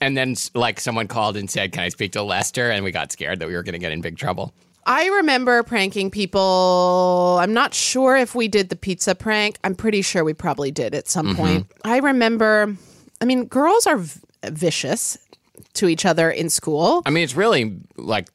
And 0.00 0.14
then, 0.14 0.34
like, 0.54 0.78
someone 0.78 1.08
called 1.08 1.38
and 1.38 1.50
said, 1.50 1.72
Can 1.72 1.82
I 1.82 1.88
speak 1.88 2.12
to 2.12 2.22
Lester? 2.22 2.70
And 2.70 2.84
we 2.84 2.90
got 2.90 3.12
scared 3.12 3.38
that 3.40 3.48
we 3.48 3.54
were 3.54 3.62
going 3.62 3.72
to 3.72 3.78
get 3.78 3.92
in 3.92 4.02
big 4.02 4.18
trouble. 4.18 4.52
I 4.88 5.06
remember 5.06 5.62
pranking 5.64 6.10
people. 6.12 7.38
I'm 7.40 7.52
not 7.52 7.74
sure 7.74 8.16
if 8.16 8.34
we 8.34 8.46
did 8.48 8.68
the 8.68 8.76
pizza 8.76 9.14
prank. 9.14 9.58
I'm 9.64 9.74
pretty 9.74 10.00
sure 10.02 10.22
we 10.24 10.32
probably 10.32 10.70
did 10.70 10.94
at 10.94 11.08
some 11.08 11.26
Mm-hmm. 11.28 11.36
point. 11.36 11.66
I 11.84 11.98
remember, 11.98 12.76
I 13.20 13.24
mean, 13.24 13.46
girls 13.46 13.86
are 13.86 13.98
v- 13.98 14.20
vicious 14.44 15.18
to 15.74 15.88
each 15.88 16.06
other 16.06 16.30
in 16.30 16.48
school. 16.50 17.02
I 17.04 17.10
mean, 17.10 17.24
it's 17.24 17.34
really 17.34 17.78
like 17.96 18.28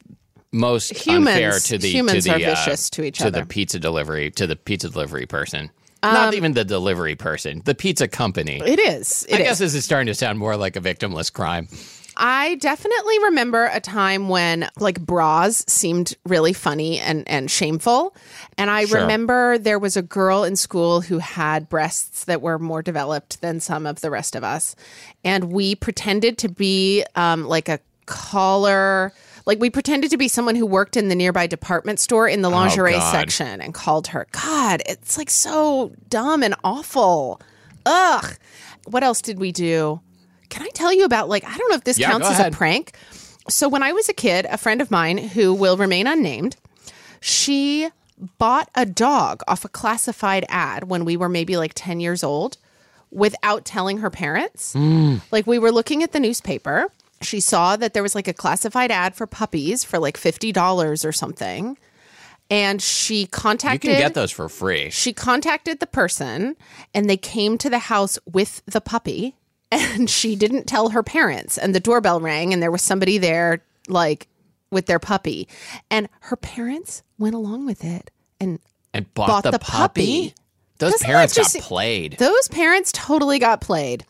most 0.51 0.91
Humans- 0.91 1.27
unfair 1.29 1.59
to 1.59 1.77
the 1.77 1.87
humans 1.89 2.25
to 2.25 2.31
the, 2.31 2.35
are 2.45 2.51
uh, 2.51 2.55
vicious 2.55 2.89
to 2.91 3.03
each 3.03 3.19
to 3.19 3.27
other. 3.27 3.39
the 3.41 3.45
pizza 3.45 3.79
delivery 3.79 4.29
to 4.31 4.45
the 4.45 4.57
pizza 4.57 4.89
delivery 4.89 5.25
person. 5.25 5.71
Um, 6.03 6.13
Not 6.15 6.33
even 6.33 6.53
the 6.53 6.65
delivery 6.65 7.15
person, 7.15 7.61
the 7.63 7.75
pizza 7.75 8.07
company. 8.07 8.59
It 8.65 8.79
is. 8.79 9.23
It 9.29 9.35
I 9.35 9.37
is. 9.41 9.43
guess 9.47 9.59
this 9.59 9.75
is 9.75 9.85
starting 9.85 10.07
to 10.07 10.15
sound 10.15 10.39
more 10.39 10.57
like 10.57 10.75
a 10.75 10.81
victimless 10.81 11.31
crime. 11.31 11.67
I 12.17 12.55
definitely 12.55 13.17
remember 13.23 13.69
a 13.71 13.79
time 13.79 14.27
when 14.29 14.69
like 14.79 14.99
bras 14.99 15.63
seemed 15.67 16.15
really 16.25 16.53
funny 16.53 16.99
and, 16.99 17.27
and 17.27 17.49
shameful. 17.49 18.15
And 18.57 18.69
I 18.69 18.85
Sure. 18.85 19.01
remember 19.01 19.57
there 19.57 19.79
was 19.79 19.95
a 19.97 20.01
girl 20.01 20.43
in 20.43 20.55
school 20.55 21.01
who 21.01 21.19
had 21.19 21.69
breasts 21.69 22.25
that 22.25 22.41
were 22.41 22.59
more 22.59 22.81
developed 22.81 23.41
than 23.41 23.59
some 23.59 23.85
of 23.85 24.01
the 24.01 24.11
rest 24.11 24.35
of 24.35 24.43
us. 24.43 24.75
And 25.23 25.51
we 25.51 25.73
pretended 25.75 26.37
to 26.39 26.49
be 26.49 27.03
um, 27.15 27.45
like 27.47 27.69
a 27.69 27.79
caller. 28.05 29.13
Like 29.45 29.59
we 29.59 29.69
pretended 29.69 30.11
to 30.11 30.17
be 30.17 30.27
someone 30.27 30.55
who 30.55 30.65
worked 30.65 30.97
in 30.97 31.07
the 31.07 31.15
nearby 31.15 31.47
department 31.47 31.99
store 31.99 32.27
in 32.27 32.41
the 32.41 32.49
lingerie 32.49 32.95
Oh, 32.95 33.11
section 33.11 33.61
and 33.61 33.73
called 33.73 34.07
her. 34.07 34.27
God, 34.31 34.81
it's 34.85 35.17
like 35.17 35.29
so 35.29 35.91
dumb 36.09 36.43
and 36.43 36.55
awful. 36.63 37.41
Ugh. 37.85 38.35
What 38.85 39.03
else 39.03 39.21
did 39.21 39.39
we 39.39 39.51
do? 39.51 40.01
Can 40.51 40.61
I 40.61 40.69
tell 40.75 40.93
you 40.93 41.05
about 41.05 41.27
like 41.29 41.43
I 41.43 41.57
don't 41.57 41.69
know 41.71 41.75
if 41.77 41.83
this 41.83 41.97
Yeah, 41.97 42.11
counts 42.11 42.27
as 42.27 42.39
ahead. 42.39 42.53
a 42.53 42.55
prank. 42.55 42.93
So 43.49 43.67
when 43.67 43.81
I 43.81 43.91
was 43.93 44.07
a 44.07 44.13
kid, 44.13 44.45
a 44.49 44.57
friend 44.57 44.81
of 44.81 44.91
mine 44.91 45.17
who 45.17 45.51
will 45.53 45.75
remain 45.77 46.05
unnamed, 46.05 46.55
she 47.19 47.89
bought 48.37 48.69
a 48.75 48.85
dog 48.85 49.41
off 49.47 49.65
a 49.65 49.69
classified 49.69 50.45
ad 50.47 50.83
when 50.83 51.05
we 51.05 51.17
were 51.17 51.29
maybe 51.29 51.57
like 51.57 51.71
10 51.73 51.99
years 51.99 52.23
old 52.23 52.57
without 53.09 53.65
telling 53.65 53.97
her 53.97 54.09
parents. 54.11 54.73
Mm. 54.75 55.21
Like 55.31 55.47
we 55.47 55.57
were 55.57 55.71
looking 55.71 56.03
at 56.03 56.11
the 56.11 56.19
newspaper, 56.19 56.85
she 57.21 57.39
saw 57.39 57.75
that 57.75 57.93
there 57.93 58.03
was 58.03 58.13
like 58.15 58.27
a 58.27 58.33
classified 58.33 58.91
ad 58.91 59.15
for 59.15 59.25
puppies 59.25 59.83
for 59.83 59.97
like 59.99 60.17
$50 60.17 61.03
or 61.05 61.11
something. 61.11 61.77
And 62.49 62.81
she 62.81 63.25
contacted. 63.27 63.85
You 63.89 63.95
can 63.95 64.01
get 64.01 64.13
those 64.13 64.31
for 64.31 64.49
free. 64.49 64.89
she 64.89 65.13
contacted 65.13 65.79
the 65.79 65.87
person 65.87 66.57
and 66.93 67.09
they 67.09 67.17
came 67.17 67.57
to 67.59 67.69
the 67.69 67.79
house 67.79 68.19
with 68.31 68.61
the 68.65 68.81
puppy 68.81 69.35
and 69.71 70.09
she 70.09 70.35
didn't 70.35 70.65
tell 70.65 70.89
her 70.89 71.03
parents 71.03 71.57
and 71.57 71.73
the 71.73 71.79
doorbell 71.79 72.19
rang 72.19 72.53
and 72.53 72.61
there 72.61 72.71
was 72.71 72.81
somebody 72.81 73.17
there 73.17 73.63
like 73.87 74.27
with 74.69 74.85
their 74.85 74.99
puppy 74.99 75.47
and 75.89 76.07
her 76.21 76.35
parents 76.35 77.03
went 77.17 77.35
along 77.35 77.65
with 77.65 77.83
it 77.83 78.09
and 78.39 78.59
And 78.93 79.11
bought, 79.13 79.27
bought 79.27 79.43
the, 79.43 79.51
the 79.51 79.59
puppy. 79.59 80.29
puppy. 80.29 80.33
Those 80.79 80.91
Doesn't 80.93 81.05
parents 81.05 81.33
got 81.37 81.43
just- 81.43 81.59
played. 81.59 82.17
Those 82.17 82.47
parents 82.47 82.91
totally 82.91 83.37
got 83.39 83.61
played. 83.61 84.05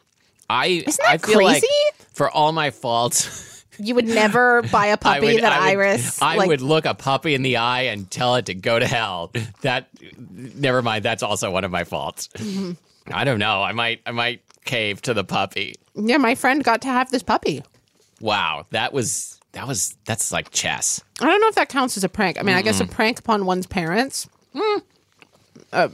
I 0.49 0.84
Isn't 0.86 0.97
that 1.03 1.09
I 1.14 1.18
feel 1.18 1.41
like 1.43 1.62
crazy? 1.62 1.68
for 2.14 2.30
all 2.30 2.51
my 2.51 2.72
faults, 2.72 3.49
You 3.80 3.95
would 3.95 4.05
never 4.07 4.62
buy 4.64 4.88
a 4.88 4.97
puppy 4.97 5.34
would, 5.36 5.43
that 5.43 5.51
I 5.53 5.76
would, 5.76 5.80
Iris. 5.80 6.22
I 6.22 6.36
like, 6.36 6.47
would 6.49 6.62
look 6.62 6.86
a 6.86 6.93
puppy 6.93 7.34
in 7.34 7.41
the 7.41 7.57
eye 7.57 7.84
and 7.84 8.09
tell 8.12 8.36
it 8.36 8.45
to 8.47 8.53
go 8.53 8.78
to 8.78 8.86
hell. 8.86 9.32
That 9.62 9.88
never 10.30 10.82
mind. 10.82 11.03
That's 11.03 11.24
also 11.24 11.49
one 11.49 11.64
of 11.64 11.72
my 11.72 11.84
faults. 11.84 12.28
Mm-hmm. 12.36 12.74
I 13.12 13.24
don't 13.24 13.39
know. 13.39 13.64
I 13.64 13.72
might 13.72 14.01
I 14.05 14.12
might 14.12 14.41
cave 14.66 15.01
to 15.03 15.14
the 15.14 15.24
puppy. 15.24 15.76
Yeah, 15.95 16.18
my 16.18 16.36
friend 16.36 16.64
got 16.64 16.82
to 16.84 16.88
have 16.88 17.12
this 17.12 17.24
puppy. 17.24 17.64
Wow, 18.20 18.66
that 18.72 18.93
was 18.93 19.39
that 19.53 19.68
was 19.68 19.97
that's 20.05 20.32
like 20.32 20.51
chess. 20.51 21.01
I 21.20 21.26
don't 21.26 21.41
know 21.41 21.47
if 21.47 21.55
that 21.55 21.70
counts 21.70 21.97
as 21.97 22.03
a 22.03 22.09
prank. 22.09 22.39
I 22.39 22.43
mean, 22.43 22.55
I 22.55 22.62
guess 22.62 22.80
a 22.80 22.86
prank 22.86 23.20
upon 23.20 23.45
one's 23.45 23.68
parents. 23.68 24.30
Hmm. 24.55 24.80
A, 25.74 25.89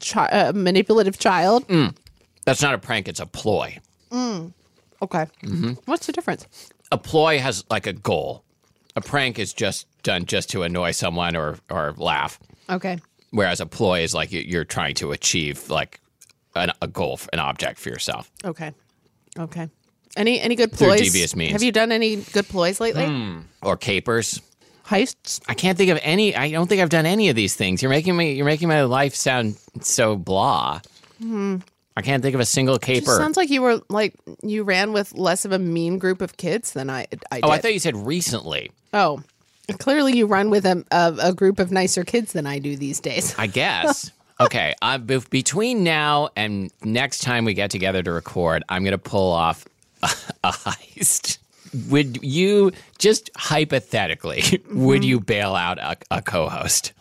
chi- 0.00 0.28
a 0.30 0.52
manipulative 0.52 1.18
child. 1.18 1.66
Mm. 1.68 1.96
That's 2.44 2.62
not 2.62 2.74
a 2.74 2.78
prank. 2.78 3.08
It's 3.08 3.20
a 3.20 3.26
ploy. 3.26 3.78
Mm. 4.10 4.52
Okay. 5.02 5.26
Mm-hmm. 5.42 5.72
What's 5.86 6.06
the 6.06 6.12
difference? 6.12 6.46
A 6.92 6.98
ploy 6.98 7.38
has 7.38 7.64
like 7.70 7.86
a 7.86 7.92
goal. 7.92 8.44
A 8.94 9.00
prank 9.00 9.38
is 9.38 9.52
just 9.52 9.86
done 10.02 10.24
just 10.24 10.50
to 10.50 10.62
annoy 10.62 10.92
someone 10.92 11.36
or 11.36 11.58
or 11.70 11.94
laugh. 11.96 12.38
Okay. 12.70 12.98
Whereas 13.30 13.60
a 13.60 13.66
ploy 13.66 14.00
is 14.00 14.14
like 14.14 14.30
you're 14.32 14.64
trying 14.64 14.94
to 14.96 15.12
achieve 15.12 15.68
like 15.68 16.00
an, 16.56 16.72
a 16.82 16.86
goal, 16.88 17.20
an 17.32 17.38
object 17.38 17.78
for 17.78 17.88
yourself. 17.90 18.30
Okay. 18.44 18.72
Okay. 19.38 19.68
Any 20.16 20.40
any 20.40 20.54
good 20.54 20.72
Through 20.72 20.88
ploys? 20.88 21.00
devious 21.00 21.36
means. 21.36 21.52
Have 21.52 21.62
you 21.62 21.72
done 21.72 21.92
any 21.92 22.16
good 22.16 22.48
ploys 22.48 22.80
lately? 22.80 23.06
Hmm. 23.06 23.40
Or 23.62 23.76
capers. 23.76 24.40
Heists? 24.86 25.40
I 25.48 25.54
can't 25.54 25.76
think 25.76 25.90
of 25.90 25.98
any. 26.02 26.34
I 26.34 26.50
don't 26.50 26.68
think 26.68 26.80
I've 26.80 26.88
done 26.88 27.06
any 27.06 27.28
of 27.28 27.36
these 27.36 27.54
things. 27.56 27.82
You're 27.82 27.90
making 27.90 28.16
me. 28.16 28.32
You're 28.32 28.46
making 28.46 28.68
my 28.68 28.82
life 28.84 29.14
sound 29.14 29.56
so 29.80 30.16
blah. 30.16 30.80
Hmm. 31.20 31.56
I 31.98 32.02
can't 32.02 32.22
think 32.22 32.34
of 32.34 32.40
a 32.40 32.46
single 32.46 32.78
caper. 32.78 33.16
Sounds 33.16 33.36
like 33.36 33.50
you 33.50 33.62
were 33.62 33.80
like 33.88 34.14
you 34.42 34.62
ran 34.64 34.92
with 34.92 35.12
less 35.14 35.44
of 35.44 35.52
a 35.52 35.58
mean 35.58 35.98
group 35.98 36.20
of 36.22 36.36
kids 36.36 36.72
than 36.72 36.88
I. 36.88 37.06
I 37.30 37.36
did. 37.40 37.44
oh, 37.44 37.50
I 37.50 37.58
thought 37.58 37.72
you 37.72 37.78
said 37.78 37.96
recently. 37.96 38.70
Oh, 38.92 39.22
clearly 39.78 40.16
you 40.16 40.26
run 40.26 40.50
with 40.50 40.64
a, 40.64 40.84
a 40.90 41.16
a 41.20 41.34
group 41.34 41.58
of 41.58 41.72
nicer 41.72 42.04
kids 42.04 42.32
than 42.32 42.46
I 42.46 42.58
do 42.58 42.76
these 42.76 43.00
days. 43.00 43.34
I 43.36 43.46
guess. 43.48 44.12
okay. 44.40 44.74
Uh, 44.82 44.98
be- 44.98 45.22
between 45.30 45.84
now 45.84 46.28
and 46.36 46.70
next 46.84 47.22
time 47.22 47.44
we 47.44 47.54
get 47.54 47.70
together 47.70 48.02
to 48.02 48.12
record, 48.12 48.62
I'm 48.68 48.82
going 48.82 48.92
to 48.92 48.98
pull 48.98 49.32
off 49.32 49.66
a, 50.02 50.10
a 50.44 50.52
heist. 50.52 51.38
Would 51.88 52.22
you 52.22 52.72
just 52.98 53.30
hypothetically? 53.36 54.62
Would 54.70 55.04
you 55.04 55.20
bail 55.20 55.54
out 55.54 55.78
a, 55.78 55.96
a 56.10 56.22
co-host? 56.22 56.92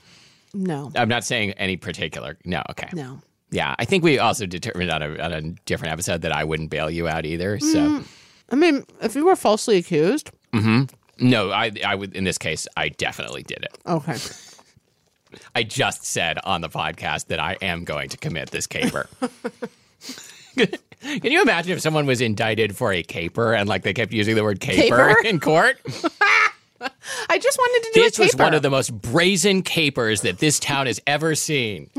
No, 0.53 0.91
I'm 0.95 1.09
not 1.09 1.23
saying 1.23 1.51
any 1.51 1.77
particular. 1.77 2.37
No. 2.45 2.61
Okay. 2.71 2.89
no. 2.93 3.21
Yeah, 3.51 3.75
I 3.77 3.85
think 3.85 4.03
we 4.03 4.19
also 4.19 4.45
determined 4.45 4.89
on 4.91 5.01
a, 5.01 5.17
on 5.19 5.31
a 5.31 5.41
different 5.65 5.93
episode 5.93 6.21
that 6.23 6.31
I 6.33 6.43
wouldn't 6.43 6.69
bail 6.71 6.89
you 6.89 7.07
out 7.07 7.25
either. 7.25 7.59
So 7.59 8.03
I 8.49 8.55
mean, 8.55 8.85
if 9.01 9.15
you 9.15 9.25
were 9.25 9.35
falsely 9.35 9.77
accused, 9.77 10.31
no, 11.19 11.51
I 11.51 11.71
I 11.85 11.95
would 11.95 12.15
in 12.15 12.23
this 12.25 12.37
case 12.37 12.67
I 12.75 12.89
definitely 12.89 13.43
did 13.43 13.59
it. 13.59 13.77
okay. 13.85 14.17
I 15.53 15.63
just 15.63 16.05
said 16.05 16.37
on 16.43 16.61
the 16.61 16.69
podcast 16.69 17.27
that 17.27 17.39
I 17.39 17.57
am 17.61 17.83
going 17.83 18.09
to 18.09 18.17
commit 18.17 18.51
this 18.51 18.67
caper. 18.67 19.09
Can 20.55 21.31
you 21.31 21.41
imagine 21.41 21.73
if 21.73 21.81
someone 21.81 22.05
was 22.05 22.21
indicted 22.21 22.75
for 22.75 22.91
a 22.91 23.03
caper 23.03 23.53
and 23.53 23.69
like 23.69 23.83
they 23.83 23.93
kept 23.93 24.11
using 24.11 24.35
the 24.35 24.43
word 24.43 24.59
caper, 24.59 24.97
Caper? 24.97 25.15
in 25.27 25.39
court? 25.39 25.79
I 27.29 27.37
just 27.39 27.57
wanted 27.57 27.87
to 27.87 27.91
do 27.93 28.01
This 28.01 28.19
was 28.19 28.35
one 28.35 28.53
of 28.53 28.61
the 28.61 28.69
most 28.69 28.89
brazen 28.89 29.61
capers 29.61 30.21
that 30.21 30.39
this 30.39 30.59
town 30.59 30.87
has 30.87 30.99
ever 31.07 31.35
seen. 31.35 31.89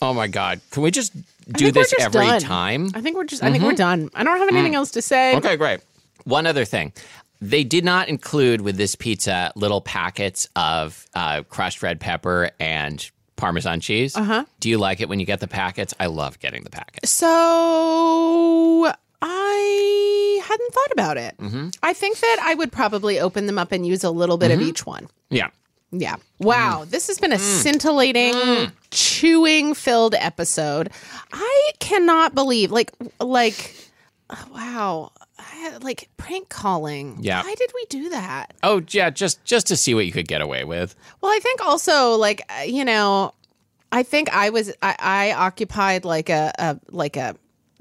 oh 0.00 0.14
my 0.14 0.26
god! 0.26 0.60
Can 0.70 0.82
we 0.82 0.90
just 0.90 1.12
do 1.52 1.72
this 1.72 1.90
just 1.90 2.02
every 2.02 2.26
done. 2.26 2.40
time? 2.40 2.90
I 2.94 3.00
think 3.00 3.16
we're 3.16 3.24
just. 3.24 3.42
I 3.42 3.50
think 3.50 3.64
we're 3.64 3.70
mm-hmm. 3.70 3.76
done. 3.76 4.10
I 4.14 4.22
don't 4.22 4.38
have 4.38 4.48
anything 4.48 4.72
mm. 4.72 4.76
else 4.76 4.92
to 4.92 5.02
say. 5.02 5.36
Okay, 5.36 5.56
great. 5.56 5.80
One 6.24 6.46
other 6.46 6.64
thing. 6.64 6.92
They 7.40 7.62
did 7.64 7.84
not 7.84 8.08
include 8.08 8.60
with 8.62 8.76
this 8.76 8.94
pizza 8.94 9.52
little 9.54 9.80
packets 9.80 10.48
of 10.56 11.06
uh, 11.14 11.42
crushed 11.48 11.82
red 11.82 12.00
pepper 12.00 12.50
and 12.58 13.08
Parmesan 13.36 13.80
cheese. 13.80 14.16
Uh-huh. 14.16 14.44
Do 14.58 14.68
you 14.68 14.78
like 14.78 15.00
it 15.00 15.08
when 15.08 15.20
you 15.20 15.26
get 15.26 15.38
the 15.40 15.46
packets? 15.46 15.94
I 16.00 16.06
love 16.06 16.40
getting 16.40 16.64
the 16.64 16.70
packets. 16.70 17.10
So 17.10 18.92
I 19.22 20.40
hadn't 20.44 20.72
thought 20.74 20.92
about 20.92 21.16
it. 21.16 21.36
Mm-hmm. 21.38 21.68
I 21.82 21.92
think 21.92 22.18
that 22.18 22.38
I 22.42 22.54
would 22.54 22.72
probably 22.72 23.20
open 23.20 23.46
them 23.46 23.58
up 23.58 23.70
and 23.72 23.86
use 23.86 24.02
a 24.04 24.10
little 24.10 24.36
bit 24.38 24.50
of 24.50 24.60
each 24.60 24.86
one. 24.86 25.08
Yeah. 25.30 25.50
Yeah. 25.90 26.16
Wow. 26.40 26.84
This 26.88 27.06
has 27.06 27.18
Mm. 27.18 27.20
been 27.22 27.32
a 27.32 27.38
scintillating, 27.38 28.72
chewing 28.90 29.74
filled 29.74 30.14
episode. 30.14 30.90
I 31.32 31.70
cannot 31.78 32.34
believe, 32.34 32.70
like, 32.70 32.92
like, 33.20 33.74
oh, 34.30 34.44
wow. 34.52 35.12
I, 35.58 35.76
like 35.78 36.08
prank 36.16 36.48
calling. 36.48 37.18
Yeah. 37.20 37.42
Why 37.42 37.54
did 37.54 37.72
we 37.74 37.84
do 37.86 38.08
that? 38.10 38.54
Oh, 38.62 38.82
yeah, 38.90 39.10
just 39.10 39.44
just 39.44 39.66
to 39.68 39.76
see 39.76 39.94
what 39.94 40.06
you 40.06 40.12
could 40.12 40.28
get 40.28 40.40
away 40.40 40.64
with. 40.64 40.94
Well, 41.20 41.32
I 41.32 41.38
think 41.40 41.60
also 41.64 42.14
like 42.14 42.42
uh, 42.48 42.62
you 42.62 42.84
know, 42.84 43.34
I 43.92 44.02
think 44.02 44.32
I 44.32 44.50
was 44.50 44.72
I, 44.82 44.96
I 44.98 45.32
occupied 45.32 46.04
like 46.04 46.28
a, 46.28 46.52
a 46.58 46.78
like 46.90 47.16
a 47.16 47.36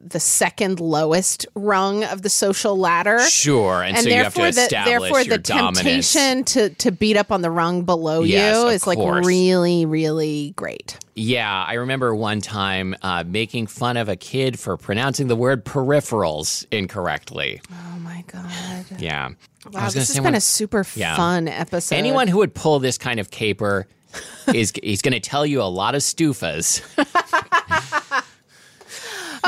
the 0.09 0.19
second 0.19 0.79
lowest 0.79 1.45
rung 1.55 2.03
of 2.03 2.21
the 2.21 2.29
social 2.29 2.77
ladder. 2.77 3.19
Sure, 3.21 3.81
and, 3.83 3.95
And 3.97 4.03
so 4.03 4.09
you 4.09 4.15
have 4.15 4.33
to 4.33 4.39
therefore, 4.41 4.51
the, 4.51 4.67
therefore, 4.85 5.23
the 5.23 5.37
dominance. 5.37 5.77
temptation 6.13 6.43
to 6.45 6.69
to 6.69 6.91
beat 6.91 7.17
up 7.17 7.31
on 7.31 7.41
the 7.41 7.51
rung 7.51 7.83
below 7.83 8.23
Yes, 8.23 8.55
you 8.55 8.67
is 8.69 8.87
like 8.87 8.97
really, 8.99 9.85
really 9.85 10.53
great. 10.55 10.97
Yeah, 11.15 11.63
I 11.67 11.73
remember 11.73 12.13
one 12.15 12.41
time 12.41 12.95
uh, 13.01 13.23
making 13.25 13.67
fun 13.67 13.97
of 13.97 14.07
a 14.09 14.15
kid 14.15 14.59
for 14.59 14.77
pronouncing 14.77 15.27
the 15.27 15.35
word 15.35 15.65
peripherals 15.65 16.65
incorrectly. 16.71 17.61
Oh 17.71 17.99
my 17.99 18.23
god! 18.27 18.85
Yeah. 18.99 19.29
Wow, 19.71 19.85
this 19.89 19.95
has 19.95 20.13
been 20.15 20.23
one- 20.25 20.35
a 20.35 20.41
super 20.41 20.85
Yeah. 20.95 21.15
fun 21.17 21.47
episode. 21.47 21.95
anyone 21.95 22.27
who 22.27 22.37
would 22.37 22.53
pull 22.53 22.79
this 22.79 22.97
kind 22.97 23.19
of 23.19 23.31
caper 23.31 23.87
is 24.53 24.71
he's 24.81 25.01
going 25.01 25.13
to 25.13 25.19
tell 25.19 25.45
you 25.45 25.61
a 25.61 25.63
lot 25.63 25.93
of 25.95 26.01
stufas. 26.01 26.81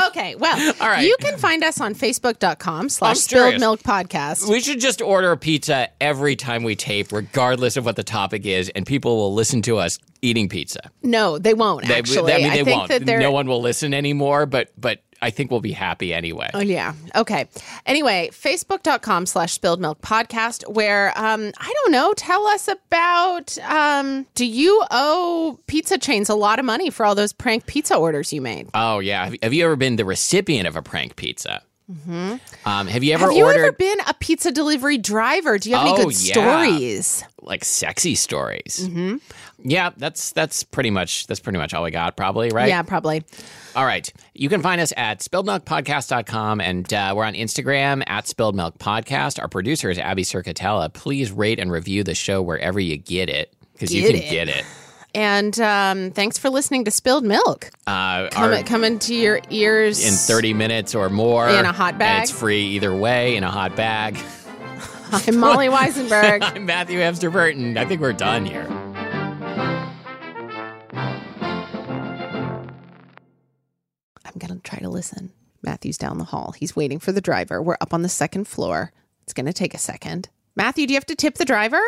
Okay, 0.08 0.34
well, 0.36 0.74
All 0.80 0.88
right. 0.88 1.06
you 1.06 1.16
can 1.20 1.38
find 1.38 1.62
us 1.62 1.80
on 1.80 1.94
Facebook.com 1.94 2.88
slash 2.88 3.18
Spilled. 3.18 3.60
Milk 3.60 3.82
Podcast. 3.82 4.48
We 4.48 4.60
should 4.60 4.80
just 4.80 5.02
order 5.02 5.32
a 5.32 5.36
pizza 5.36 5.88
every 6.00 6.36
time 6.36 6.62
we 6.62 6.76
tape, 6.76 7.12
regardless 7.12 7.76
of 7.76 7.84
what 7.84 7.96
the 7.96 8.04
topic 8.04 8.46
is, 8.46 8.68
and 8.70 8.86
people 8.86 9.16
will 9.16 9.34
listen 9.34 9.62
to 9.62 9.78
us 9.78 9.98
eating 10.22 10.48
pizza. 10.48 10.90
No, 11.02 11.38
they 11.38 11.54
won't. 11.54 11.86
They, 11.86 11.94
actually, 11.94 12.32
I 12.32 12.38
mean, 12.38 12.50
they 12.50 12.64
think 12.64 12.88
won't. 12.88 13.06
that 13.06 13.18
No 13.18 13.32
one 13.32 13.46
will 13.46 13.60
listen 13.60 13.94
anymore, 13.94 14.46
but 14.46 14.70
but 14.76 15.02
I 15.22 15.30
think 15.30 15.50
we'll 15.50 15.60
be 15.60 15.72
happy 15.72 16.14
anyway. 16.14 16.50
Oh 16.54 16.60
yeah. 16.60 16.94
Okay. 17.14 17.46
Anyway, 17.86 18.30
facebook.com 18.32 19.26
slash 19.26 19.52
spilled 19.52 19.80
milk 19.80 20.00
podcast, 20.00 20.66
where 20.72 21.12
um, 21.16 21.52
I 21.58 21.72
don't 21.82 21.92
know, 21.92 22.14
tell 22.14 22.46
us 22.46 22.68
about 22.68 23.58
um, 23.58 24.26
do 24.34 24.46
you 24.46 24.82
owe 24.90 25.58
pizza 25.66 25.98
chains 25.98 26.28
a 26.28 26.34
lot 26.34 26.58
of 26.58 26.64
money 26.64 26.90
for 26.90 27.04
all 27.04 27.14
those 27.14 27.32
prank 27.32 27.66
pizza 27.66 27.96
orders 27.96 28.32
you 28.32 28.40
made? 28.40 28.68
Oh 28.74 28.98
yeah. 29.00 29.24
Have, 29.26 29.36
have 29.42 29.52
you 29.54 29.64
ever 29.64 29.76
been 29.76 29.96
the 29.96 30.04
recipient 30.04 30.66
of 30.66 30.76
a 30.76 30.82
prank 30.82 31.16
pizza? 31.16 31.62
Um, 32.64 32.86
have 32.86 33.02
you 33.02 33.14
ever 33.14 33.26
Have 33.26 33.36
you 33.36 33.44
ordered 33.44 33.64
ever 33.64 33.72
been 33.72 33.98
a 34.06 34.14
pizza 34.14 34.52
delivery 34.52 34.96
driver? 34.96 35.58
Do 35.58 35.70
you 35.70 35.76
have 35.76 35.86
any 35.88 36.00
Oh, 36.00 36.04
good 36.06 36.22
yeah. 36.22 36.32
stories? 36.32 37.24
like 37.42 37.64
sexy 37.64 38.14
stories? 38.14 38.78
Mm-hmm. 38.88 39.16
Yeah, 39.62 39.90
that's 39.96 40.32
that's 40.32 40.64
pretty 40.64 40.90
much 40.90 41.26
that's 41.26 41.40
pretty 41.40 41.58
much 41.58 41.74
all 41.74 41.82
we 41.82 41.90
got, 41.90 42.16
probably, 42.16 42.48
right? 42.50 42.68
Yeah, 42.68 42.82
probably. 42.82 43.22
All 43.76 43.84
right. 43.84 44.10
You 44.34 44.48
can 44.48 44.62
find 44.62 44.80
us 44.80 44.92
at 44.96 45.20
spilledmilkpodcast.com 45.20 46.60
and 46.60 46.92
uh, 46.92 47.12
we're 47.16 47.24
on 47.24 47.34
Instagram 47.34 48.02
at 48.06 48.26
Spilled 48.26 48.56
Milk 48.56 48.78
Podcast. 48.78 49.40
Our 49.40 49.48
producer 49.48 49.90
is 49.90 49.98
Abby 49.98 50.22
Cerquitella. 50.22 50.92
Please 50.92 51.30
rate 51.30 51.58
and 51.58 51.70
review 51.70 52.02
the 52.02 52.14
show 52.14 52.42
wherever 52.42 52.80
you 52.80 52.96
get 52.96 53.28
it 53.28 53.54
because 53.72 53.94
you 53.94 54.06
can 54.06 54.16
it. 54.16 54.30
get 54.30 54.48
it. 54.48 54.64
And 55.14 55.58
um, 55.60 56.10
thanks 56.12 56.38
for 56.38 56.50
listening 56.50 56.84
to 56.84 56.90
Spilled 56.92 57.24
Milk. 57.24 57.68
Uh, 57.86 58.28
Come, 58.30 58.62
coming 58.64 58.98
to 59.00 59.14
your 59.14 59.40
ears 59.50 60.06
in 60.06 60.14
30 60.14 60.54
minutes 60.54 60.94
or 60.94 61.10
more. 61.10 61.48
In 61.48 61.64
a 61.64 61.72
hot 61.72 61.94
And 61.94 61.98
bag? 61.98 62.22
it's 62.22 62.30
free 62.30 62.62
either 62.62 62.94
way 62.94 63.36
in 63.36 63.42
a 63.42 63.50
hot 63.50 63.74
bag. 63.74 64.16
I'm 65.12 65.36
Molly 65.38 65.66
Wizenberg. 65.68 66.42
I'm 66.42 66.64
Matthew 66.64 67.00
Amster-Burton. 67.00 67.76
I 67.76 67.84
think 67.86 68.00
we're 68.00 68.12
done 68.12 68.46
here. 68.46 68.68
I'm 74.32 74.38
going 74.38 74.54
to 74.60 74.68
try 74.68 74.78
to 74.78 74.88
listen. 74.88 75.32
Matthew's 75.62 75.98
down 75.98 76.18
the 76.18 76.24
hall. 76.24 76.52
He's 76.52 76.76
waiting 76.76 76.98
for 76.98 77.12
the 77.12 77.20
driver. 77.20 77.60
We're 77.60 77.76
up 77.80 77.92
on 77.92 78.02
the 78.02 78.08
second 78.08 78.46
floor. 78.46 78.92
It's 79.24 79.32
going 79.32 79.46
to 79.46 79.52
take 79.52 79.74
a 79.74 79.78
second. 79.78 80.28
Matthew, 80.56 80.86
do 80.86 80.92
you 80.92 80.96
have 80.96 81.06
to 81.06 81.14
tip 81.14 81.34
the 81.34 81.44
driver? 81.44 81.80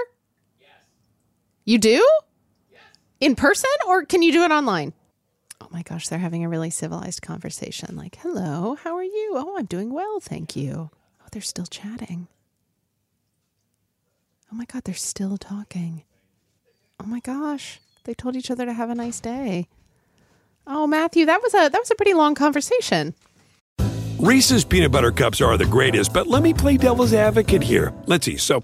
Yes. 0.60 0.70
You 1.64 1.78
do? 1.78 2.06
Yes. 2.70 2.80
In 3.20 3.34
person 3.34 3.70
or 3.88 4.04
can 4.04 4.22
you 4.22 4.32
do 4.32 4.44
it 4.44 4.50
online? 4.50 4.92
Oh 5.60 5.68
my 5.70 5.82
gosh, 5.82 6.08
they're 6.08 6.18
having 6.18 6.44
a 6.44 6.48
really 6.48 6.70
civilized 6.70 7.22
conversation. 7.22 7.96
Like, 7.96 8.16
hello, 8.16 8.76
how 8.82 8.96
are 8.96 9.04
you? 9.04 9.34
Oh, 9.36 9.56
I'm 9.56 9.66
doing 9.66 9.92
well, 9.92 10.20
thank 10.20 10.56
you. 10.56 10.90
Oh, 11.20 11.26
they're 11.30 11.40
still 11.40 11.66
chatting. 11.66 12.28
Oh 14.52 14.56
my 14.56 14.64
God, 14.64 14.84
they're 14.84 14.94
still 14.94 15.38
talking. 15.38 16.02
Oh 17.00 17.06
my 17.06 17.20
gosh, 17.20 17.80
they 18.04 18.12
told 18.12 18.36
each 18.36 18.50
other 18.50 18.66
to 18.66 18.72
have 18.72 18.90
a 18.90 18.94
nice 18.94 19.20
day. 19.20 19.68
Oh, 20.66 20.86
Matthew, 20.86 21.26
that 21.26 21.42
was 21.42 21.54
a 21.54 21.68
that 21.68 21.78
was 21.78 21.90
a 21.90 21.94
pretty 21.94 22.14
long 22.14 22.34
conversation. 22.34 23.14
Reese's 24.18 24.64
peanut 24.64 24.92
butter 24.92 25.10
cups 25.10 25.40
are 25.40 25.56
the 25.56 25.66
greatest, 25.66 26.12
but 26.12 26.28
let 26.28 26.42
me 26.42 26.54
play 26.54 26.76
devil's 26.76 27.12
advocate 27.12 27.62
here. 27.62 27.92
Let's 28.06 28.24
see. 28.24 28.36
So, 28.36 28.62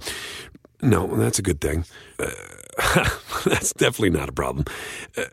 no, 0.82 1.08
that's 1.16 1.40
a 1.40 1.42
good 1.42 1.60
thing. 1.60 1.84
Uh, 2.16 2.30
that's 3.44 3.72
definitely 3.72 4.10
not 4.10 4.28
a 4.28 4.32
problem. 4.32 4.66
Uh, 5.16 5.24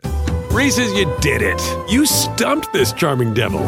Reese's, 0.50 0.92
you 0.94 1.04
did 1.20 1.42
it. 1.42 1.62
You 1.88 2.06
stumped 2.06 2.72
this 2.72 2.92
charming 2.92 3.34
devil. 3.34 3.60